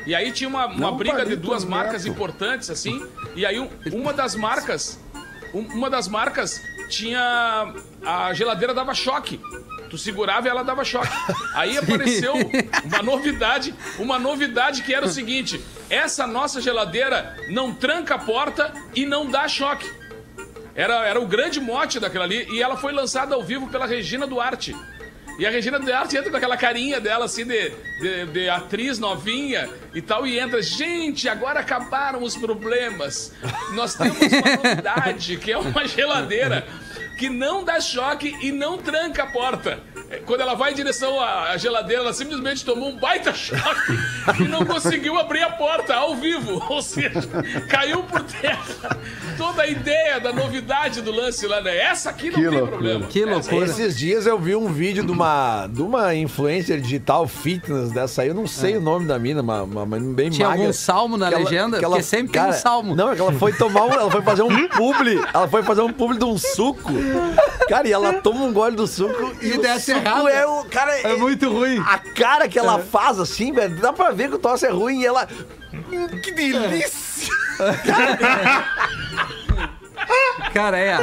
E 0.06 0.14
aí 0.14 0.30
tinha 0.32 0.48
uma, 0.48 0.66
uma 0.66 0.76
Não, 0.90 0.96
briga 0.96 1.24
de 1.24 1.34
duas 1.36 1.64
Neto. 1.64 1.70
marcas 1.70 2.06
importantes, 2.06 2.70
assim, 2.70 3.04
e 3.34 3.44
aí 3.44 3.58
um- 3.58 3.68
uma 3.92 4.12
das 4.12 4.34
marcas, 4.36 5.00
um- 5.52 5.66
uma 5.74 5.90
das 5.90 6.08
marcas 6.08 6.62
tinha 6.88 7.74
a 8.04 8.32
geladeira 8.32 8.72
dava 8.72 8.94
choque. 8.94 9.40
Tu 9.88 9.99
segurava 9.99 10.46
e 10.46 10.51
ela 10.51 10.62
dava 10.62 10.85
choque. 10.85 11.09
Aí 11.55 11.77
apareceu 11.79 12.35
uma 12.85 13.03
novidade, 13.03 13.75
uma 13.99 14.18
novidade 14.18 14.83
que 14.83 14.94
era 14.94 15.07
o 15.07 15.11
seguinte: 15.11 15.61
essa 15.88 16.27
nossa 16.27 16.61
geladeira 16.61 17.37
não 17.51 17.72
tranca 17.72 18.14
a 18.16 18.18
porta 18.18 18.72
e 18.94 19.07
não 19.07 19.27
dá 19.27 19.49
choque. 19.49 19.90
Era, 20.75 21.07
era 21.07 21.20
o 21.20 21.27
grande 21.27 21.59
mote 21.59 21.99
daquela 21.99 22.25
ali. 22.25 22.46
E 22.51 22.62
ela 22.62 22.77
foi 22.77 22.92
lançada 22.92 23.35
ao 23.35 23.42
vivo 23.42 23.66
pela 23.68 23.87
Regina 23.87 24.27
Duarte. 24.27 24.77
E 25.38 25.46
a 25.46 25.51
Regina 25.51 25.79
Duarte 25.79 26.16
entra 26.16 26.31
com 26.31 26.37
aquela 26.37 26.57
carinha 26.57 26.99
dela, 26.99 27.27
assim, 27.27 27.44
de, 27.44 27.70
de, 28.01 28.27
de 28.27 28.49
atriz 28.49 28.99
novinha 28.99 29.68
e 29.94 30.01
tal, 30.01 30.27
e 30.27 30.38
entra. 30.38 30.62
Gente, 30.62 31.29
agora 31.29 31.61
acabaram 31.61 32.22
os 32.22 32.37
problemas. 32.37 33.33
Nós 33.72 33.94
temos 33.94 34.16
uma 34.18 34.57
novidade, 34.57 35.37
que 35.37 35.53
é 35.53 35.59
uma 35.59 35.87
geladeira 35.87 36.66
que 37.18 37.29
não 37.29 37.64
dá 37.64 37.81
choque 37.81 38.37
e 38.40 38.52
não 38.52 38.76
tranca 38.79 39.22
a 39.22 39.26
porta. 39.26 39.79
É, 40.11 40.16
Quando 40.18 40.40
ela 40.40 40.55
vai 40.55 40.72
em 40.72 40.74
direção 40.74 41.18
à 41.20 41.57
geladeira, 41.57 42.02
ela 42.02 42.12
simplesmente 42.12 42.64
tomou 42.64 42.90
um 42.90 42.96
baita 42.96 43.33
choque 43.35 43.92
e 44.38 44.44
não 44.44 44.64
conseguiu 44.64 45.18
abrir 45.18 45.42
a 45.42 45.50
porta 45.50 45.94
ao 45.94 46.14
vivo. 46.16 46.62
Ou 46.68 46.81
seja, 46.83 47.11
caiu 47.68 48.02
por 48.05 48.22
terra 48.22 48.64
toda 49.37 49.62
a 49.62 49.66
ideia 49.66 50.20
da 50.20 50.33
novidade 50.33 51.00
do 51.02 51.11
lance 51.11 51.46
lá, 51.46 51.61
né? 51.61 51.76
Essa 51.76 52.11
aqui 52.11 52.26
não 52.31 52.35
Que 52.40 52.40
tem 52.40 52.48
loucura. 52.50 52.70
problema. 52.70 53.07
Que 53.07 53.24
loucura. 53.24 53.64
Esses 53.66 53.96
dias 53.98 54.26
eu 54.26 54.38
vi 54.38 54.55
um 54.55 54.68
vídeo 54.72 55.05
de 55.05 55.11
uma, 55.12 55.66
de 55.66 55.83
uma 55.83 56.14
influencer 56.14 56.81
digital 56.81 57.26
fitness 57.26 57.90
dessa 57.90 58.22
aí, 58.22 58.29
eu 58.29 58.35
não 58.35 58.46
sei 58.46 58.76
o 58.76 58.81
nome 58.81 59.07
da 59.07 59.18
mina, 59.18 59.40
uma, 59.42 59.62
uma 59.62 59.87
bem 59.87 60.29
É. 60.29 60.31
Tinha 60.31 60.48
magra. 60.48 60.62
algum 60.62 60.72
salmo 60.72 61.16
na 61.16 61.29
Que 61.29 61.35
ela- 61.35 61.44
legenda? 61.44 61.79
que 61.79 61.85
ela- 61.85 61.96
Porque 61.96 62.02
sempre 62.09 62.33
tem 62.33 62.42
um 62.48 62.52
salmo. 62.52 62.94
Não, 62.94 63.12
é 63.12 63.14
que 63.16 63.20
ela 63.20 63.33
foi 63.33 63.52
tomar 63.52 63.85
um, 63.85 63.92
ela 63.92 64.11
foi 64.11 64.22
fazer 64.22 64.42
um 64.42 64.68
publi, 64.68 65.20
ela 65.35 65.48
foi 65.48 65.62
fazer 65.62 65.81
um 65.83 65.92
publi 65.92 66.18
de 66.18 66.24
um 66.24 66.38
suco. 66.38 66.92
Cara, 67.68 67.88
e 67.88 67.92
ela 67.92 68.14
toma 68.14 68.44
um 68.44 68.52
gole 68.52 68.76
do 68.76 68.86
suco 68.86 69.34
e, 69.42 69.52
E 69.54 69.58
desce 69.58 69.92
errado. 69.92 70.28
é 70.28 70.46
o 70.46 70.64
cara 70.64 70.92
É 71.00 71.16
muito 71.16 71.48
ruim. 71.50 71.78
A 71.86 71.98
cara 71.98 72.48
que 72.48 72.58
ela 72.58 72.78
faz 72.78 73.18
assim, 73.18 73.52
velho, 73.52 73.80
dá 73.80 73.92
pra 73.92 74.10
ver 74.10 74.28
que 74.28 74.34
o 74.36 74.38
troço 74.38 74.66
é 74.66 74.70
ruim 74.70 75.00
e 75.02 75.06
ela 75.06 75.28
Hum, 75.72 76.08
que 76.22 76.32
delícia! 76.32 77.32
Cara, 80.56 80.78
é. 80.78 80.96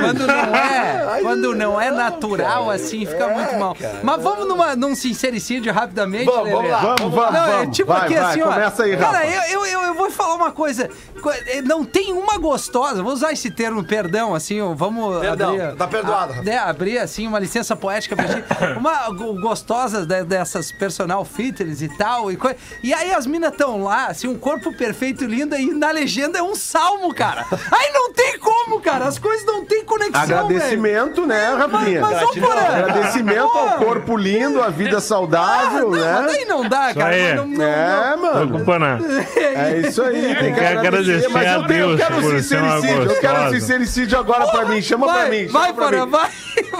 Quando 0.00 0.26
não 0.26 0.54
é, 0.56 1.18
quando 1.22 1.54
não 1.54 1.80
é 1.80 1.90
natural 1.90 2.70
assim, 2.70 3.06
fica 3.06 3.28
muito 3.28 3.54
mal. 3.58 3.74
Mas 4.02 4.22
vamos 4.22 4.46
numa, 4.46 4.76
num 4.76 4.94
sincericídio 4.94 5.72
rapidamente, 5.72 6.26
Vamos, 6.26 6.50
vamos 6.50 6.70
lá. 6.70 6.80
Vamos, 6.80 7.14
vamos, 7.14 7.32
Não, 7.32 7.44
é 7.46 7.56
vamos. 7.58 7.76
tipo 7.76 7.92
vai, 7.92 8.02
aqui 8.02 8.14
vai, 8.14 8.24
assim, 8.30 8.42
ó. 8.42 8.46
começa 8.52 8.82
aí, 8.84 8.96
Cara, 8.96 9.18
Rafa. 9.18 9.26
eu, 9.26 9.42
eu, 9.60 9.66
eu, 9.66 9.82
eu 9.84 9.94
vou 9.94 10.10
falar 10.10 10.34
uma 10.34 10.50
coisa. 10.52 10.90
Co- 11.22 11.30
eh, 11.30 11.62
Não 11.62 11.84
tem 11.84 12.12
uma 12.12 12.36
gostosa, 12.38 13.02
vou 13.02 13.12
usar 13.12 13.32
esse 13.32 13.50
termo, 13.50 13.82
perdão, 13.84 14.34
assim, 14.34 14.60
vamos 14.74 15.18
Perdão, 15.20 15.54
abrir. 15.54 15.76
tá 15.76 15.86
perdoado, 15.88 16.32
a- 16.32 16.36
Rafa. 16.36 16.42
né, 16.42 16.58
abrir, 16.58 16.98
assim, 16.98 17.26
uma 17.26 17.38
licença 17.38 17.74
poética 17.74 18.14
pra 18.16 18.26
ti. 18.26 18.44
Uma 18.78 19.08
go- 19.10 19.40
gostosa 19.40 20.04
de- 20.04 20.24
dessas 20.24 20.70
personal 20.72 21.24
fitness 21.24 21.80
e 21.80 21.88
tal. 21.96 22.30
E, 22.30 22.38
e 22.82 22.92
aí 22.92 23.12
as 23.14 23.26
minas 23.26 23.52
estão 23.52 23.82
lá, 23.82 24.06
assim, 24.08 24.28
um 24.28 24.36
corpo 24.38 24.76
perfeito, 24.76 25.24
lindo, 25.24 25.56
e 25.56 25.72
na 25.72 25.90
legenda 25.90 26.38
é 26.38 26.42
um 26.42 26.54
salmo, 26.54 27.14
cara. 27.14 27.46
Aí 27.72 27.92
não 27.92 28.12
tem 28.12 28.38
como, 28.38 28.73
cara. 28.80 29.06
As 29.06 29.18
coisas 29.18 29.44
não 29.46 29.64
têm 29.64 29.84
conexão, 29.84 30.20
velho. 30.26 30.38
Agradecimento, 30.40 31.26
né, 31.26 31.54
Rafinha? 31.54 32.00
Mas, 32.00 32.12
mas, 32.14 32.22
ô, 32.22 32.40
Porã, 32.40 32.60
Agradecimento 32.60 33.58
ao 33.58 33.70
corpo 33.78 34.16
lindo, 34.16 34.62
a 34.62 34.68
vida 34.68 34.98
Ah, 34.98 35.00
saudável, 35.00 35.90
não, 35.90 35.92
mas 35.98 36.00
né? 36.00 36.24
daí 36.26 36.44
não 36.44 36.68
dá, 36.68 36.94
cara. 36.94 37.14
aí. 37.14 37.34
Não, 37.34 37.46
não, 37.46 37.64
É, 37.64 38.16
Não 38.16 38.22
mano. 38.34 38.52
culpa 38.58 38.78
não. 38.78 38.98
É 39.36 39.78
isso 39.86 40.02
aí. 40.02 40.34
Tem 40.34 40.54
que 40.54 40.60
agradecer 40.60 41.28
Mas 41.28 41.46
a 41.46 41.54
eu, 41.54 41.66
tenho, 41.66 41.80
eu 41.90 41.96
Deus 41.96 42.08
quero 42.08 42.22
sincericídio. 42.42 43.02
Eu 43.10 43.20
quero 43.20 43.50
sincericídio 43.50 44.18
agora 44.18 44.46
pra 44.48 44.64
mim. 44.66 44.82
Chama 44.82 45.06
pra 45.06 45.14
vai, 45.16 45.30
mim. 45.30 45.46
chama 45.48 45.60
vai, 45.60 45.72
pra 45.72 45.84
Porã, 45.84 46.04
mim. 46.04 46.10
vai. 46.10 46.30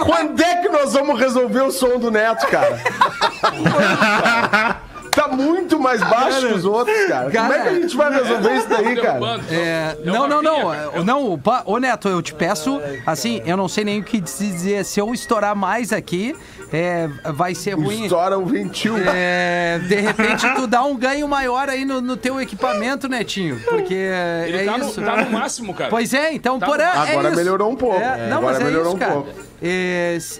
Quando 0.03 0.41
é 0.41 0.55
que 0.57 0.69
nós 0.69 0.93
vamos 0.93 1.19
resolver 1.19 1.61
o 1.61 1.71
som 1.71 1.97
do 1.99 2.11
Neto, 2.11 2.45
cara? 2.47 2.79
tá 5.15 5.27
muito 5.29 5.79
mais 5.79 6.01
baixo 6.01 6.47
que 6.47 6.53
os 6.53 6.65
outros, 6.65 7.05
cara. 7.07 7.31
Como 7.31 7.53
é 7.53 7.61
que 7.61 7.67
a 7.69 7.73
gente 7.73 7.95
vai 7.97 8.13
resolver 8.13 8.55
isso 8.55 8.67
daí, 8.69 8.95
cara? 8.95 9.19
É, 9.49 9.97
não, 10.03 10.27
não, 10.27 10.41
não. 10.41 11.03
Não, 11.03 11.39
pa- 11.39 11.63
ô 11.65 11.77
Neto, 11.77 12.07
eu 12.07 12.21
te 12.21 12.33
peço, 12.33 12.79
assim, 13.05 13.41
eu 13.45 13.55
não 13.57 13.67
sei 13.67 13.83
nem 13.83 13.99
o 13.99 14.03
que 14.03 14.19
dizer. 14.19 14.83
Se 14.85 14.99
eu 14.99 15.13
estourar 15.13 15.55
mais 15.55 15.91
aqui, 15.93 16.35
é, 16.75 17.09
vai 17.31 17.55
ser 17.55 17.73
ruim. 17.73 18.03
Estoura 18.03 18.37
o 18.37 18.45
ventil. 18.45 18.95
É, 18.97 19.79
de 19.87 19.95
repente 19.95 20.45
tu 20.55 20.67
dá 20.67 20.83
um 20.83 20.95
ganho 20.95 21.27
maior 21.27 21.69
aí 21.69 21.85
no, 21.85 22.01
no 22.01 22.17
teu 22.17 22.39
equipamento, 22.41 23.07
Netinho. 23.07 23.59
Porque 23.67 23.93
Ele 23.93 24.57
é 24.57 24.65
tá, 24.65 24.77
isso. 24.79 24.99
no, 25.01 25.07
tá 25.07 25.23
no 25.23 25.31
máximo, 25.31 25.73
cara. 25.73 25.89
Pois 25.89 26.13
é, 26.13 26.33
então, 26.33 26.59
Tá 26.59 26.65
porém. 26.65 26.85
é 26.85 26.89
Agora 26.89 27.27
isso. 27.29 27.37
melhorou 27.37 27.71
um 27.71 27.75
pouco. 27.75 27.99
É, 27.99 28.27
não, 28.29 28.37
Agora 28.37 28.53
mas 28.53 28.61
é 28.61 28.63
melhorou 28.65 28.87
isso, 28.87 28.95
um 28.95 28.99
cara. 28.99 29.11
pouco. 29.13 29.29
É, 29.61 30.13
s- 30.17 30.39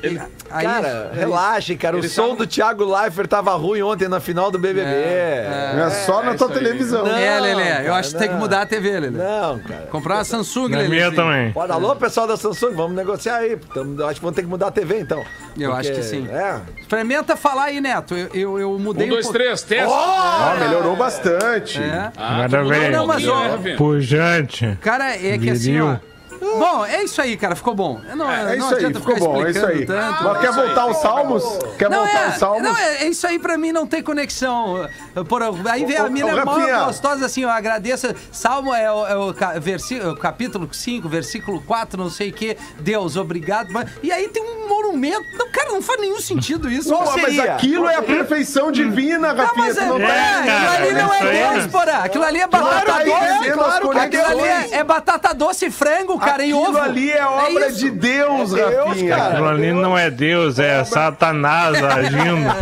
aí- 0.51 0.63
Cara, 0.65 1.11
é- 1.13 1.17
relaxa, 1.19 1.75
cara. 1.75 1.95
O 1.95 1.99
Ele 1.99 2.09
som 2.09 2.29
tá- 2.29 2.35
do 2.35 2.47
Thiago 2.47 2.83
Leifert 2.85 3.27
tava 3.27 3.51
ruim 3.55 3.81
ontem 3.81 4.07
na 4.07 4.19
final 4.19 4.51
do 4.51 4.59
BBB. 4.59 4.89
É, 4.89 5.89
só 6.05 6.21
na 6.21 6.35
tua 6.35 6.49
televisão. 6.49 7.03
Não. 7.05 7.15
É, 7.15 7.39
Lelê, 7.39 7.61
eu 7.63 7.75
cara, 7.85 7.95
acho 7.95 8.11
que 8.11 8.17
tem 8.17 8.27
que 8.27 8.33
não. 8.33 8.41
mudar 8.41 8.61
a 8.61 8.65
TV, 8.65 8.91
Lelê. 8.99 9.09
Não, 9.17 9.59
cara. 9.59 9.87
Comprar 9.91 10.15
uma 10.15 10.23
Samsung, 10.23 10.69
Na 10.69 10.77
Lelê. 10.79 10.89
minha 10.89 11.11
também. 11.11 11.51
Pode, 11.53 11.71
alô, 11.71 11.95
pessoal 11.95 12.27
da 12.27 12.37
Samsung, 12.37 12.73
vamos 12.73 12.95
negociar 12.95 13.37
aí. 13.37 13.57
Tamo- 13.73 14.03
acho 14.05 14.15
que 14.15 14.21
vamos 14.21 14.35
ter 14.35 14.41
que 14.43 14.47
mudar 14.47 14.67
a 14.67 14.71
TV, 14.71 14.99
então. 14.99 15.23
Eu 15.57 15.73
acho 15.73 15.91
que 15.93 16.03
sim. 16.03 16.24
É. 16.29 16.59
Experimenta 16.81 17.35
falar 17.35 17.65
aí, 17.65 17.81
Neto. 17.81 18.15
Eu, 18.15 18.29
eu, 18.33 18.59
eu 18.59 18.79
mudei 18.79 19.07
Um, 19.07 19.09
dois, 19.09 19.25
pouco. 19.25 19.37
três, 19.39 19.61
teste. 19.63 19.85
Ó, 19.87 20.55
melhorou 20.59 20.95
bastante. 20.95 21.79
É. 21.81 22.11
Mudou 22.43 22.69
bem. 22.69 22.89
um 22.89 22.91
Não, 22.91 23.07
mas, 23.07 23.27
ó? 23.27 23.57
Pujante. 23.77 24.77
Cara, 24.81 25.15
é 25.15 25.37
que 25.37 25.49
assim, 25.49 25.79
ó. 25.81 25.97
Bom, 26.41 26.85
é 26.85 27.03
isso 27.03 27.21
aí, 27.21 27.35
cara. 27.37 27.55
Ficou 27.55 27.73
bom. 27.75 27.99
Não, 28.15 28.31
É 28.31 28.43
não 28.43 28.53
isso 28.55 28.67
aí, 28.67 28.73
adianta 28.85 28.99
ficou 28.99 29.15
ficar 29.15 29.27
bom, 29.27 29.45
é 29.45 29.51
isso 29.51 29.65
aí. 29.65 29.85
tanto. 29.85 30.23
Mas 30.23 30.37
quer 30.39 30.51
voltar 30.51 30.81
aos 30.81 30.97
salmos? 30.97 31.43
Quer 31.77 31.89
Não, 31.89 31.99
voltar 32.03 32.19
é, 32.21 32.25
aos 32.25 32.35
salmos? 32.35 32.63
não 32.63 32.77
é, 32.77 33.03
é 33.03 33.07
isso 33.07 33.25
aí 33.27 33.39
pra 33.39 33.57
mim 33.57 33.71
não 33.71 33.85
tem 33.87 34.01
conexão. 34.03 34.87
Por, 35.27 35.41
aí 35.69 35.85
vem 35.85 35.97
a 35.97 36.09
mina 36.09 36.45
mó 36.45 36.85
gostosa 36.85 37.25
assim, 37.25 37.43
eu 37.43 37.49
agradeço. 37.49 38.07
Salmo 38.31 38.73
é 38.73 38.91
o, 38.91 39.05
é 39.07 39.15
o 39.17 39.33
versi- 39.61 39.99
é 39.99 40.07
o 40.07 40.15
capítulo 40.15 40.67
5, 40.71 41.07
versículo 41.09 41.61
4, 41.61 42.01
não 42.01 42.09
sei 42.09 42.29
o 42.29 42.33
que. 42.33 42.57
Deus, 42.79 43.15
obrigado. 43.17 43.69
Mas- 43.71 43.89
E 44.03 44.11
aí 44.11 44.27
tem 44.27 44.43
um 44.43 44.67
monumento. 44.67 45.21
Não, 45.37 45.49
cara, 45.51 45.71
não 45.71 45.81
faz 45.81 45.99
nenhum 45.99 46.19
sentido 46.19 46.69
isso. 46.69 46.89
Pô, 46.89 46.97
Qual 46.97 47.13
mas 47.17 47.25
seria? 47.25 47.53
aquilo 47.55 47.87
é 47.87 47.95
a 47.95 48.01
perfeição 48.01 48.71
divina, 48.71 49.33
Não, 49.33 49.45
Rafinha. 49.45 49.65
mas 49.65 49.75
tu 49.75 49.81
é, 49.81 49.85
não 49.85 49.99
tá 49.99 50.05
é, 50.05 50.39
aquilo 50.39 50.67
ali 50.75 50.93
não 50.93 51.11
aí 51.11 51.27
é 51.27 51.41
é- 51.41 51.53
Deus, 51.53 51.67
porra. 51.67 51.85
Aquilo 52.03 52.23
ali 52.23 52.39
é 52.39 52.47
batata 52.47 52.85
Claro, 52.85 52.99
aí 53.01 53.05
doce. 53.05 53.49
as 53.49 53.95
Aquilo 54.05 54.25
ali 54.25 54.41
é, 54.47 54.69
é 54.77 54.83
batata 54.83 55.33
doce 55.33 55.65
e 55.65 55.71
frango, 55.71 56.19
cara, 56.25 56.43
Aquilo 56.43 56.59
ovo. 56.69 56.77
ali 56.77 57.11
é 57.11 57.25
obra 57.25 57.67
isso. 57.67 57.79
de 57.79 57.89
Deus, 57.91 58.53
É 58.53 58.69
Deus, 58.69 58.87
Rafinha. 58.87 59.15
cara. 59.15 59.33
Aquilo 59.33 59.47
ali 59.49 59.73
não 59.73 59.97
é 59.97 60.09
Deus, 60.11 60.59
é 60.59 60.83
Satanás 60.83 61.81
agindo. 61.83 62.55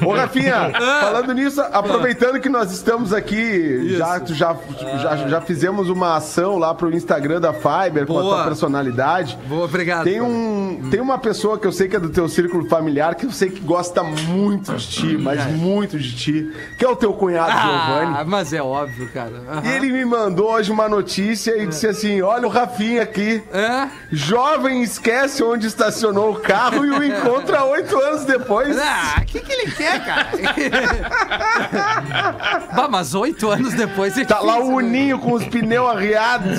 Ô, 0.06 0.12
Rafinha, 0.14 0.70
falando 1.00 1.32
nisso, 1.34 1.60
aproveitando 1.60 2.40
que 2.40 2.48
nós 2.48 2.70
estamos 2.72 3.12
aqui, 3.12 3.96
já, 3.96 4.20
já, 4.26 4.56
já, 4.98 5.16
já 5.28 5.40
fizemos 5.40 5.88
uma 5.88 6.16
ação 6.16 6.58
lá 6.58 6.74
pro 6.74 6.94
Instagram 6.94 7.40
da 7.40 7.52
Fiber 7.52 8.06
com 8.06 8.18
a 8.18 8.22
Boa. 8.22 8.34
tua 8.36 8.44
personalidade. 8.44 9.38
Boa, 9.46 9.64
obrigado. 9.64 10.04
Tem, 10.04 10.20
um, 10.20 10.88
tem 10.90 11.00
uma 11.00 11.18
pessoa 11.18 11.58
que 11.58 11.66
eu 11.66 11.72
sei 11.72 11.88
que 11.88 11.96
é 11.96 12.00
do 12.00 12.10
teu 12.10 12.28
círculo 12.28 12.68
familiar, 12.68 13.14
que 13.14 13.26
eu 13.26 13.30
sei 13.32 13.50
que 13.50 13.60
gosta 13.60 14.02
muito 14.02 14.74
de 14.74 14.86
ti, 14.88 15.18
mas 15.18 15.44
muito 15.46 15.98
de 15.98 16.14
ti, 16.16 16.52
que 16.78 16.84
é 16.84 16.88
o 16.88 16.96
teu 16.96 17.12
cunhado 17.12 17.50
Giovanni. 17.50 18.14
Ah, 18.18 18.24
mas 18.26 18.52
é 18.52 18.62
óbvio, 18.62 19.08
cara. 19.12 19.32
Aham. 19.50 19.62
E 19.64 19.68
ele 19.68 19.92
me 19.92 20.04
mandou 20.04 20.50
hoje 20.52 20.70
uma 20.70 20.88
notícia 20.88 21.56
e 21.62 21.66
disse 21.66 21.86
assim: 21.86 22.22
Olha 22.30 22.46
o 22.46 22.48
Rafinha 22.48 23.02
aqui. 23.02 23.42
É? 23.52 23.88
Jovem 24.12 24.82
esquece 24.82 25.42
onde 25.42 25.66
estacionou 25.66 26.30
o 26.30 26.38
carro 26.38 26.86
e 26.86 26.90
o 26.90 27.02
encontra 27.02 27.64
oito 27.66 27.98
anos 27.98 28.24
depois. 28.24 28.78
Ah, 28.78 29.16
o 29.20 29.24
que, 29.24 29.40
que 29.40 29.52
ele 29.52 29.68
quer, 29.72 30.04
cara? 30.04 30.28
bah, 32.72 32.86
mas 32.88 33.16
oito 33.16 33.50
anos 33.50 33.74
depois 33.74 34.16
ele 34.16 34.26
Tá 34.26 34.38
lá 34.38 34.60
o 34.60 34.76
Uninho 34.76 35.18
com 35.18 35.32
os 35.32 35.44
pneus 35.44 35.90
arriados. 35.90 36.56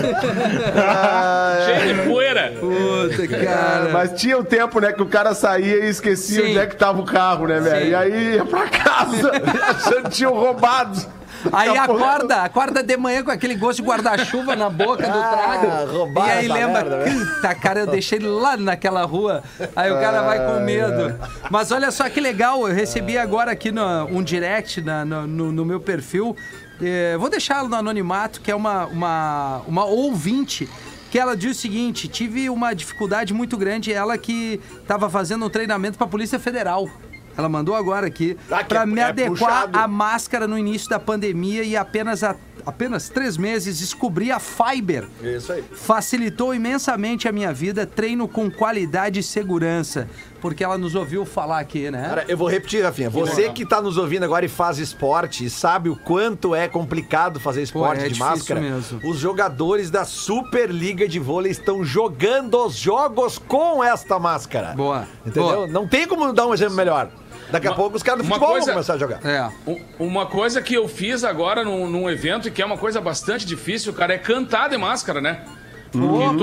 Ah, 0.75 1.59
Cheio 1.65 1.95
de 1.95 2.01
poeira. 2.09 2.53
Puta, 2.59 3.27
cara. 3.29 3.89
Mas 3.93 4.11
tinha 4.19 4.37
o 4.37 4.43
tempo, 4.43 4.81
né, 4.81 4.91
que 4.91 5.01
o 5.01 5.07
cara 5.07 5.33
saía 5.33 5.85
e 5.85 5.87
esquecia 5.87 6.41
Sim. 6.41 6.49
onde 6.49 6.59
é 6.59 6.65
que 6.65 6.75
tava 6.75 6.99
o 6.99 7.05
carro, 7.05 7.47
né, 7.47 7.61
velho? 7.61 7.87
E 7.87 7.95
aí 7.95 8.35
ia 8.35 8.43
pra 8.43 8.67
casa, 8.67 9.31
achando 9.69 10.03
que 10.03 10.09
tinham 10.09 10.33
roubado. 10.33 11.20
Aí 11.51 11.69
pouco- 11.69 12.03
acorda, 12.03 12.35
acorda 12.43 12.83
de 12.83 12.97
manhã 12.97 13.23
com 13.23 13.31
aquele 13.31 13.55
gosto 13.55 13.81
de 13.81 13.87
guarda-chuva 13.87 14.55
na 14.55 14.69
boca 14.69 15.07
do 15.07 15.19
trago. 15.19 15.91
roubaram 15.91 16.27
e 16.27 16.31
aí 16.31 16.47
lembra, 16.47 16.83
velho. 17.03 17.25
puta, 17.25 17.55
cara, 17.55 17.79
eu 17.81 17.87
deixei 17.87 18.17
ele 18.19 18.27
lá 18.27 18.57
naquela 18.57 19.03
rua. 19.03 19.43
Aí 19.75 19.91
o 19.91 19.99
cara 19.99 20.21
vai 20.23 20.39
com 20.45 20.59
medo. 20.59 21.15
Mas 21.49 21.71
olha 21.71 21.91
só 21.91 22.09
que 22.09 22.19
legal, 22.19 22.67
eu 22.67 22.73
recebi 22.73 23.17
agora 23.17 23.51
aqui 23.51 23.71
no, 23.71 23.81
um 24.05 24.21
direct 24.23 24.81
na- 24.81 25.05
no, 25.05 25.27
no- 25.27 25.51
no 25.51 25.65
meu 25.65 25.79
perfil. 25.79 26.35
Eh, 26.81 27.15
vou 27.19 27.29
deixá-lo 27.29 27.69
no 27.69 27.75
anonimato, 27.75 28.41
que 28.41 28.49
é 28.51 28.55
uma, 28.55 28.85
uma, 28.87 29.61
uma 29.67 29.85
ouvinte. 29.85 30.67
Que 31.11 31.19
ela 31.19 31.35
diz 31.35 31.57
o 31.57 31.59
seguinte: 31.59 32.07
tive 32.07 32.49
uma 32.49 32.73
dificuldade 32.73 33.33
muito 33.33 33.57
grande. 33.57 33.91
Ela 33.91 34.17
que 34.17 34.59
estava 34.81 35.09
fazendo 35.09 35.45
um 35.45 35.49
treinamento 35.49 35.97
para 35.97 36.07
a 36.07 36.09
Polícia 36.09 36.39
Federal. 36.39 36.89
Ela 37.37 37.47
mandou 37.49 37.75
agora 37.75 38.07
aqui 38.07 38.37
Ah, 38.49 38.63
para 38.63 38.81
é- 38.81 38.85
me 38.85 38.99
é 38.99 39.03
adequar 39.05 39.61
puxado. 39.67 39.79
a 39.79 39.87
máscara 39.87 40.47
no 40.47 40.57
início 40.57 40.89
da 40.89 40.99
pandemia 40.99 41.63
e 41.63 41.75
apenas 41.77 42.23
há 42.23 42.35
apenas 42.63 43.09
três 43.09 43.37
meses 43.37 43.79
descobri 43.79 44.31
a 44.31 44.39
Fiber. 44.39 45.07
Isso 45.23 45.51
aí. 45.51 45.63
Facilitou 45.73 46.53
imensamente 46.53 47.27
a 47.27 47.31
minha 47.31 47.51
vida, 47.51 47.87
treino 47.87 48.27
com 48.27 48.51
qualidade 48.51 49.19
e 49.19 49.23
segurança. 49.23 50.07
Porque 50.41 50.63
ela 50.63 50.77
nos 50.77 50.95
ouviu 50.95 51.23
falar 51.25 51.59
aqui, 51.59 51.91
né? 51.91 52.07
Cara, 52.09 52.25
eu 52.27 52.35
vou 52.35 52.49
repetir, 52.49 52.83
Rafinha. 52.83 53.09
Você 53.09 53.49
que 53.51 53.65
tá 53.65 53.79
nos 53.81 53.95
ouvindo 53.97 54.23
agora 54.23 54.43
e 54.43 54.49
faz 54.49 54.79
esporte 54.79 55.45
e 55.45 55.49
sabe 55.49 55.87
o 55.89 55.95
quanto 55.95 56.55
é 56.55 56.67
complicado 56.67 57.39
fazer 57.39 57.61
esporte 57.61 58.05
é 58.05 58.09
de 58.09 58.19
máscara, 58.19 58.59
mesmo. 58.59 58.99
os 59.03 59.17
jogadores 59.19 59.89
da 59.91 60.03
Superliga 60.03 61.07
de 61.07 61.19
Vôlei 61.19 61.51
estão 61.51 61.83
jogando 61.83 62.65
os 62.65 62.75
jogos 62.75 63.37
com 63.37 63.83
esta 63.83 64.17
máscara. 64.17 64.73
Boa. 64.73 65.07
Entendeu? 65.25 65.43
Boa. 65.43 65.67
Não 65.67 65.87
tem 65.87 66.07
como 66.07 66.33
dar 66.33 66.47
um 66.47 66.53
exemplo 66.53 66.75
melhor. 66.75 67.09
Daqui 67.51 67.67
a 67.67 67.71
Uma- 67.71 67.75
pouco 67.75 67.97
os 67.97 68.01
caras 68.03 68.21
do 68.21 68.25
uma 68.25 68.35
futebol 68.35 68.51
coisa- 68.53 68.65
vão 68.67 68.73
começar 68.75 68.93
a 68.93 68.97
jogar. 68.97 69.19
É. 69.25 69.49
Um- 69.67 69.81
Uma 70.07 70.25
coisa 70.25 70.61
que 70.61 70.73
eu 70.73 70.87
fiz 70.87 71.23
agora 71.23 71.63
num, 71.63 71.87
num 71.89 72.09
evento 72.09 72.47
e 72.47 72.51
que 72.51 72.61
é 72.61 72.65
uma 72.65 72.77
coisa 72.77 72.99
bastante 73.01 73.45
difícil, 73.45 73.93
cara, 73.93 74.13
é 74.13 74.17
cantar 74.17 74.69
de 74.69 74.77
máscara, 74.77 75.19
né? 75.21 75.41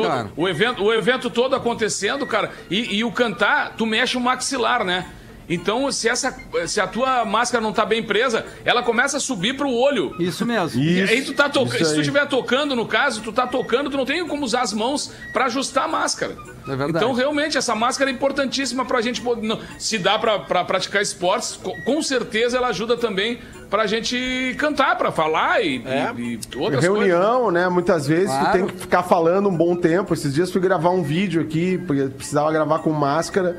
Cara. 0.02 0.30
o, 0.36 0.48
evento, 0.48 0.84
o 0.84 0.92
evento 0.92 1.30
todo 1.30 1.56
acontecendo, 1.56 2.26
cara, 2.26 2.50
e, 2.70 2.96
e 2.96 3.04
o 3.04 3.12
cantar, 3.12 3.74
tu 3.76 3.86
mexe 3.86 4.16
o 4.16 4.20
maxilar, 4.20 4.84
né? 4.84 5.06
Então, 5.48 5.90
se, 5.90 6.08
essa, 6.08 6.36
se 6.66 6.80
a 6.80 6.86
tua 6.86 7.24
máscara 7.24 7.62
não 7.62 7.72
tá 7.72 7.84
bem 7.86 8.02
presa, 8.02 8.44
ela 8.64 8.82
começa 8.82 9.16
a 9.16 9.20
subir 9.20 9.56
pro 9.56 9.70
olho. 9.70 10.14
Isso 10.18 10.44
mesmo. 10.44 10.80
E 10.80 11.00
Isso, 11.02 11.12
aí 11.12 11.22
tu 11.22 11.32
tá 11.32 11.48
tocando. 11.48 11.84
Se 11.84 11.94
tu 11.94 12.00
estiver 12.00 12.26
tocando, 12.26 12.76
no 12.76 12.86
caso, 12.86 13.22
tu 13.22 13.32
tá 13.32 13.46
tocando, 13.46 13.88
tu 13.90 13.96
não 13.96 14.04
tem 14.04 14.26
como 14.26 14.44
usar 14.44 14.60
as 14.62 14.72
mãos 14.72 15.10
pra 15.32 15.46
ajustar 15.46 15.84
a 15.84 15.88
máscara. 15.88 16.36
É 16.66 16.76
verdade. 16.76 17.02
Então, 17.02 17.14
realmente, 17.14 17.56
essa 17.56 17.74
máscara 17.74 18.10
é 18.10 18.12
importantíssima 18.12 18.84
pra 18.84 19.00
gente 19.00 19.22
poder. 19.22 19.46
não, 19.46 19.58
se 19.78 19.96
dá 19.96 20.18
pra, 20.18 20.38
pra 20.40 20.64
praticar 20.64 21.00
esportes, 21.00 21.58
co- 21.62 21.74
com 21.84 22.02
certeza 22.02 22.58
ela 22.58 22.68
ajuda 22.68 22.96
também 22.98 23.38
pra 23.70 23.86
gente 23.86 24.54
cantar, 24.58 24.96
pra 24.98 25.10
falar 25.10 25.62
e, 25.64 25.82
É. 25.86 26.12
e- 26.18 26.32
e 26.34 26.40
outras 26.56 26.86
coisas. 26.86 27.06
Reunião, 27.08 27.50
né? 27.50 27.68
Muitas 27.70 28.06
vezes 28.06 28.26
Claro. 28.28 28.46
tu 28.46 28.52
tem 28.52 28.66
que 28.66 28.76
ficar 28.82 29.02
falando 29.02 29.48
um 29.48 29.56
bom 29.56 29.74
tempo. 29.76 30.12
Esses 30.12 30.34
dias 30.34 30.50
fui 30.52 30.60
gravar 30.60 30.90
um 30.90 31.02
vídeo 31.02 31.40
aqui, 31.40 31.78
porque 31.86 32.02
precisava 32.04 32.52
gravar 32.52 32.80
com 32.80 32.90
máscara. 32.90 33.56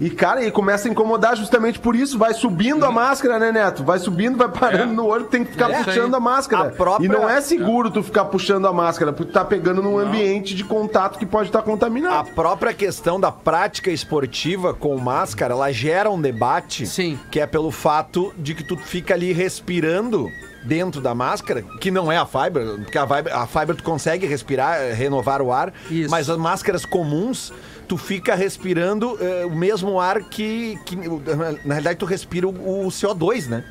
E, 0.00 0.10
cara, 0.10 0.44
e 0.44 0.50
começa 0.50 0.88
a 0.88 0.90
incomodar 0.90 1.36
justamente 1.36 1.78
por 1.78 1.96
isso. 1.96 2.18
Vai 2.18 2.34
subindo 2.34 2.84
a 2.84 2.90
máscara, 2.92 3.38
né, 3.38 3.50
Neto? 3.52 3.82
Vai 3.82 3.98
subindo, 3.98 4.36
vai 4.36 4.48
parando 4.48 4.92
no 4.92 5.06
olho, 5.06 5.24
tem 5.24 5.44
que 5.44 5.52
ficar 5.52 5.70
É, 5.70 5.82
puxando 5.82 6.14
a 6.14 6.20
máscara. 6.20 6.68
A 6.68 6.70
própria- 6.72 7.06
E 7.06 7.08
não 7.08 7.28
é 7.28 7.40
seguro 7.40 7.90
tu 7.90 8.02
ficar 8.02 8.26
puxando 8.26 8.66
a 8.66 8.72
máscara, 8.72 9.12
porque 9.12 9.30
tu 9.30 9.34
tá 9.34 9.44
pegando 9.44 9.82
num 9.82 9.98
ambiente 9.98 10.54
de 10.54 10.64
contato 10.64 11.18
que 11.18 11.24
pode 11.26 11.48
estar 11.48 11.60
A 11.60 11.62
contaminado. 11.62 12.30
própria 12.34 12.74
questão 12.74 13.18
da 13.18 13.32
prática 13.32 13.90
esportiva 13.90 14.74
com 14.74 14.96
máscara, 14.98 15.54
ela 15.54 15.72
gera 15.72 16.10
um 16.10 16.20
debate 16.20 16.86
Sim. 16.86 17.18
que 17.30 17.40
é 17.40 17.46
pelo 17.46 17.70
fato 17.70 18.32
de 18.36 18.54
que 18.54 18.62
tu 18.62 18.76
fica 18.76 19.14
ali 19.14 19.32
respirando 19.32 20.30
dentro 20.64 21.00
da 21.00 21.14
máscara, 21.14 21.62
que 21.80 21.90
não 21.92 22.10
é 22.10 22.16
a 22.18 22.26
Fiber, 22.26 22.66
porque 22.82 22.98
a 22.98 23.06
Fiber, 23.06 23.36
a 23.36 23.46
Fiber 23.46 23.76
tu 23.76 23.84
consegue 23.84 24.26
respirar, 24.26 24.80
eh, 24.80 24.92
renovar 24.92 25.40
o 25.40 25.52
ar, 25.52 25.72
Isso. 25.88 26.10
mas 26.10 26.28
as 26.28 26.36
máscaras 26.36 26.84
comuns 26.84 27.52
tu 27.88 27.96
fica 27.96 28.34
respirando 28.34 29.16
eh, 29.20 29.44
o 29.46 29.54
mesmo 29.54 30.00
ar 30.00 30.20
que, 30.28 30.78
que 30.84 30.96
na 30.96 31.74
realidade 31.74 31.98
tu 31.98 32.04
respira 32.06 32.46
o, 32.48 32.86
o 32.86 32.88
CO2, 32.88 33.46
né? 33.48 33.64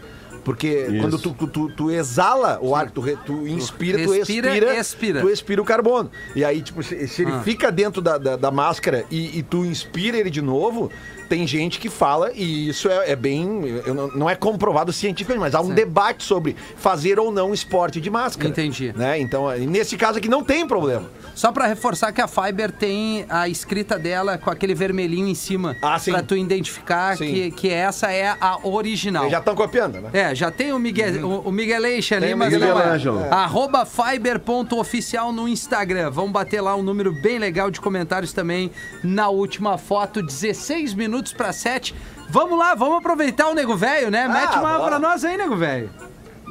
Porque 0.43 0.85
quando 1.01 1.17
tu, 1.17 1.31
tu, 1.33 1.47
tu- 1.47 1.69
tu 1.71 1.89
exala 1.89 2.59
o 2.61 2.75
ar, 2.75 2.91
tu, 2.91 3.01
re- 3.01 3.17
tu 3.25 3.47
inspira, 3.47 3.97
tu 4.03 4.11
Respira, 4.11 4.49
expira, 4.55 4.79
expira. 4.79 5.21
tu 5.21 5.29
expira 5.31 5.59
o 5.59 5.65
carbono. 5.65 6.11
E 6.35 6.45
aí, 6.45 6.61
tipo, 6.61 6.83
se, 6.83 7.07
se 7.07 7.23
ele 7.23 7.31
Ah. 7.31 7.41
fica 7.41 7.71
dentro 7.71 7.99
da, 7.99 8.19
da, 8.19 8.35
da 8.35 8.51
máscara 8.51 9.05
e, 9.09 9.39
e 9.39 9.41
tu 9.41 9.65
inspira 9.65 10.17
ele 10.17 10.29
de 10.29 10.43
novo, 10.43 10.91
tem 11.27 11.45
gente 11.47 11.79
que 11.79 11.89
fala, 11.89 12.31
e 12.33 12.69
isso 12.69 12.89
é, 12.89 13.11
é 13.11 13.15
bem. 13.15 13.81
não, 13.87 14.07
não 14.09 14.29
é 14.29 14.35
comprovado 14.35 14.91
cientificamente, 14.93 15.41
mas 15.41 15.55
há 15.55 15.61
um 15.61 15.73
debate 15.73 16.23
sobre 16.23 16.55
fazer 16.77 17.19
ou 17.19 17.31
não 17.31 17.53
esporte 17.53 17.99
de 17.99 18.09
máscara. 18.09 18.49
Entendi. 18.49 18.93
Né? 18.95 19.19
Então, 19.19 19.53
e 19.55 19.65
nesse 19.65 19.97
caso 19.97 20.17
aqui 20.17 20.29
não 20.29 20.43
tem 20.43 20.67
problema. 20.67 21.09
Só 21.33 21.51
pra 21.51 21.67
reforçar 21.67 22.13
que 22.13 22.21
a 22.21 22.27
Fiber 22.27 22.71
tem 22.71 23.25
a 23.27 23.49
escrita 23.49 23.99
dela 23.99 24.37
com 24.37 24.49
aquele 24.49 24.73
vermelhinho 24.73 25.27
em 25.27 25.35
cima. 25.35 25.75
Ah, 25.81 25.99
sim. 25.99 26.11
Pra 26.11 26.23
tu 26.23 26.35
identificar 26.35 27.17
Sim. 27.17 27.25
que, 27.25 27.51
que 27.51 27.69
essa 27.69 28.11
é 28.11 28.35
a 28.39 28.59
original. 28.63 29.23
Eles 29.23 29.31
já 29.33 29.39
estão 29.39 29.55
copiando, 29.55 29.99
né? 29.99 30.09
É, 30.13 30.35
já 30.35 30.49
tem 30.49 30.71
o, 30.71 30.79
Miguel, 30.79 31.27
o, 31.27 31.49
o 31.49 31.51
Miguelation 31.51 32.15
ali, 32.15 32.35
mas 32.35 32.53
Miguel 32.53 32.75
não 32.75 32.81
é. 32.81 32.89
Ângelo. 32.89 33.23
Arroba 33.29 33.85
fiber.oficial 33.85 35.31
no 35.31 35.47
Instagram. 35.47 36.09
Vamos 36.09 36.31
bater 36.31 36.61
lá 36.61 36.75
um 36.75 36.83
número 36.83 37.11
bem 37.11 37.37
legal 37.37 37.69
de 37.69 37.81
comentários 37.81 38.31
também 38.31 38.71
na 39.03 39.29
última 39.29 39.77
foto, 39.77 40.21
16 40.21 40.93
minutos 40.93 41.14
pra 41.35 41.53
7. 41.53 41.93
Vamos 42.29 42.57
lá, 42.57 42.73
vamos 42.75 42.97
aproveitar 42.97 43.47
o 43.47 43.53
Nego 43.53 43.75
Velho, 43.75 44.09
né? 44.09 44.27
Mete 44.27 44.57
uma 44.57 44.77
bora. 44.77 44.83
pra 44.91 44.99
nós 44.99 45.23
aí, 45.23 45.37
Nego 45.37 45.55
Velho. 45.55 45.89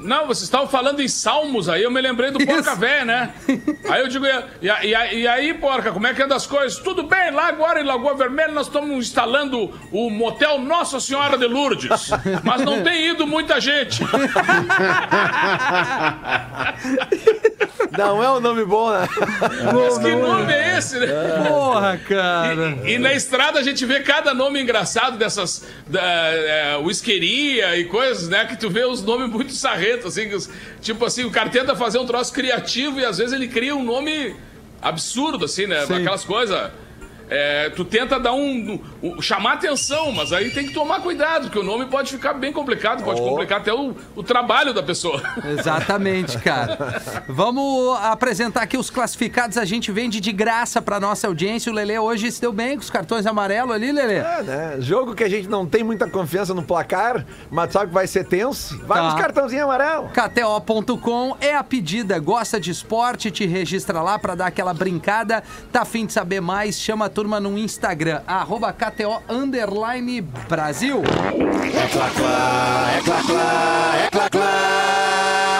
Não, 0.05 0.27
vocês 0.27 0.45
estavam 0.45 0.69
falando 0.69 1.01
em 1.01 1.09
salmos 1.09 1.69
aí, 1.69 1.83
eu 1.83 1.91
me 1.91 2.01
lembrei 2.01 2.31
do 2.31 2.39
Porca 2.45 2.71
Isso. 2.71 2.77
Véia, 2.77 3.05
né? 3.05 3.31
Aí 3.89 4.01
eu 4.03 4.09
digo, 4.09 4.25
e, 4.61 4.71
a- 4.71 4.85
e 4.85 4.95
e 5.21 5.27
aí, 5.29 5.55
Porca, 5.55 5.91
como 5.93 6.07
é 6.07 6.15
que 6.15 6.23
anda 6.23 6.35
as 6.37 6.47
coisas? 6.47 6.79
Tudo 6.79 7.03
bem, 7.05 7.31
lá 7.31 7.49
agora 7.49 7.81
em 7.81 7.85
Lagoa 7.85 8.15
Vermelha 8.15 8.53
nós 8.53 8.67
estamos 8.67 8.91
instalando 9.09 9.73
o 9.91 10.11
motel 10.11 10.59
Nossa 10.59 11.01
Senhora 11.01 11.37
de 11.39 11.47
Lourdes, 11.47 12.11
mas 12.43 12.61
não 12.63 12.83
tem 12.83 13.11
ido 13.11 13.27
muita 13.27 13.61
gente. 13.61 14.03
Não 17.97 18.23
é 18.23 18.31
um 18.31 18.41
nome 18.41 18.65
bom, 18.65 18.91
né? 18.91 19.07
Mas 19.73 19.99
que 19.99 20.15
nome 20.17 20.53
é 20.53 20.79
esse, 20.79 20.99
né? 20.99 21.07
Porra, 21.49 21.99
cara. 22.09 22.79
E, 22.85 22.95
e 22.95 22.99
na 22.99 23.13
estrada 23.15 23.59
a 23.61 23.63
gente 23.63 23.85
vê 23.87 24.01
cada 24.01 24.35
nome 24.35 24.61
engraçado 24.61 25.17
dessas 25.17 25.65
da, 25.87 26.01
é, 26.03 26.77
whiskeria 26.83 27.77
e 27.77 27.85
coisas, 27.85 28.29
né? 28.29 28.45
Que 28.47 28.57
tu 28.57 28.69
vê 28.69 28.85
os 28.85 29.03
nomes 29.03 29.29
muito 29.31 29.53
assim, 30.07 30.29
que 30.29 30.37
tipo 30.81 31.05
assim, 31.05 31.25
o 31.25 31.31
cara 31.31 31.51
tenta 31.51 31.75
fazer 31.77 31.99
um 31.99 32.07
troço 32.07 32.33
criativo 32.33 33.01
e 33.01 33.05
às 33.05 33.19
vezes 33.19 33.33
ele 33.33 33.49
cria 33.49 33.75
um 33.75 33.85
nome 33.85 34.35
absurdo, 34.81 35.45
assim, 35.45 35.67
né? 35.67 35.87
Sim. 35.87 35.95
Aquelas 35.95 36.25
coisas. 36.25 36.71
É, 37.29 37.71
tu 37.71 37.85
tenta 37.85 38.19
dar 38.21 38.33
um, 38.35 38.79
um- 39.03 39.21
chamar 39.23 39.55
atenção, 39.55 40.13
mas 40.13 40.33
aí 40.33 40.51
tem 40.51 40.67
que 40.67 40.73
tomar 40.75 41.01
cuidado, 41.01 41.45
porque 41.45 41.59
o 41.59 41.63
nome 41.63 41.87
pode 41.87 42.11
ficar 42.11 42.35
bem 42.35 42.53
complicado, 42.53 43.03
pode 43.03 43.21
complicar 43.21 43.61
até 43.61 43.73
o, 43.73 43.95
o 44.15 44.23
trabalho 44.23 44.73
da 44.75 44.83
pessoa. 44.83 45.23
Exatamente, 45.59 46.39
cara. 46.39 47.23
Vamos 47.29 47.97
apresentar 48.03 48.63
aqui 48.63 48.77
os 48.77 48.91
classificados. 48.91 49.57
A 49.59 49.65
gente 49.65 49.91
vende 49.91 50.21
de 50.21 50.33
graça 50.33 50.81
pra 50.83 51.01
nossa 51.01 51.27
audiência. 51.27 51.71
O 51.71 51.75
Lelê 51.75 51.99
hoje 51.99 52.31
se 52.31 52.41
deu 52.41 52.53
bem 52.53 52.77
com 52.77 52.83
os 52.83 52.91
cartões 52.91 53.27
amarelos 53.27 53.75
ali, 53.75 53.91
Lelê. 53.93 54.17
É, 54.17 54.43
né? 54.43 54.77
Jogo 54.81 55.15
que 55.15 55.25
a 55.25 55.29
gente 55.29 55.49
não 55.49 55.67
tem 55.67 55.83
muita 55.83 56.09
confiança 56.09 56.53
no 56.55 56.63
placar, 56.63 57.25
mas 57.51 57.73
sabe 57.73 57.89
que 57.89 57.95
vai 57.95 58.07
ser 58.07 58.25
tenso. 58.25 58.79
Vai 58.87 58.99
Tá. 58.99 59.05
nos 59.11 59.15
cartãozinhos 59.21 59.65
amarelos. 59.65 60.11
KTO.com 60.13 61.37
é 61.41 61.55
a 61.55 61.65
pedida. 61.65 62.19
Gosta 62.19 62.61
de 62.61 62.71
esporte? 62.71 63.31
Te 63.31 63.47
registra 63.47 64.01
lá 64.03 64.19
pra 64.19 64.35
dar 64.35 64.47
aquela 64.47 64.73
brincada. 64.75 65.43
Tá 65.73 65.83
afim 65.83 66.07
de 66.07 66.13
saber 66.13 66.41
mais? 66.41 66.79
Chama 66.81 67.07
a 67.07 67.09
turma 67.15 67.39
no 67.39 67.57
Instagram, 67.57 68.23
arroba 68.27 68.73
KTO 68.73 69.23
underline 69.29 70.21
Brasil. 70.49 71.01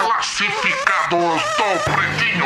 Classificados 0.03 1.41
do 1.55 1.79
Pretinho. 1.85 2.45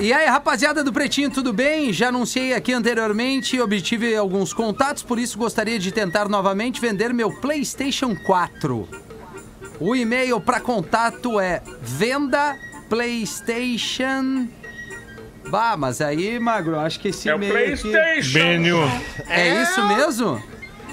E 0.00 0.12
aí, 0.12 0.26
rapaziada 0.26 0.82
do 0.82 0.92
Pretinho, 0.92 1.30
tudo 1.30 1.52
bem? 1.52 1.92
Já 1.92 2.08
anunciei 2.08 2.52
aqui 2.52 2.72
anteriormente, 2.72 3.60
obtive 3.60 4.16
alguns 4.16 4.52
contatos, 4.52 5.04
por 5.04 5.18
isso 5.18 5.38
gostaria 5.38 5.78
de 5.78 5.92
tentar 5.92 6.28
novamente 6.28 6.80
vender 6.80 7.14
meu 7.14 7.30
PlayStation 7.30 8.16
4. 8.16 8.88
O 9.78 9.94
e-mail 9.94 10.40
para 10.40 10.58
contato 10.58 11.38
é 11.38 11.62
venda 11.80 12.56
PlayStation. 12.88 14.48
Bah, 15.50 15.76
mas 15.76 16.00
aí, 16.00 16.38
Magro, 16.38 16.78
acho 16.78 17.00
que 17.00 17.08
esse 17.08 17.28
É 17.28 17.34
o 17.34 17.36
e-mail 17.36 17.52
aqui... 17.74 17.82
PlayStation. 17.90 18.32
Benio. 18.38 18.78
É 19.28 19.62
isso 19.62 19.86
mesmo? 19.88 20.42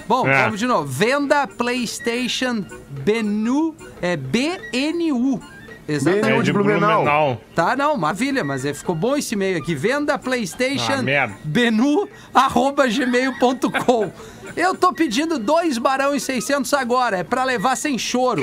Bom, 0.07 0.27
É. 0.27 0.43
vamos 0.43 0.59
de 0.59 0.67
novo. 0.67 0.85
Venda 0.85 1.47
PlayStation 1.47 2.63
BNU. 2.89 3.75
É 4.01 4.15
BNU. 4.15 5.41
Exatamente. 5.87 6.39
É 6.39 6.41
de 6.41 6.53
Blumenau. 6.53 7.41
Tá, 7.53 7.75
não, 7.75 7.95
maravilha, 7.97 8.43
mas 8.43 8.65
é, 8.65 8.73
ficou 8.73 8.95
bom 8.95 9.15
esse 9.15 9.35
e-mail 9.35 9.57
aqui. 9.57 9.75
Venda 9.75 10.17
PlayStation 10.17 11.03
Ah, 12.33 12.45
arroba 12.45 12.87
gmail.com. 12.87 14.11
Eu 14.55 14.73
tô 14.73 14.93
pedindo 14.93 15.37
2 15.37 15.77
barão 15.77 16.15
e 16.15 16.19
600 16.19 16.73
agora, 16.73 17.17
é 17.17 17.23
pra 17.23 17.43
levar 17.43 17.75
sem 17.75 17.97
choro. 17.97 18.41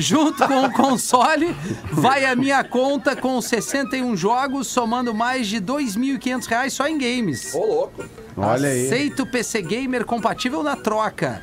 Junto 0.00 0.46
com 0.46 0.64
o 0.64 0.72
console, 0.72 1.54
vai 1.92 2.24
a 2.24 2.36
minha 2.36 2.62
conta 2.62 3.16
com 3.16 3.40
61 3.40 4.16
jogos, 4.16 4.66
somando 4.68 5.12
mais 5.12 5.48
de 5.48 5.60
2.500 5.60 6.46
reais 6.46 6.72
só 6.72 6.86
em 6.86 6.96
games. 6.96 7.54
Ô, 7.54 7.64
louco. 7.64 8.04
Olha 8.36 8.68
aí. 8.68 8.86
Aceito 8.86 9.26
PC 9.26 9.62
Gamer 9.62 10.04
compatível 10.04 10.62
na 10.62 10.76
troca. 10.76 11.42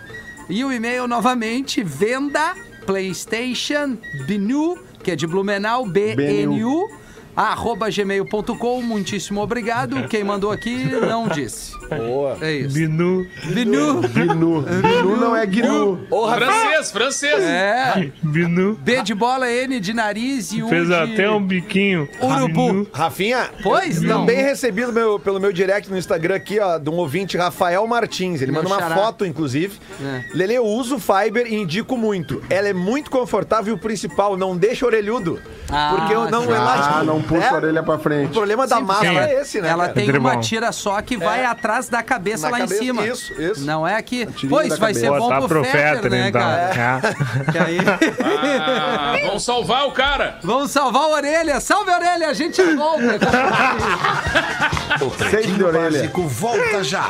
E 0.50 0.64
o 0.64 0.72
e-mail 0.72 1.08
novamente, 1.08 1.84
venda 1.84 2.56
PlayStation 2.86 3.98
BNU, 4.28 4.78
que 5.04 5.12
é 5.12 5.16
de 5.16 5.28
Blumenau, 5.28 5.86
BNU, 5.86 6.88
arroba 7.36 7.90
gmail.com. 7.90 8.82
Muitíssimo 8.82 9.42
obrigado. 9.42 10.08
Quem 10.08 10.24
mandou 10.24 10.52
aqui 10.52 10.76
não 10.86 11.28
disse. 11.28 11.74
Boa. 11.90 12.38
É 12.42 12.52
isso. 12.54 12.74
Binu. 12.74 13.28
BNU. 13.54 14.02
Gnu. 14.02 14.62
Gnu 14.64 15.18
não 15.18 15.36
é 15.36 15.46
Gnu. 15.46 16.00
Rafinha. 16.12 16.36
Francês, 16.38 16.92
francês. 16.92 17.44
É. 17.44 18.12
Binu. 18.24 18.76
B 18.82 19.02
de 19.04 19.14
bola, 19.14 19.50
N 19.52 19.80
de 19.80 19.94
nariz 19.94 20.52
e 20.52 20.64
U 20.64 20.68
Fez 20.70 20.88
de 20.88 20.94
até 20.94 21.30
um 21.30 21.42
biquinho. 21.46 22.08
urubu. 22.22 22.68
Binu. 22.72 22.88
Rafinha, 22.92 23.50
Pois 23.62 24.02
não. 24.02 24.22
também 24.22 24.38
recebi 24.44 24.84
do 24.86 24.94
meu- 24.94 25.20
pelo 25.20 25.40
meu 25.40 25.52
direct 25.54 25.90
no 25.92 25.98
Instagram 25.98 26.36
aqui, 26.36 26.60
ó, 26.60 26.78
de 26.78 26.90
um 26.90 26.94
ouvinte, 26.96 27.38
Rafael 27.38 27.86
Martins. 27.86 28.42
Ele 28.42 28.52
Meu 28.52 28.64
manda 28.64 28.74
uma 28.74 28.82
xará. 28.82 28.96
foto, 28.96 29.26
inclusive. 29.26 29.78
É. 30.02 30.24
Lele, 30.34 30.56
eu 30.56 30.66
uso 30.66 30.98
Fiber 31.00 31.46
e 31.48 31.56
indico 31.56 31.96
muito. 31.98 32.42
Ela 32.50 32.70
é 32.70 32.74
muito 32.74 33.12
confortável 33.12 33.74
e 33.74 33.78
o 33.78 33.80
principal, 33.80 34.36
não 34.36 34.58
deixa 34.58 34.86
orelhudo. 34.86 35.40
Ah, 35.70 35.96
porque 35.98 36.14
eu 36.14 36.30
não 36.32 36.44
elástico. 36.46 36.96
Ah, 37.00 37.04
não 37.04 37.22
puxa 37.28 37.46
É, 37.46 37.50
a 37.50 37.54
orelha 37.54 37.84
pra 37.84 37.96
O 37.96 38.00
frente. 38.00 38.32
problema 38.34 38.68
da 38.68 38.78
Sim, 38.78 38.84
massa 38.84 39.02
sim. 39.02 39.18
é 39.18 39.42
esse, 39.42 39.62
né? 39.62 39.70
Ela 39.70 39.84
cara? 39.88 39.94
tem 39.94 40.12
uma 40.18 40.38
tira 40.38 40.72
só 40.72 41.02
que 41.02 41.18
vai 41.18 41.44
atrás 41.46 41.90
da 41.90 42.04
cabeça 42.04 42.48
Na 42.50 42.52
lá 42.52 42.58
cabeça, 42.60 42.84
em 42.84 42.88
cima. 42.88 43.08
isso, 43.08 43.34
isso. 43.42 43.66
Não 43.66 43.88
é 43.88 43.96
aqui. 43.96 44.26
tirinha 44.28 44.50
Pô, 44.50 44.62
isso 44.62 44.70
da 44.72 44.76
vai 44.78 44.94
ser 44.94 45.06
cabeça. 45.08 45.20
bom 45.20 45.28
Botar 45.30 45.40
pro 45.40 45.48
pro 45.48 45.64
Fetter, 45.64 45.96
Fetter, 45.96 46.12
né, 46.12 46.28
então. 46.30 46.42
cara? 46.42 47.02
É. 47.10 47.16
Que 47.52 47.58
aí... 47.58 47.78
Ah, 48.24 49.16
vamos 49.28 49.44
salvar 49.44 49.88
o 49.88 49.92
cara. 49.92 50.40
Vamos 50.44 50.72
salvar 50.72 51.04
a 51.04 51.08
orelha. 51.10 51.60
Salve 51.60 51.92
a 51.92 51.96
orelha, 51.98 52.28
a 52.30 52.34
gente 52.34 52.62
volta. 52.76 53.20
De 55.56 55.64
orelha. 55.64 55.90
Básico 55.92 56.28
volta 56.28 56.84
já. 56.84 57.08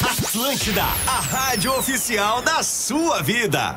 Atlântida, 0.00 0.82
a 1.06 1.20
rádio 1.20 1.72
oficial 1.78 2.40
da 2.42 2.62
sua 2.62 3.22
vida. 3.22 3.76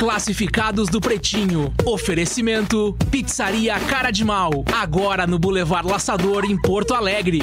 Classificados 0.00 0.88
do 0.88 0.98
Pretinho. 0.98 1.74
Oferecimento: 1.84 2.96
Pizzaria 3.10 3.78
Cara 3.80 4.10
de 4.10 4.24
Mal. 4.24 4.64
Agora 4.74 5.26
no 5.26 5.38
Boulevard 5.38 5.86
Laçador, 5.86 6.46
em 6.46 6.56
Porto 6.56 6.94
Alegre. 6.94 7.42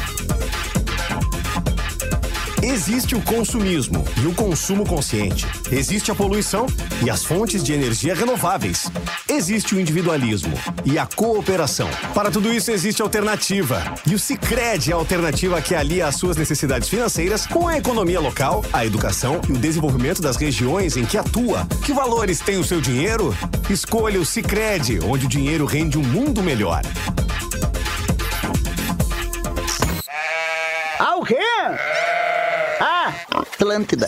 Existe 2.63 3.15
o 3.15 3.21
consumismo 3.21 4.05
e 4.21 4.27
o 4.27 4.33
consumo 4.33 4.85
consciente. 4.85 5.47
Existe 5.71 6.11
a 6.11 6.15
poluição 6.15 6.67
e 7.03 7.09
as 7.09 7.23
fontes 7.23 7.63
de 7.63 7.73
energia 7.73 8.13
renováveis. 8.13 8.89
Existe 9.27 9.75
o 9.75 9.79
individualismo 9.79 10.53
e 10.85 10.97
a 10.97 11.05
cooperação. 11.05 11.89
Para 12.13 12.29
tudo 12.29 12.53
isso 12.53 12.71
existe 12.71 13.01
alternativa. 13.01 13.83
E 14.05 14.13
o 14.13 14.19
Sicredi 14.19 14.91
é 14.91 14.93
a 14.93 14.97
alternativa 14.97 15.61
que 15.61 15.73
alia 15.73 16.07
as 16.07 16.15
suas 16.15 16.37
necessidades 16.37 16.87
financeiras 16.87 17.47
com 17.47 17.67
a 17.67 17.77
economia 17.77 18.19
local, 18.19 18.63
a 18.71 18.85
educação 18.85 19.41
e 19.49 19.51
o 19.51 19.57
desenvolvimento 19.57 20.21
das 20.21 20.35
regiões 20.35 20.95
em 20.95 21.05
que 21.05 21.17
atua. 21.17 21.67
Que 21.83 21.93
valores 21.93 22.39
tem 22.39 22.57
o 22.57 22.63
seu 22.63 22.79
dinheiro? 22.79 23.35
Escolha 23.69 24.19
o 24.19 24.25
Sicredi, 24.25 24.99
onde 25.03 25.25
o 25.25 25.29
dinheiro 25.29 25.65
rende 25.65 25.97
um 25.97 26.03
mundo 26.03 26.43
melhor. 26.43 26.81
Ah, 31.03 31.15
o 31.15 31.25
quê? 31.25 31.35
Ah, 32.79 33.11
Atlântida. 33.31 34.07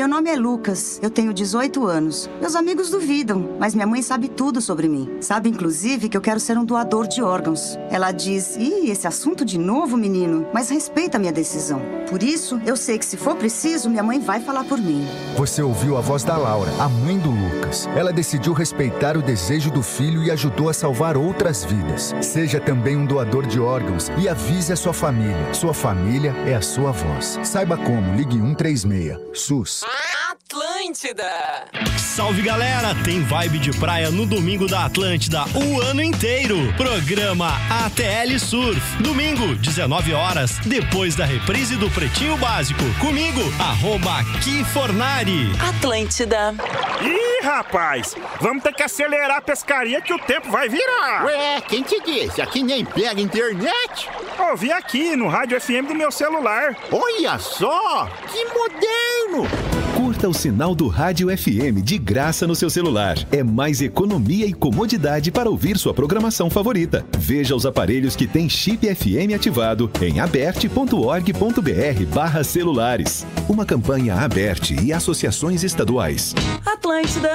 Meu 0.00 0.08
nome 0.08 0.30
é 0.30 0.34
Lucas, 0.34 0.98
eu 1.02 1.10
tenho 1.10 1.30
18 1.30 1.86
anos. 1.86 2.26
Meus 2.40 2.56
amigos 2.56 2.88
duvidam, 2.88 3.58
mas 3.60 3.74
minha 3.74 3.86
mãe 3.86 4.00
sabe 4.00 4.30
tudo 4.30 4.58
sobre 4.58 4.88
mim. 4.88 5.18
Sabe, 5.20 5.50
inclusive, 5.50 6.08
que 6.08 6.16
eu 6.16 6.22
quero 6.22 6.40
ser 6.40 6.56
um 6.56 6.64
doador 6.64 7.06
de 7.06 7.22
órgãos. 7.22 7.78
Ela 7.90 8.10
diz: 8.10 8.56
Ih, 8.56 8.90
esse 8.90 9.06
assunto 9.06 9.44
de 9.44 9.58
novo, 9.58 9.98
menino, 9.98 10.48
mas 10.54 10.70
respeita 10.70 11.18
minha 11.18 11.30
decisão. 11.30 11.82
Por 12.08 12.22
isso, 12.22 12.58
eu 12.64 12.78
sei 12.78 12.98
que 12.98 13.04
se 13.04 13.18
for 13.18 13.36
preciso, 13.36 13.90
minha 13.90 14.02
mãe 14.02 14.18
vai 14.18 14.40
falar 14.40 14.64
por 14.64 14.78
mim. 14.78 15.06
Você 15.36 15.60
ouviu 15.60 15.98
a 15.98 16.00
voz 16.00 16.24
da 16.24 16.34
Laura, 16.34 16.70
a 16.80 16.88
mãe 16.88 17.18
do 17.18 17.30
Lucas. 17.30 17.86
Ela 17.94 18.10
decidiu 18.10 18.54
respeitar 18.54 19.18
o 19.18 19.22
desejo 19.22 19.70
do 19.70 19.82
filho 19.82 20.22
e 20.22 20.30
ajudou 20.30 20.70
a 20.70 20.72
salvar 20.72 21.14
outras 21.14 21.62
vidas. 21.62 22.14
Seja 22.22 22.58
também 22.58 22.96
um 22.96 23.04
doador 23.04 23.46
de 23.46 23.60
órgãos 23.60 24.10
e 24.16 24.30
avise 24.30 24.72
a 24.72 24.76
sua 24.76 24.94
família. 24.94 25.52
Sua 25.52 25.74
família 25.74 26.34
é 26.46 26.54
a 26.54 26.62
sua 26.62 26.90
voz. 26.90 27.38
Saiba 27.44 27.76
como, 27.76 28.16
ligue 28.16 28.38
136. 28.38 29.18
SUS. 29.34 29.89
Atlântica. 30.30 30.69
Atlântida! 30.80 31.66
Salve 31.98 32.40
galera! 32.40 32.94
Tem 33.04 33.22
vibe 33.22 33.58
de 33.58 33.70
praia 33.78 34.10
no 34.10 34.24
domingo 34.24 34.66
da 34.66 34.86
Atlântida 34.86 35.44
o 35.54 35.78
ano 35.82 36.02
inteiro. 36.02 36.56
Programa 36.74 37.52
ATL 37.84 38.38
Surf. 38.38 38.80
Domingo, 39.02 39.54
19 39.56 40.14
horas, 40.14 40.58
depois 40.64 41.14
da 41.14 41.26
reprise 41.26 41.76
do 41.76 41.90
Pretinho 41.90 42.34
Básico. 42.38 42.80
Comigo, 42.98 43.42
arroba 43.58 44.24
Kifornari. 44.42 45.52
Atlântida. 45.68 46.54
Ih, 47.02 47.44
rapaz, 47.44 48.16
vamos 48.40 48.62
ter 48.62 48.72
que 48.72 48.82
acelerar 48.82 49.36
a 49.36 49.42
pescaria 49.42 50.00
que 50.00 50.14
o 50.14 50.18
tempo 50.18 50.50
vai 50.50 50.66
virar. 50.66 51.26
Ué, 51.26 51.60
quem 51.60 51.82
te 51.82 52.00
disse? 52.00 52.40
Aqui 52.40 52.62
nem 52.62 52.86
pega 52.86 53.20
internet. 53.20 54.08
Ouvi 54.50 54.72
aqui 54.72 55.14
no 55.14 55.28
rádio 55.28 55.60
FM 55.60 55.88
do 55.88 55.94
meu 55.94 56.10
celular. 56.10 56.74
Olha 56.90 57.38
só, 57.38 58.08
que 58.32 58.44
moderno! 58.46 59.89
Curta 60.00 60.30
o 60.30 60.32
sinal 60.32 60.74
do 60.74 60.88
Rádio 60.88 61.28
FM 61.28 61.84
de 61.84 61.98
graça 61.98 62.46
no 62.46 62.54
seu 62.54 62.70
celular. 62.70 63.18
É 63.30 63.42
mais 63.42 63.82
economia 63.82 64.46
e 64.46 64.52
comodidade 64.54 65.30
para 65.30 65.50
ouvir 65.50 65.76
sua 65.76 65.92
programação 65.92 66.48
favorita. 66.48 67.04
Veja 67.18 67.54
os 67.54 67.66
aparelhos 67.66 68.16
que 68.16 68.26
têm 68.26 68.48
chip 68.48 68.86
FM 68.94 69.34
ativado 69.36 69.90
em 70.00 70.18
aberte.org.br 70.18 72.14
barra 72.14 72.42
celulares. 72.42 73.26
Uma 73.46 73.66
campanha 73.66 74.14
Aberte 74.14 74.74
e 74.82 74.90
associações 74.90 75.64
estaduais. 75.64 76.34
Atlântida. 76.64 77.34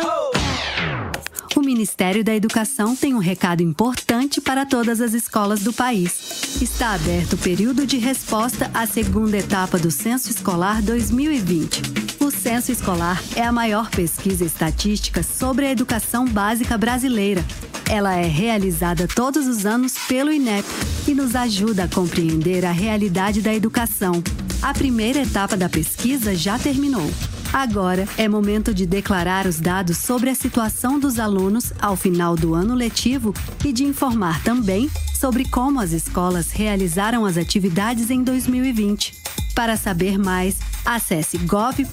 O 1.55 1.61
Ministério 1.61 2.23
da 2.23 2.33
Educação 2.33 2.95
tem 2.95 3.13
um 3.13 3.19
recado 3.19 3.61
importante 3.61 4.41
para 4.41 4.65
todas 4.65 5.01
as 5.01 5.13
escolas 5.13 5.61
do 5.61 5.71
país. 5.71 6.59
Está 6.59 6.95
aberto 6.95 7.33
o 7.33 7.37
período 7.37 7.85
de 7.85 7.99
resposta 7.99 8.71
à 8.73 8.87
segunda 8.87 9.37
etapa 9.37 9.77
do 9.77 9.91
Censo 9.91 10.31
Escolar 10.31 10.81
2020. 10.81 12.04
Censo 12.45 12.71
Escolar 12.71 13.19
é 13.35 13.41
a 13.41 13.51
maior 13.51 13.89
pesquisa 13.89 14.45
estatística 14.45 15.23
sobre 15.23 15.65
a 15.65 15.71
educação 15.71 16.25
básica 16.27 16.77
brasileira. 16.77 17.43
Ela 17.89 18.13
é 18.17 18.27
realizada 18.27 19.07
todos 19.07 19.47
os 19.47 19.65
anos 19.65 19.95
pelo 20.07 20.31
INEP 20.31 20.63
e 21.07 21.15
nos 21.15 21.35
ajuda 21.35 21.85
a 21.85 21.87
compreender 21.87 22.63
a 22.63 22.71
realidade 22.71 23.41
da 23.41 23.51
educação. 23.51 24.23
A 24.61 24.75
primeira 24.75 25.23
etapa 25.23 25.57
da 25.57 25.67
pesquisa 25.67 26.35
já 26.35 26.59
terminou. 26.59 27.09
Agora 27.51 28.07
é 28.15 28.27
momento 28.27 28.75
de 28.75 28.85
declarar 28.85 29.47
os 29.47 29.59
dados 29.59 29.97
sobre 29.97 30.29
a 30.29 30.35
situação 30.35 30.99
dos 30.99 31.17
alunos 31.17 31.73
ao 31.81 31.95
final 31.95 32.35
do 32.35 32.53
ano 32.53 32.75
letivo 32.75 33.33
e 33.65 33.73
de 33.73 33.83
informar 33.83 34.43
também 34.43 34.87
sobre 35.19 35.49
como 35.49 35.79
as 35.79 35.93
escolas 35.93 36.51
realizaram 36.51 37.25
as 37.25 37.37
atividades 37.37 38.11
em 38.11 38.23
2020. 38.23 39.15
Para 39.55 39.75
saber 39.75 40.19
mais, 40.19 40.57
acesse 40.85 41.37
gov.br/inep. 41.39 41.85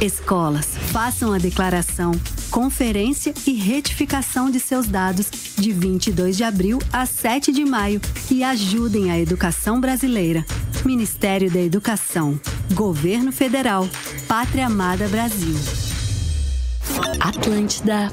Escolas, 0.00 0.66
façam 0.92 1.32
a 1.32 1.38
declaração, 1.38 2.12
conferência 2.50 3.32
e 3.46 3.52
retificação 3.52 4.50
de 4.50 4.60
seus 4.60 4.86
dados 4.86 5.28
de 5.56 5.72
22 5.72 6.36
de 6.36 6.44
abril 6.44 6.78
a 6.92 7.06
7 7.06 7.50
de 7.52 7.64
maio 7.64 8.00
e 8.30 8.44
ajudem 8.44 9.10
a 9.10 9.18
educação 9.18 9.80
brasileira. 9.80 10.44
Ministério 10.84 11.50
da 11.50 11.60
Educação, 11.60 12.38
Governo 12.74 13.32
Federal, 13.32 13.88
Pátria 14.28 14.66
Amada 14.66 15.08
Brasil. 15.08 15.56
Atlântida. 17.20 18.12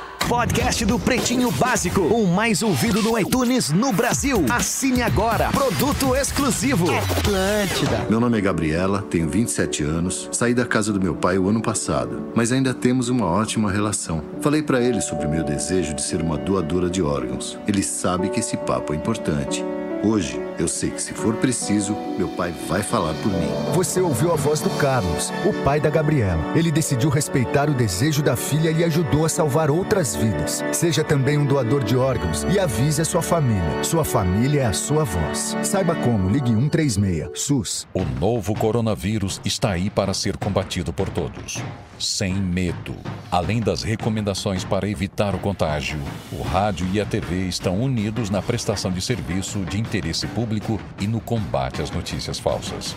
Podcast 0.31 0.85
do 0.85 0.97
Pretinho 0.97 1.51
Básico, 1.51 1.99
o 1.99 2.25
mais 2.25 2.63
ouvido 2.63 3.01
no 3.01 3.19
iTunes 3.19 3.69
no 3.69 3.91
Brasil. 3.91 4.45
Assine 4.49 5.01
agora. 5.01 5.49
Produto 5.49 6.15
exclusivo. 6.15 6.85
Atlântida. 6.89 8.07
Meu 8.09 8.17
nome 8.17 8.37
é 8.37 8.41
Gabriela, 8.41 9.01
tenho 9.01 9.27
27 9.27 9.83
anos, 9.83 10.29
saí 10.31 10.53
da 10.53 10.65
casa 10.65 10.93
do 10.93 11.01
meu 11.01 11.13
pai 11.13 11.37
o 11.37 11.49
ano 11.49 11.61
passado, 11.61 12.31
mas 12.33 12.53
ainda 12.53 12.73
temos 12.73 13.09
uma 13.09 13.25
ótima 13.25 13.69
relação. 13.69 14.23
Falei 14.39 14.63
para 14.63 14.81
ele 14.81 15.01
sobre 15.01 15.27
o 15.27 15.29
meu 15.29 15.43
desejo 15.43 15.93
de 15.93 16.01
ser 16.01 16.21
uma 16.21 16.37
doadora 16.37 16.89
de 16.89 17.01
órgãos. 17.01 17.59
Ele 17.67 17.83
sabe 17.83 18.29
que 18.29 18.39
esse 18.39 18.55
papo 18.55 18.93
é 18.93 18.95
importante. 18.95 19.61
Hoje, 20.03 20.41
eu 20.57 20.67
sei 20.67 20.89
que 20.89 20.99
se 20.99 21.13
for 21.13 21.35
preciso, 21.35 21.95
meu 22.17 22.27
pai 22.29 22.51
vai 22.67 22.81
falar 22.81 23.13
por 23.21 23.31
mim. 23.31 23.47
Você 23.73 24.01
ouviu 24.01 24.31
a 24.31 24.35
voz 24.35 24.59
do 24.59 24.69
Carlos, 24.71 25.31
o 25.45 25.53
pai 25.63 25.79
da 25.79 25.91
Gabriela. 25.91 26.41
Ele 26.57 26.71
decidiu 26.71 27.07
respeitar 27.07 27.69
o 27.69 27.73
desejo 27.75 28.23
da 28.23 28.35
filha 28.35 28.71
e 28.71 28.83
ajudou 28.83 29.25
a 29.25 29.29
salvar 29.29 29.69
outras 29.69 30.15
vidas. 30.15 30.63
Seja 30.71 31.03
também 31.03 31.37
um 31.37 31.45
doador 31.45 31.83
de 31.83 31.95
órgãos 31.95 32.43
e 32.51 32.59
avise 32.59 32.99
a 32.99 33.05
sua 33.05 33.21
família. 33.21 33.83
Sua 33.83 34.03
família 34.03 34.61
é 34.61 34.65
a 34.65 34.73
sua 34.73 35.03
voz. 35.03 35.55
Saiba 35.61 35.93
como, 35.93 36.31
ligue 36.31 36.49
136, 36.49 37.29
SUS. 37.35 37.87
O 37.93 38.03
novo 38.03 38.55
coronavírus 38.55 39.39
está 39.45 39.69
aí 39.69 39.91
para 39.91 40.15
ser 40.15 40.35
combatido 40.35 40.91
por 40.91 41.09
todos. 41.09 41.61
Sem 41.99 42.33
medo. 42.33 42.95
Além 43.31 43.59
das 43.59 43.83
recomendações 43.83 44.63
para 44.63 44.89
evitar 44.89 45.35
o 45.35 45.39
contágio, 45.39 45.99
o 46.31 46.41
rádio 46.41 46.87
e 46.91 46.99
a 46.99 47.05
TV 47.05 47.47
estão 47.47 47.79
unidos 47.79 48.31
na 48.31 48.41
prestação 48.41 48.91
de 48.91 48.99
serviço 48.99 49.59
de 49.59 49.77
interesse 49.91 50.25
público 50.27 50.79
e 50.99 51.05
no 51.07 51.19
combate 51.19 51.81
às 51.81 51.91
notícias 51.91 52.39
falsas. 52.39 52.95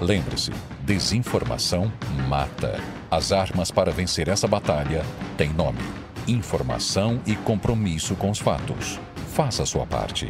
Lembre-se, 0.00 0.52
desinformação 0.82 1.90
mata. 2.28 2.78
As 3.10 3.32
armas 3.32 3.70
para 3.70 3.90
vencer 3.90 4.28
essa 4.28 4.46
batalha 4.46 5.02
têm 5.38 5.50
nome: 5.50 5.80
informação 6.28 7.20
e 7.26 7.34
compromisso 7.34 8.14
com 8.16 8.30
os 8.30 8.38
fatos. 8.38 9.00
Faça 9.32 9.62
a 9.62 9.66
sua 9.66 9.86
parte. 9.86 10.28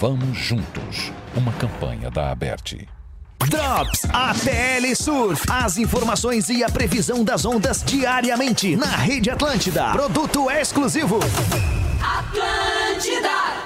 Vamos 0.00 0.36
juntos. 0.36 1.12
Uma 1.36 1.52
campanha 1.52 2.10
da 2.10 2.32
Aberte. 2.32 2.88
Drops 3.38 4.04
ATL 4.12 4.96
Surf. 4.96 5.44
As 5.48 5.78
informações 5.78 6.48
e 6.48 6.64
a 6.64 6.68
previsão 6.68 7.22
das 7.22 7.44
ondas 7.44 7.84
diariamente 7.84 8.74
na 8.74 8.96
Rede 8.96 9.30
Atlântida. 9.30 9.92
Produto 9.92 10.50
exclusivo. 10.50 11.20
Atlântida. 12.00 13.61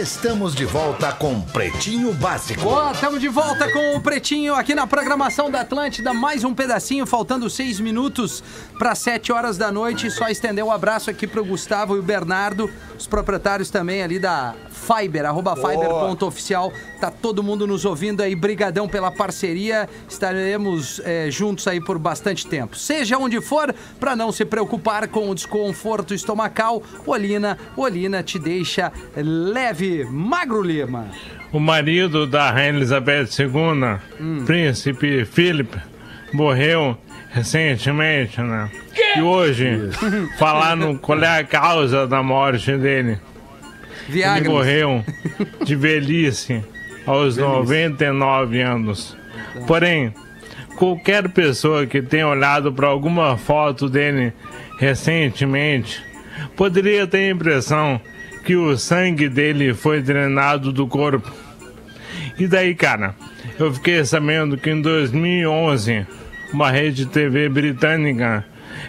Estamos 0.00 0.56
de 0.56 0.64
volta 0.64 1.12
com 1.12 1.40
Pretinho 1.40 2.12
Básico. 2.14 2.68
Estamos 2.92 3.20
de 3.20 3.28
volta 3.28 3.70
com 3.72 3.94
o 3.94 4.00
Pretinho 4.00 4.52
aqui 4.52 4.74
na 4.74 4.88
programação 4.88 5.48
da 5.48 5.60
Atlântida. 5.60 6.12
Mais 6.12 6.42
um 6.42 6.52
pedacinho, 6.52 7.06
faltando 7.06 7.48
seis 7.48 7.78
minutos 7.78 8.42
para 8.76 8.96
sete 8.96 9.30
horas 9.30 9.56
da 9.56 9.70
noite. 9.70 10.10
Só 10.10 10.26
estender 10.26 10.64
um 10.64 10.72
abraço 10.72 11.10
aqui 11.10 11.28
pro 11.28 11.44
Gustavo 11.44 11.94
e 11.94 12.00
o 12.00 12.02
Bernardo, 12.02 12.68
os 12.98 13.06
proprietários 13.06 13.70
também 13.70 14.02
ali 14.02 14.18
da 14.18 14.56
Fiber, 14.84 15.24
arroba 15.24 15.56
Fiber.oficial. 15.56 16.72
Tá 17.00 17.10
todo 17.10 17.42
mundo 17.42 17.66
nos 17.66 17.84
ouvindo 17.84 18.22
aí. 18.22 18.34
Brigadão 18.34 18.86
pela 18.86 19.10
parceria. 19.10 19.88
Estaremos 20.08 21.00
eh, 21.04 21.28
juntos 21.30 21.66
aí 21.66 21.80
por 21.80 21.98
bastante 21.98 22.46
tempo. 22.46 22.76
Seja 22.76 23.16
onde 23.16 23.40
for, 23.40 23.74
para 23.98 24.14
não 24.14 24.30
se 24.30 24.44
preocupar 24.44 25.08
com 25.08 25.30
o 25.30 25.34
desconforto 25.34 26.12
estomacal, 26.12 26.82
Olina, 27.06 27.58
Olina 27.76 28.22
te 28.22 28.38
deixa 28.38 28.92
leve. 29.16 30.04
Magro 30.04 30.62
Lima. 30.62 31.08
O 31.52 31.60
marido 31.60 32.26
da 32.26 32.50
Rainha 32.50 32.70
Elizabeth 32.70 33.28
II, 33.38 34.44
príncipe 34.44 35.24
Philip, 35.24 35.78
morreu 36.32 36.98
recentemente, 37.30 38.40
né? 38.40 38.70
E 39.16 39.22
hoje, 39.22 39.90
falaram 40.38 40.96
qual 40.96 41.22
é 41.22 41.38
a 41.38 41.44
causa 41.44 42.06
da 42.06 42.22
morte 42.22 42.76
dele. 42.76 43.18
Viagra. 44.08 44.40
Ele 44.40 44.48
morreu 44.48 45.04
de 45.64 45.76
velhice 45.76 46.62
aos 47.06 47.36
99 47.36 48.60
anos. 48.60 49.16
Porém, 49.66 50.12
qualquer 50.76 51.28
pessoa 51.30 51.86
que 51.86 52.02
tenha 52.02 52.28
olhado 52.28 52.72
para 52.72 52.88
alguma 52.88 53.36
foto 53.36 53.88
dele 53.88 54.32
recentemente 54.78 56.02
poderia 56.56 57.06
ter 57.06 57.18
a 57.18 57.30
impressão 57.30 58.00
que 58.44 58.56
o 58.56 58.76
sangue 58.76 59.28
dele 59.28 59.72
foi 59.72 60.02
drenado 60.02 60.72
do 60.72 60.86
corpo. 60.86 61.30
E 62.38 62.46
daí, 62.46 62.74
cara, 62.74 63.14
eu 63.58 63.72
fiquei 63.72 64.04
sabendo 64.04 64.56
que 64.56 64.70
em 64.70 64.82
2011 64.82 66.06
uma 66.52 66.70
rede 66.70 67.06
TV 67.06 67.48
britânica 67.48 68.44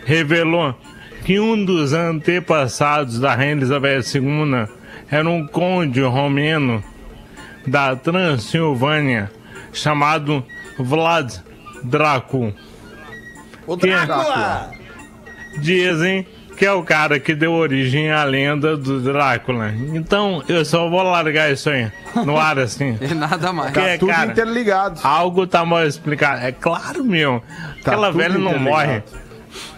revelou 0.06 0.76
que 1.24 1.40
um 1.40 1.64
dos 1.64 1.94
antepassados 1.94 3.20
da 3.20 3.34
Rainha 3.34 3.54
Elizabeth 3.54 4.04
II 4.14 4.68
era 5.10 5.30
um 5.30 5.46
conde 5.46 6.02
romeno 6.02 6.84
da 7.66 7.96
Transilvânia 7.96 9.32
chamado 9.74 10.44
Vlad 10.78 11.34
Draco. 11.84 12.54
O 13.68 13.74
é? 13.74 13.78
Drácula! 13.78 14.72
Dizem 15.60 16.28
que 16.58 16.66
é 16.66 16.72
o 16.72 16.84
cara 16.84 17.20
que 17.20 17.36
deu 17.36 17.52
origem 17.54 18.12
à 18.12 18.24
lenda 18.24 18.78
do 18.78 19.02
Drácula. 19.02 19.74
Então 19.94 20.44
eu 20.48 20.64
só 20.64 20.90
vou 20.90 21.04
largar 21.04 21.52
isso 21.52 21.70
aí 21.70 21.92
no 22.26 22.38
ar 22.38 22.58
assim. 22.60 22.98
E 23.02 23.14
nada 23.14 23.52
mais. 23.52 23.72
Porque, 23.72 23.90
Tá 23.90 23.98
tudo 23.98 24.12
cara, 24.12 24.32
interligado. 24.32 25.00
Algo 25.04 25.46
tá 25.46 25.66
mal 25.66 25.86
explicado. 25.86 26.46
É 26.46 26.52
claro, 26.52 27.04
meu. 27.04 27.44
Tá 27.84 27.92
Aquela 27.92 28.12
velha 28.12 28.38
não 28.38 28.58
morre. 28.58 29.04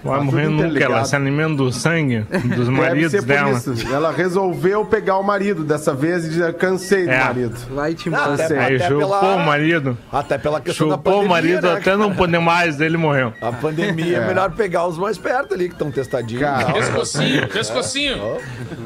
Vai 0.07 0.17
Tá 0.19 0.23
morrer 0.25 0.49
nunca. 0.49 0.83
Ela 0.83 1.05
se 1.05 1.15
alimenta 1.15 1.55
do 1.55 1.71
sangue 1.71 2.19
dos 2.19 2.67
Deve 2.67 2.71
maridos 2.71 3.23
dela. 3.23 3.51
isso. 3.51 3.73
Ela 3.93 4.11
resolveu 4.11 4.85
pegar 4.85 5.17
o 5.17 5.23
marido 5.23 5.63
dessa 5.63 5.93
vez 5.93 6.25
e 6.25 6.29
dizer, 6.29 6.53
cansei 6.55 7.05
do 7.05 7.11
É. 7.11 7.23
marido. 7.23 7.55
Vai-te 7.73 8.09
embora. 8.09 8.37
Cansei. 8.37 8.57
Aí 8.57 8.75
Até 8.75 8.87
chupou 8.87 8.99
pela- 8.99 9.35
o 9.35 9.45
marido. 9.45 9.97
Até 10.11 10.37
pela 10.37 10.61
questão 10.61 10.87
da 10.87 10.95
Chupou 10.95 11.13
pandemia, 11.13 11.27
o 11.27 11.29
marido 11.31 11.67
né, 11.67 11.73
até 11.73 11.81
cara? 11.81 11.97
não 11.97 12.13
poder 12.15 12.39
mais, 12.39 12.79
ele 12.81 12.97
morreu. 12.97 13.33
A 13.41 13.51
pandemia 13.51 14.17
é. 14.17 14.21
É. 14.21 14.27
melhor 14.27 14.51
pegar 14.51 14.85
os 14.87 14.97
mais 14.97 15.17
perto 15.17 15.53
ali, 15.53 15.67
que 15.67 15.73
estão 15.75 15.91
testadinhos. 15.91 16.41
Cara. 16.43 16.73
Pescocinho, 16.73 17.47
pescocinho. 17.47 18.37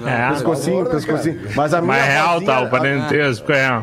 É. 0.06 0.30
Pescocinho, 0.30 0.86
pescocinho. 0.86 1.40
Mas 1.56 1.74
a 1.74 1.82
minha 1.82 1.94
Mas 1.94 2.06
real 2.06 2.42
tá, 2.42 2.62
o 2.62 2.70
parentesco 2.70 3.52
é. 3.52 3.82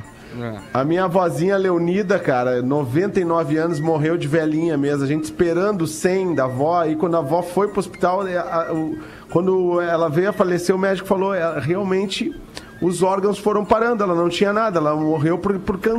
A 0.73 0.85
minha 0.85 1.05
avózinha 1.05 1.57
Leonida, 1.57 2.19
cara, 2.19 2.63
99 2.63 3.57
anos, 3.57 3.81
morreu 3.81 4.17
de 4.17 4.29
velhinha 4.29 4.77
mesmo. 4.77 5.05
A 5.05 5.07
gente 5.07 5.25
esperando 5.25 5.83
o 5.83 5.87
100 5.87 6.35
da 6.35 6.45
avó. 6.45 6.85
E 6.85 6.97
quando 6.97 7.17
a 7.17 7.21
avó 7.21 7.43
foi 7.43 7.69
pro 7.69 7.81
hospital, 7.81 8.27
é, 8.27 8.37
a- 8.39 8.69
o- 8.73 8.99
quando 9.31 9.81
ela 9.81 10.09
veio 10.09 10.31
a 10.31 10.33
falecer, 10.33 10.75
o 10.75 10.79
médico 10.79 11.07
falou: 11.09 11.35
é, 11.35 11.59
realmente 11.61 12.35
os 12.81 13.03
órgãos 13.03 13.39
foram 13.39 13.65
parando. 13.65 14.03
Ela 14.03 14.15
não 14.15 14.29
tinha 14.29 14.53
nada. 14.53 14.79
Ela 14.79 14.95
morreu 14.95 15.39
por, 15.39 15.59
por 15.59 15.79
can- 15.79 15.99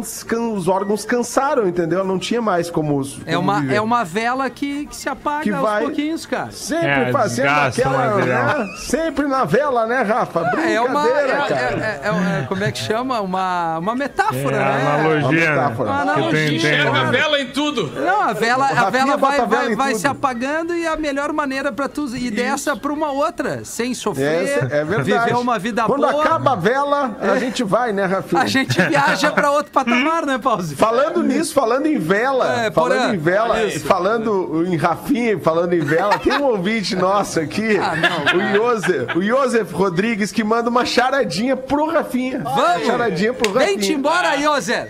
os 0.53 0.67
órgãos 0.67 1.05
cansaram, 1.05 1.67
entendeu? 1.67 1.99
Ela 1.99 2.07
não 2.07 2.19
tinha 2.19 2.41
mais 2.41 2.69
como. 2.69 3.01
É 3.25 3.36
como 3.36 3.39
uma, 3.51 3.61
viver. 3.61 3.75
é 3.75 3.82
uma 3.82 4.03
vela 4.03 4.49
que, 4.49 4.86
que 4.88 4.95
se 4.95 5.07
apaga 5.09 5.43
Que 5.43 5.51
aos 5.51 5.61
vai- 5.61 5.84
pouquinhos, 5.84 6.25
cara. 6.25 6.51
Sempre 6.51 6.88
É, 6.88 7.11
fazendo 7.11 7.45
desgasta 7.45 7.82
aquela, 7.82 8.15
né? 8.25 8.67
Sempre 8.80 9.27
na 9.27 9.45
vela, 9.45 9.86
né, 9.86 10.01
Rafa? 10.01 10.49
É, 10.57 10.73
é 10.73 10.82
uma. 10.82 11.07
É- 11.07 11.27
cara. 11.47 11.55
é- 11.55 12.01
é- 12.03 12.41
é- 12.41 12.45
como 12.47 12.63
é 12.63 12.71
que 12.71 12.80
chama? 12.80 13.19
Uma, 13.21 13.77
uma 13.80 13.95
metáfora, 13.95 14.55
É, 14.55 14.59
né? 14.59 14.82
analogia. 14.99 15.21
Uma 15.25 15.32
metáfora. 15.32 15.89
Uma 15.89 15.99
Que 15.99 16.05
tu 16.05 16.11
analogia. 16.11 16.55
Enxerga 16.55 16.99
a 17.01 17.03
vela 17.11 17.39
em 17.41 17.47
tudo. 17.47 17.91
Não, 17.91 18.21
a 18.21 18.34
vela, 18.34 18.65
a 18.67 18.89
vela 18.89 19.17
vai, 19.17 19.39
a 19.39 19.45
vela 19.45 19.65
vai, 19.65 19.75
vai 19.75 19.95
se 19.95 20.07
apagando 20.07 20.75
e 20.75 20.88
a 20.88 20.95
melhor 20.95 21.32
maneira 21.34 21.71
pra 21.71 21.88
tu 21.88 22.07
ir 22.15 22.32
dessa 22.32 22.75
pra 22.75 22.91
uma 22.93 23.11
outra, 23.11 23.63
sem 23.65 23.93
sofrer, 23.93 24.43
Essa 24.43 24.65
é 24.75 24.84
verdade. 24.86 25.03
viver 25.25 25.36
uma 25.38 25.57
vida 25.59 25.84
Quando 25.84 26.07
boa. 26.09 26.23
acaba 26.23 26.53
a 26.53 26.55
vela, 26.55 26.68
a 26.76 27.38
gente 27.39 27.63
vai, 27.63 27.91
né, 27.93 28.05
Rafinha? 28.05 28.41
A 28.41 28.45
gente 28.45 28.82
viaja 28.82 29.32
pra 29.32 29.51
outro 29.51 29.72
patamar, 29.72 30.26
né, 30.26 30.38
Pause? 30.38 30.76
Falando 30.76 31.24
nisso, 31.24 31.53
falando 31.53 31.86
em 31.86 31.97
vela, 31.97 32.65
É, 32.65 32.72
falando 32.72 33.13
em 33.13 33.17
vela, 33.17 33.63
isso. 33.63 33.86
falando 33.86 34.63
em 34.67 34.76
Rafinha, 34.76 35.39
falando 35.39 35.74
em 35.74 35.80
vela, 35.80 36.17
tem 36.20 36.34
um 36.34 36.43
ouvinte 36.43 36.95
nosso 36.95 37.39
aqui, 37.39 37.78
Ah, 37.78 37.95
não, 37.95 38.39
o 38.39 38.55
Josef, 38.55 39.17
o 39.17 39.22
Josef 39.22 39.74
Rodrigues, 39.74 40.32
que 40.32 40.43
manda 40.43 40.70
uma 40.70 40.86
charadinha 40.86 41.55
pro 41.55 41.89
Rafinha. 41.91 42.39
Uma 42.39 42.55
Vamos! 42.55 42.86
charadinha 42.88 43.34
pro 43.34 43.51
Rafinha. 43.51 43.65
Vem-te 43.67 43.93
embora 43.93 44.30
Zé. 44.61 44.89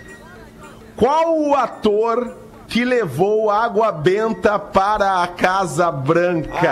Qual 0.96 1.38
o 1.38 1.54
ator 1.54 2.36
que 2.68 2.84
levou 2.84 3.50
água 3.50 3.90
benta 3.90 4.58
para 4.58 5.22
a 5.22 5.26
Casa 5.26 5.90
Branca? 5.90 6.70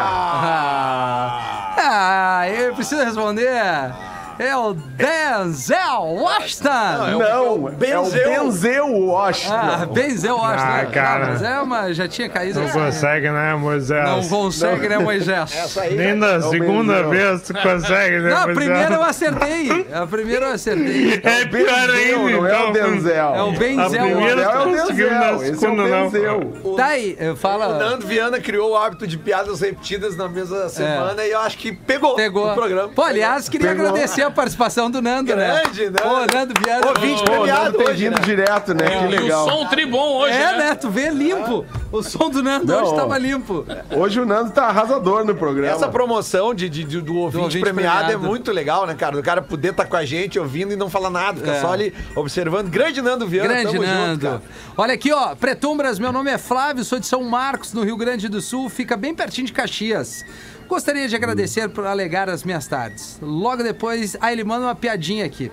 Ah, 1.80 2.44
eu 2.48 2.74
preciso 2.74 3.02
responder. 3.04 3.92
É 4.38 4.56
o 4.56 4.72
Denzel 4.72 6.02
Washington. 6.02 6.68
Não, 6.68 7.22
é 7.22 7.38
o 7.38 7.58
Benzel 7.70 8.86
Washington. 9.06 9.54
Ah, 9.54 9.86
Benzel 9.92 10.36
Washington. 10.36 10.62
Ah, 10.80 10.86
cara. 10.86 11.26
mas 11.26 11.42
é 11.42 11.60
uma, 11.60 11.92
já 11.92 12.06
tinha 12.06 12.28
caído. 12.28 12.60
Não 12.60 12.68
consegue, 12.68 13.30
né, 13.30 13.54
Moisés? 13.54 14.04
Não 14.04 14.28
consegue, 14.28 14.88
né, 14.88 14.98
Moisés? 14.98 15.50
Essa 15.56 15.82
aí 15.82 15.96
Nem 15.96 16.14
na 16.14 16.36
o 16.36 16.42
segunda 16.50 17.02
Benzel. 17.04 17.10
vez 17.10 17.42
tu 17.42 17.54
consegue, 17.54 18.18
né, 18.20 18.30
Não, 18.30 18.36
a 18.36 18.46
Moisés? 18.46 18.56
primeira 18.64 18.94
eu 18.94 19.02
acertei. 19.02 19.86
A 19.92 20.06
primeira 20.06 20.46
eu 20.46 20.52
acertei. 20.54 21.20
É 21.24 21.44
pior 21.46 21.88
Benzel, 21.88 22.26
ainda, 22.26 22.30
não 22.38 22.46
é 22.46 22.52
o 22.64 22.70
então. 22.70 22.72
Denzel. 22.72 23.34
É 23.34 23.42
o 23.42 23.48
A 23.48 23.52
Benzel 23.52 24.02
primeira 24.06 24.42
é 24.42 24.48
o 24.48 24.52
tu 24.62 24.70
conseguiu, 24.80 25.10
na 25.10 25.32
esse 25.32 25.44
é 25.50 25.52
o 25.52 25.58
segunda 25.58 25.82
não. 25.88 26.10
Benzel. 26.10 26.74
Tá 26.76 26.86
aí, 26.86 27.16
eu 27.18 27.32
O 27.32 27.36
fala. 27.36 27.78
Nando 27.78 28.06
Viana 28.06 28.40
criou 28.40 28.70
o 28.70 28.76
hábito 28.76 29.04
de 29.06 29.18
piadas 29.18 29.60
repetidas 29.60 30.16
na 30.16 30.28
mesma 30.28 30.68
semana 30.68 31.24
e 31.24 31.30
eu 31.32 31.40
acho 31.40 31.58
que 31.58 31.72
pegou, 31.72 32.14
Pegou. 32.14 32.50
o 32.50 32.54
programa. 32.54 32.88
Pô, 32.88 33.02
aliás, 33.02 33.48
queria 33.48 33.70
Pegou. 33.70 33.86
agradecer 33.88 34.27
a 34.28 34.30
participação 34.30 34.90
do 34.90 35.02
Nando, 35.02 35.34
né? 35.34 35.60
Grande, 35.62 35.84
Nando. 35.86 36.02
Pô, 36.02 36.36
Nando 36.36 36.54
Viana. 36.64 36.86
Ouvinte 36.88 37.22
premiado 37.24 37.64
Nando 37.64 37.78
tem 37.78 37.86
hoje, 37.88 38.04
vindo 38.04 38.14
né? 38.18 38.24
direto, 38.24 38.74
né? 38.74 38.84
Que 38.88 39.04
E 39.04 39.06
o 39.06 39.10
legal. 39.22 39.48
som 39.48 39.66
tribom 39.66 40.16
hoje, 40.18 40.34
É, 40.34 40.52
né? 40.52 40.56
né? 40.58 40.74
Tu 40.74 40.88
vê 40.90 41.10
limpo. 41.10 41.64
O 41.90 42.02
som 42.02 42.28
do 42.30 42.42
Nando 42.42 42.66
Não, 42.66 42.84
hoje 42.84 42.94
tava 42.94 43.16
limpo. 43.18 43.64
Hoje 43.90 44.20
o 44.20 44.26
Nando 44.26 44.50
tá 44.50 44.66
arrasador 44.66 45.24
no 45.24 45.34
programa. 45.34 45.72
Essa 45.74 45.88
promoção 45.88 46.54
de, 46.54 46.68
de- 46.68 46.84
de- 46.84 47.00
do, 47.00 47.16
ouvinte 47.16 47.42
ouvinte 47.42 47.60
premiado, 47.60 47.98
premiado. 48.06 48.24
é 48.26 48.28
muito 48.28 48.52
legal, 48.52 48.86
né, 48.86 48.94
cara? 48.94 49.18
O 49.18 49.22
cara 49.22 49.40
poder 49.42 49.70
estar 49.70 49.86
com 49.86 49.96
a 49.96 50.04
gente 50.04 50.38
ouvindo 50.38 50.72
e 50.72 50.76
não 50.76 50.88
falar 50.90 51.10
nada, 51.10 51.38
fica 51.40 51.52
É. 51.52 51.60
só 51.60 51.72
ali 51.72 51.92
observando. 52.14 52.68
Grande 52.68 53.00
Nando 53.02 53.26
Viana, 53.26 53.48
Grande 53.48 53.72
tamo 53.72 53.84
junto, 53.84 53.88
Nando. 53.96 54.20
cara. 54.26 54.42
Olha 54.76 54.94
aqui, 54.94 55.12
ó. 55.12 55.34
Pretumbras, 55.34 55.98
meu 55.98 56.12
nome 56.12 56.30
é 56.30 56.38
Flávio, 56.38 56.84
sou 56.84 56.98
de 56.98 57.06
São 57.06 57.22
Marcos, 57.24 57.72
no 57.72 57.82
Rio 57.82 57.96
Grande 57.96 58.28
do 58.28 58.40
Sul, 58.40 58.68
fica 58.68 58.96
bem 58.96 59.14
pertinho 59.14 59.46
de 59.46 59.52
Caxias. 59.52 60.24
Gostaria 60.68 61.08
de 61.08 61.16
agradecer 61.16 61.68
por 61.70 61.86
alegar 61.86 62.28
as 62.28 62.44
minhas 62.44 62.66
tardes. 62.66 63.18
Logo 63.22 63.62
depois. 63.62 64.16
Ah, 64.20 64.30
ele 64.30 64.44
manda 64.44 64.66
uma 64.66 64.74
piadinha 64.74 65.24
aqui. 65.24 65.50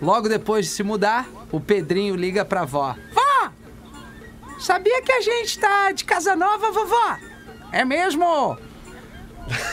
Logo 0.00 0.28
depois 0.28 0.64
de 0.66 0.72
se 0.72 0.82
mudar, 0.82 1.28
o 1.52 1.60
Pedrinho 1.60 2.16
liga 2.16 2.44
pra 2.44 2.62
avó. 2.62 2.96
Vó! 3.12 3.50
Sabia 4.58 5.02
que 5.02 5.12
a 5.12 5.20
gente 5.20 5.58
tá 5.58 5.92
de 5.92 6.04
casa 6.04 6.34
nova, 6.34 6.70
vovó? 6.70 7.16
É 7.70 7.84
mesmo? 7.84 8.58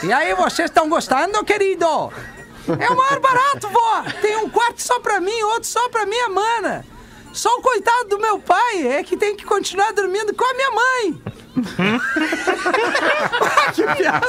E 0.03 0.11
aí, 0.11 0.35
vocês 0.35 0.69
estão 0.69 0.89
gostando, 0.89 1.43
querido? 1.43 1.85
É 1.85 2.89
o 2.89 2.95
maior 2.95 3.19
barato, 3.19 3.69
vó! 3.69 4.03
Tem 4.21 4.37
um 4.37 4.49
quarto 4.49 4.81
só 4.81 4.99
pra 4.99 5.19
mim, 5.19 5.41
outro 5.43 5.65
só 5.65 5.89
pra 5.89 6.05
minha 6.05 6.29
mana. 6.29 6.85
Só 7.33 7.49
o 7.57 7.61
coitado 7.61 8.09
do 8.09 8.19
meu 8.19 8.37
pai 8.39 8.87
é 8.87 9.03
que 9.03 9.17
tem 9.17 9.35
que 9.35 9.45
continuar 9.45 9.91
dormindo 9.93 10.35
com 10.35 10.45
a 10.45 10.53
minha 10.53 10.71
mãe. 10.71 11.32
Que 13.73 13.83
piada! 13.95 14.27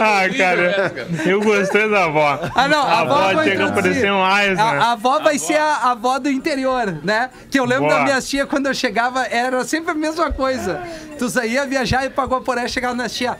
Ah, 0.00 0.22
cara, 0.36 0.92
eu 1.26 1.40
gostei 1.40 1.88
da 1.90 2.04
avó. 2.04 2.38
Ah, 2.54 2.68
não, 2.68 2.82
a, 2.82 3.00
avó, 3.00 3.42
que 3.42 3.50
introduzir. 3.50 3.62
aparecer 3.62 4.12
mais, 4.12 4.56
né? 4.56 4.62
A, 4.62 4.66
a 4.66 4.92
avó 4.92 5.18
vai 5.20 5.38
ser 5.38 5.56
a, 5.56 5.64
a 5.64 5.90
avó 5.90 6.18
do 6.18 6.30
interior, 6.30 7.00
né? 7.02 7.30
Que 7.50 7.58
eu 7.58 7.64
lembro 7.64 7.86
Boa. 7.86 7.98
da 7.98 8.04
minha 8.04 8.20
tia, 8.20 8.46
quando 8.46 8.66
eu 8.66 8.74
chegava, 8.74 9.24
era 9.26 9.64
sempre 9.64 9.90
a 9.92 9.94
mesma 9.94 10.30
coisa. 10.30 10.80
Tu 11.18 11.28
saía 11.28 11.66
viajar 11.66 12.04
e 12.04 12.10
pagou 12.10 12.40
por 12.40 12.56
aí, 12.56 12.68
chegava 12.68 12.94
na 12.94 13.08
tia. 13.08 13.36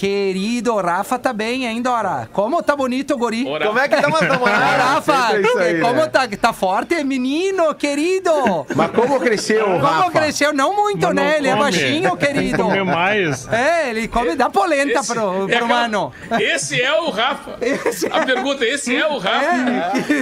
Querido, 0.00 0.76
Rafa 0.76 1.18
tá 1.18 1.32
bem, 1.32 1.64
hein, 1.64 1.80
Dora? 1.80 2.28
Como 2.30 2.62
tá 2.62 2.76
bonito 2.76 3.14
o 3.14 3.16
guri? 3.16 3.44
Como 3.44 3.78
é 3.78 3.88
que 3.88 3.96
tá 3.96 4.08
mais 4.10 4.28
namorado? 4.28 4.82
Rafa, 4.82 5.12
é 5.32 5.62
aí, 5.70 5.80
como 5.80 6.02
né? 6.02 6.06
tá, 6.06 6.28
tá 6.28 6.52
forte, 6.52 7.02
menino, 7.02 7.74
querido? 7.74 8.30
Mas 8.76 8.90
como 8.90 9.18
cresceu, 9.18 9.64
Como 9.64 9.78
Rafa? 9.78 10.10
cresceu? 10.10 10.52
Não 10.52 10.76
muito, 10.76 11.06
Mas 11.06 11.14
não 11.14 11.22
né? 11.24 11.38
Ele 11.38 11.48
é 11.48 11.52
come. 11.52 11.62
baixinho, 11.62 12.16
querido. 12.18 12.62
comer 12.64 12.84
mais. 12.84 13.48
É, 13.50 13.88
ele 13.88 14.06
come 14.06 14.36
da 14.36 14.50
polenta 14.50 15.00
Esse- 15.00 15.14
pro, 15.14 15.22
é 15.22 15.34
pro 15.34 15.44
aquela- 15.44 15.66
mano. 15.66 16.12
Esse 16.40 16.78
é 16.78 16.92
o 17.00 17.08
Rafa. 17.08 17.56
Esse 17.62 18.06
A 18.06 18.22
pergunta, 18.22 18.66
esse 18.66 18.94
é 18.94 19.06
o 19.06 19.16
Rafa? 19.16 19.56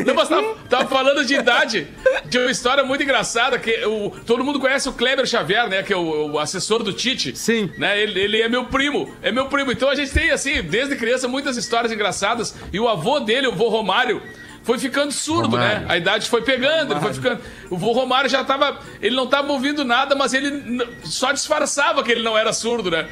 Não, 0.07 0.15
mas 0.15 0.29
tava, 0.29 0.55
tava 0.71 0.87
falando 0.89 1.25
de 1.25 1.35
idade, 1.35 1.89
de 2.27 2.39
uma 2.39 2.51
história 2.53 2.85
muito 2.85 3.03
engraçada, 3.03 3.59
que 3.59 3.85
o, 3.87 4.11
todo 4.25 4.45
mundo 4.45 4.61
conhece 4.61 4.89
o 4.89 4.93
Kleber 4.93 5.27
Xavier, 5.27 5.69
né? 5.69 5.83
Que 5.83 5.93
é 5.93 5.97
o, 5.97 6.31
o 6.35 6.39
assessor 6.39 6.81
do 6.85 6.93
Tite. 6.93 7.37
Sim. 7.37 7.73
Né, 7.77 8.01
ele, 8.01 8.21
ele 8.21 8.41
é 8.41 8.49
meu 8.49 8.67
primo. 8.67 9.11
É 9.21 9.33
meu 9.33 9.47
primo. 9.47 9.64
Então 9.73 9.89
a 9.89 9.95
gente 9.95 10.13
tem, 10.13 10.31
assim, 10.31 10.63
desde 10.63 10.97
criança, 10.97 11.29
muitas 11.29 11.57
histórias 11.57 11.93
engraçadas. 11.93 12.55
E 12.73 12.81
o 12.81 12.89
avô 12.89 13.21
dele, 13.21 13.47
o 13.47 13.55
vô 13.55 13.69
Romário, 13.69 14.23
foi 14.65 14.79
ficando 14.79 15.13
surdo, 15.13 15.57
né? 15.59 15.85
A 15.89 15.97
idade 15.97 16.29
foi 16.29 16.41
pegando, 16.43 16.95
ele 16.95 17.01
foi 17.01 17.13
ficando. 17.13 17.41
O 17.71 17.77
vô 17.77 17.93
Romário 17.93 18.31
já 18.31 18.43
tava. 18.43 18.79
Ele 19.01 19.15
não 19.15 19.27
tava 19.27 19.53
ouvindo 19.53 19.85
nada, 19.85 20.15
mas 20.15 20.33
ele 20.33 20.83
só 21.05 21.33
disfarçava 21.33 22.03
que 22.03 22.11
ele 22.11 22.23
não 22.23 22.37
era 22.37 22.53
surdo, 22.53 22.91
né? 22.91 23.07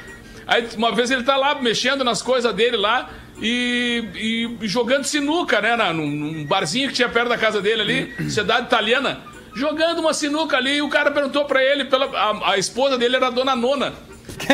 Aí 0.47 0.67
uma 0.77 0.93
vez 0.93 1.11
ele 1.11 1.23
tá 1.23 1.37
lá 1.37 1.55
mexendo 1.55 2.03
nas 2.03 2.23
coisas 2.23 2.53
dele 2.55 2.77
lá 2.77 3.11
e, 3.41 4.57
e 4.63 4.69
jogando 4.69 5.05
sinuca, 5.05 5.61
né? 5.61 5.77
Na, 5.77 5.93
num, 5.93 6.07
num 6.07 6.45
barzinho 6.45 6.89
que 6.89 6.95
tinha 6.95 7.09
perto 7.09 7.29
da 7.29 7.39
casa 7.39 7.61
dele 7.61 7.83
ali, 7.83 8.15
cidade 8.31 8.67
italiana. 8.67 9.21
Jogando 9.55 9.99
uma 9.99 10.15
sinuca 10.15 10.57
ali 10.57 10.77
e 10.77 10.83
o 10.83 10.89
cara 10.89 11.11
perguntou 11.11 11.45
pra 11.45 11.63
ele, 11.63 11.85
pela, 11.85 12.07
a, 12.07 12.53
a 12.53 12.59
esposa 12.59 12.97
dele 12.97 13.17
era 13.17 13.27
a 13.27 13.31
dona 13.31 13.55
Nona. 13.55 13.93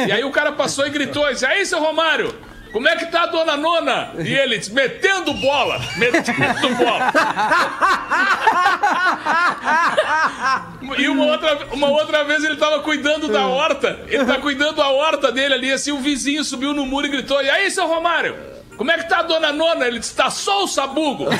E 0.06 0.12
aí 0.12 0.24
o 0.24 0.30
cara 0.30 0.52
passou 0.52 0.86
e 0.86 0.90
gritou: 0.90 1.28
disse, 1.32 1.46
Aí, 1.46 1.64
seu 1.66 1.80
Romário, 1.80 2.34
como 2.72 2.88
é 2.88 2.96
que 2.96 3.06
tá 3.06 3.22
a 3.22 3.26
dona 3.26 3.56
Nona? 3.56 4.10
E 4.18 4.34
ele 4.34 4.58
disse, 4.58 4.72
metendo 4.72 5.32
bola, 5.34 5.80
metendo 5.96 6.74
bola. 6.76 7.12
E 10.98 11.08
uma 11.08 11.24
outra, 11.26 11.66
uma 11.72 11.88
outra 11.88 12.24
vez 12.24 12.44
ele 12.44 12.56
tava 12.56 12.80
cuidando 12.80 13.28
da 13.28 13.46
horta. 13.46 13.98
Ele 14.06 14.24
tá 14.24 14.38
cuidando 14.38 14.76
da 14.76 14.88
horta 14.88 15.32
dele 15.32 15.54
ali, 15.54 15.72
assim, 15.72 15.92
o 15.92 15.98
vizinho 15.98 16.44
subiu 16.44 16.72
no 16.74 16.84
muro 16.86 17.06
e 17.06 17.10
gritou: 17.10 17.42
E 17.42 17.50
aí, 17.50 17.70
seu 17.70 17.86
Romário? 17.86 18.36
como 18.78 18.92
é 18.92 18.96
que 18.96 19.08
tá 19.08 19.18
a 19.18 19.22
dona 19.22 19.52
Nona? 19.52 19.86
Ele 19.88 19.98
disse, 19.98 20.14
tá 20.14 20.30
só 20.30 20.62
o 20.62 20.68
sabugo. 20.68 21.26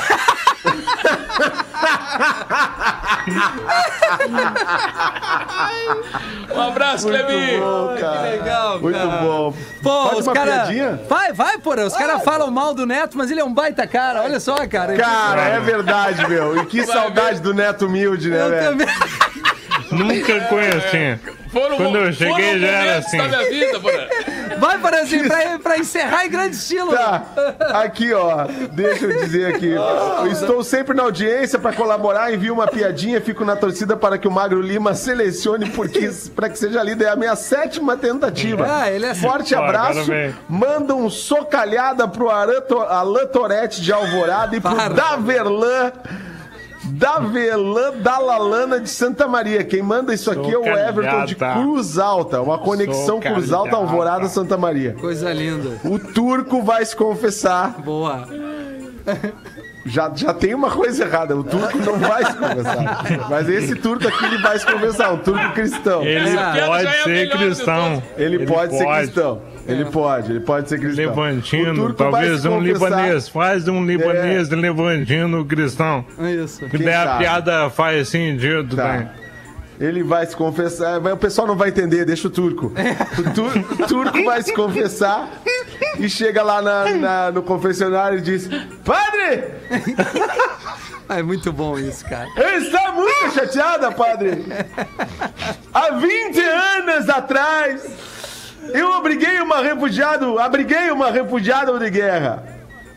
um 6.55 6.61
abraço, 6.61 7.07
Clebi. 7.07 7.57
bom, 7.59 7.93
Que 7.95 8.01
cara. 8.01 8.21
legal, 8.21 8.79
Muito 8.79 8.97
cara. 8.97 9.07
bom. 9.21 9.53
Pô, 9.83 10.03
Faz 10.07 10.19
os 10.19 10.27
uma 10.27 10.33
caras. 10.33 10.69
Vai, 11.07 11.33
vai, 11.33 11.57
porra. 11.57 11.85
Os 11.85 11.95
caras 11.95 12.23
falam 12.23 12.49
mal 12.51 12.73
do 12.73 12.85
Neto, 12.85 13.17
mas 13.17 13.29
ele 13.31 13.39
é 13.39 13.43
um 13.43 13.53
baita 13.53 13.85
cara. 13.87 14.23
Olha 14.23 14.39
só, 14.39 14.55
cara. 14.67 14.95
Cara, 14.95 15.41
é 15.41 15.59
verdade, 15.59 16.27
meu. 16.27 16.57
E 16.61 16.65
que 16.65 16.85
saudade 16.85 17.39
do 17.41 17.53
Neto 17.53 17.85
humilde, 17.85 18.29
né, 18.29 18.41
Eu 18.45 18.49
velho? 18.49 18.69
também. 18.71 18.87
Nunca 19.91 20.41
conheci. 20.41 21.19
Foram, 21.51 21.77
Quando 21.77 21.97
eu 21.97 22.13
cheguei 22.13 22.45
foram 22.45 22.59
já 22.59 22.67
era 22.67 22.97
assim. 22.99 23.17
da 23.17 23.27
minha 23.27 23.49
vida, 23.49 23.79
porra. 23.79 24.07
Vai, 24.59 24.77
Porazinho, 24.79 25.27
pra, 25.27 25.59
pra 25.59 25.77
encerrar 25.77 26.25
em 26.25 26.29
grande 26.29 26.55
estilo. 26.55 26.91
Tá, 26.91 27.23
aqui 27.83 28.13
ó, 28.13 28.45
deixa 28.71 29.05
eu 29.05 29.17
dizer 29.19 29.55
aqui. 29.55 29.71
Eu 29.71 30.27
estou 30.27 30.63
sempre 30.63 30.95
na 30.95 31.03
audiência 31.03 31.57
para 31.57 31.73
colaborar, 31.73 32.33
envio 32.33 32.53
uma 32.53 32.67
piadinha, 32.67 33.21
fico 33.21 33.45
na 33.45 33.55
torcida 33.55 33.95
para 33.95 34.17
que 34.17 34.27
o 34.27 34.31
Magro 34.31 34.61
Lima 34.61 34.93
selecione 34.93 35.69
porque 35.69 36.09
para 36.35 36.49
que 36.49 36.57
seja 36.57 36.83
lida. 36.83 37.05
É 37.05 37.09
a 37.09 37.15
minha 37.15 37.35
sétima 37.35 37.95
tentativa. 37.97 38.65
Ah, 38.69 38.91
ele 38.91 39.05
é. 39.05 39.15
Forte 39.15 39.55
abraço. 39.55 40.11
Manda 40.47 40.95
um 40.95 41.09
socalhada 41.09 42.07
pro 42.07 42.29
Aran 42.29 42.61
Alain 42.89 43.27
Torete 43.27 43.81
de 43.81 43.91
Alvorada 43.91 44.55
e 44.55 44.59
pro 44.59 44.75
Para. 44.75 44.93
Daverlan. 44.93 45.91
Daverlan 46.89 47.97
Dalalana 48.01 48.79
de 48.79 48.89
Santa 48.89 49.27
Maria. 49.27 49.63
Quem 49.63 49.81
manda 49.81 50.13
isso 50.13 50.31
aqui 50.31 50.51
é 50.53 50.57
o 50.57 50.65
Everton 50.65 51.25
de. 51.25 51.35
Cruz 51.35 51.97
Alta. 51.97 52.41
Uma 52.41 52.57
conexão 52.57 53.19
Cruz 53.19 53.51
Alta. 53.51 53.75
Alvorada, 53.75 54.27
Santa 54.27 54.57
Maria. 54.57 54.93
Coisa 54.99 55.31
linda. 55.31 55.79
O 55.83 55.99
turco 55.99 56.61
vai 56.61 56.83
se 56.85 56.95
confessar. 56.95 57.81
Boa. 57.81 58.27
Já, 59.85 60.11
já 60.13 60.33
tem 60.33 60.53
uma 60.53 60.69
coisa 60.69 61.03
errada. 61.03 61.35
O 61.35 61.43
turco 61.43 61.77
não 61.79 61.97
vai 61.97 62.25
se 62.25 62.33
confessar. 62.33 63.27
Mas 63.29 63.49
esse 63.49 63.75
turco 63.75 64.07
aqui 64.07 64.25
ele 64.25 64.37
vai 64.37 64.59
se 64.59 64.65
confessar. 64.65 65.13
O 65.13 65.17
turco 65.17 65.53
cristão. 65.53 66.03
Ele 66.03 66.29
Essa 66.29 66.51
piada 66.51 66.67
pode 66.67 66.87
é 66.87 67.03
ser 67.03 67.29
cristão. 67.29 68.03
Ele, 68.17 68.45
pode, 68.45 68.77
ser 68.77 68.85
cristão. 68.85 69.41
Ele 69.71 69.85
pode, 69.85 70.31
ele 70.31 70.39
pode 70.39 70.69
ser 70.69 70.79
cristão. 70.79 71.05
Levantino, 71.05 71.93
talvez 71.93 72.45
um. 72.45 72.57
É. 72.57 72.59
libanês. 72.61 73.29
Faz 73.29 73.67
um 73.67 73.85
libanês 73.85 74.49
levantino 74.49 75.45
cristão. 75.45 76.05
Isso. 76.43 76.65
Que 76.65 76.77
Quem 76.77 76.85
daí 76.85 76.95
a 76.95 77.17
piada 77.17 77.69
faz 77.69 78.09
sentido, 78.09 78.75
Tá. 78.75 78.83
né? 78.87 79.09
Ele 79.79 80.03
vai 80.03 80.25
se 80.25 80.35
confessar. 80.35 80.99
O 80.99 81.15
pessoal 81.17 81.47
não 81.47 81.55
vai 81.55 81.69
entender, 81.69 82.03
deixa 82.03 82.27
o 82.27 82.29
turco. 82.29 82.73
O, 83.17 83.33
tur- 83.33 83.57
o 83.83 83.87
turco 83.87 84.23
vai 84.25 84.41
se 84.43 84.53
confessar 84.53 85.29
e 85.97 86.09
chega 86.09 86.43
lá 86.43 86.61
na- 86.61 86.91
na- 86.97 87.31
no 87.31 87.41
confessionário 87.41 88.17
e 88.19 88.21
diz: 88.21 88.49
Padre! 88.83 89.45
É 91.11 91.23
muito 91.23 91.51
bom 91.51 91.75
isso, 91.79 92.05
cara. 92.05 92.27
Eu 92.37 92.59
estou 92.61 92.93
muito 92.93 93.33
chateada, 93.33 93.91
padre. 93.91 94.45
Há 95.73 95.89
20 95.95 96.39
anos 96.39 97.09
atrás, 97.09 97.81
eu 98.73 98.91
obriguei 98.91 99.39
uma 99.39 99.61
refugiada, 99.61 100.25
abriguei 100.43 100.91
uma 100.91 101.11
refugiada 101.11 101.77
de 101.79 101.89
guerra. 101.89 102.43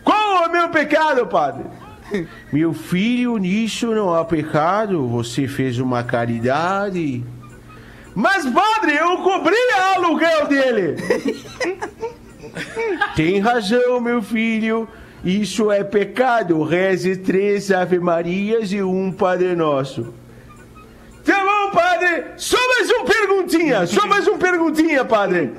Qual 0.04 0.44
é 0.44 0.48
o 0.48 0.52
meu 0.52 0.68
pecado, 0.68 1.26
padre? 1.26 1.64
Meu 2.52 2.74
filho, 2.74 3.38
nisso 3.38 3.86
não 3.86 4.12
há 4.12 4.22
pecado. 4.22 5.08
Você 5.08 5.48
fez 5.48 5.78
uma 5.78 6.04
caridade. 6.04 7.24
Mas, 8.14 8.44
padre, 8.44 8.96
eu 8.96 9.16
cobri 9.18 9.54
o 9.54 9.96
aluguel 9.96 10.46
dele. 10.46 10.96
Tem 13.16 13.38
razão, 13.38 14.00
meu 14.00 14.22
filho. 14.22 14.86
Isso 15.24 15.70
é 15.70 15.82
pecado. 15.82 16.62
Reze 16.62 17.16
três 17.16 17.70
Ave 17.70 17.98
Marias 17.98 18.72
e 18.72 18.82
um 18.82 19.10
Padre 19.10 19.56
Nosso. 19.56 20.12
Tá 21.24 21.42
padre? 22.02 22.24
Só 22.36 22.58
mais 22.68 22.90
um 22.90 23.04
perguntinha. 23.04 23.86
Só 23.86 24.06
mais 24.06 24.26
um 24.28 24.38
perguntinha, 24.38 25.04
padre. 25.04 25.54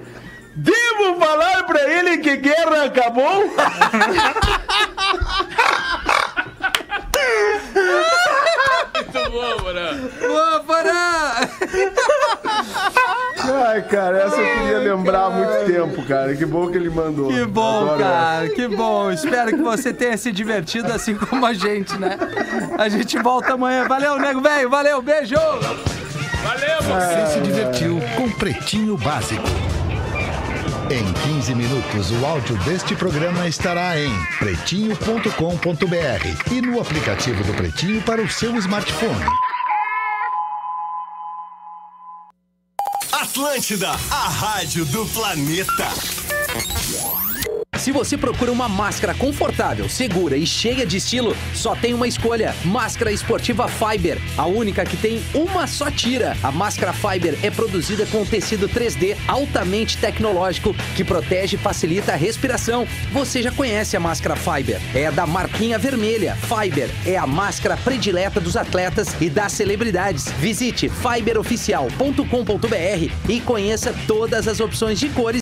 Devo 0.55 1.19
falar 1.19 1.63
pra 1.63 1.81
ele 1.91 2.17
que 2.17 2.37
guerra 2.37 2.83
acabou? 2.85 3.51
Muito 8.95 9.31
bom, 9.31 9.63
mano. 9.63 10.09
Boa, 10.19 10.59
Porã! 10.59 11.33
Ai, 13.65 13.81
cara, 13.83 14.19
essa 14.19 14.35
eu 14.35 14.59
queria 14.59 14.77
lembrar 14.79 15.25
há 15.25 15.29
muito 15.31 15.65
tempo, 15.65 16.05
cara. 16.07 16.35
Que 16.35 16.45
bom 16.45 16.69
que 16.69 16.77
ele 16.77 16.89
mandou. 16.89 17.29
Que 17.29 17.43
bom, 17.45 17.81
Adoro 17.81 17.99
cara, 17.99 18.49
que 18.49 18.67
bom. 18.67 19.11
Espero 19.11 19.49
que 19.49 19.61
você 19.61 19.91
tenha 19.91 20.17
se 20.17 20.31
divertido 20.31 20.93
assim 20.93 21.15
como 21.15 21.45
a 21.45 21.53
gente, 21.53 21.97
né? 21.97 22.17
A 22.77 22.87
gente 22.89 23.17
volta 23.19 23.53
amanhã. 23.53 23.87
Valeu, 23.87 24.17
nego 24.17 24.39
velho. 24.39 24.69
Valeu, 24.69 25.01
beijo! 25.01 25.35
Valeu, 26.43 26.83
Você 26.83 27.33
se 27.33 27.41
divertiu 27.41 27.99
com 28.17 28.29
Pretinho 28.31 28.97
Básico. 28.97 29.47
Em 30.91 31.13
15 31.33 31.55
minutos, 31.55 32.11
o 32.11 32.25
áudio 32.25 32.57
deste 32.65 32.93
programa 32.95 33.47
estará 33.47 33.97
em 33.97 34.11
pretinho.com.br 34.37 36.51
e 36.51 36.61
no 36.61 36.81
aplicativo 36.81 37.41
do 37.45 37.53
Pretinho 37.53 38.01
para 38.01 38.21
o 38.21 38.29
seu 38.29 38.53
smartphone. 38.57 39.25
Atlântida, 43.13 43.89
a 43.89 44.29
rádio 44.29 44.85
do 44.85 45.05
planeta. 45.07 45.89
Se 47.83 47.91
você 47.91 48.17
procura 48.17 48.49
uma 48.49 48.69
máscara 48.69 49.13
confortável, 49.13 49.89
segura 49.89 50.37
e 50.37 50.47
cheia 50.47 50.85
de 50.85 50.95
estilo, 50.95 51.35
só 51.53 51.75
tem 51.75 51.93
uma 51.93 52.07
escolha: 52.07 52.55
Máscara 52.63 53.11
Esportiva 53.11 53.67
Fiber, 53.67 54.17
a 54.37 54.45
única 54.45 54.85
que 54.85 54.95
tem 54.95 55.21
uma 55.33 55.67
só 55.67 55.91
tira. 55.91 56.37
A 56.41 56.49
máscara 56.49 56.93
Fiber 56.93 57.37
é 57.43 57.51
produzida 57.51 58.05
com 58.05 58.25
tecido 58.25 58.69
3D 58.69 59.17
altamente 59.27 59.97
tecnológico 59.97 60.73
que 60.95 61.03
protege 61.03 61.57
e 61.57 61.59
facilita 61.59 62.13
a 62.13 62.15
respiração. 62.15 62.87
Você 63.11 63.43
já 63.43 63.51
conhece 63.51 63.97
a 63.97 63.99
máscara 63.99 64.37
Fiber? 64.37 64.79
É 64.95 65.11
da 65.11 65.27
marquinha 65.27 65.77
vermelha. 65.77 66.37
Fiber 66.37 66.89
é 67.05 67.17
a 67.17 67.27
máscara 67.27 67.75
predileta 67.75 68.39
dos 68.39 68.55
atletas 68.55 69.13
e 69.19 69.29
das 69.29 69.51
celebridades. 69.51 70.31
Visite 70.39 70.87
fiberoficial.com.br 70.87 73.11
e 73.27 73.41
conheça 73.41 73.93
todas 74.07 74.47
as 74.47 74.61
opções 74.61 75.01
de 75.01 75.09
cores 75.09 75.23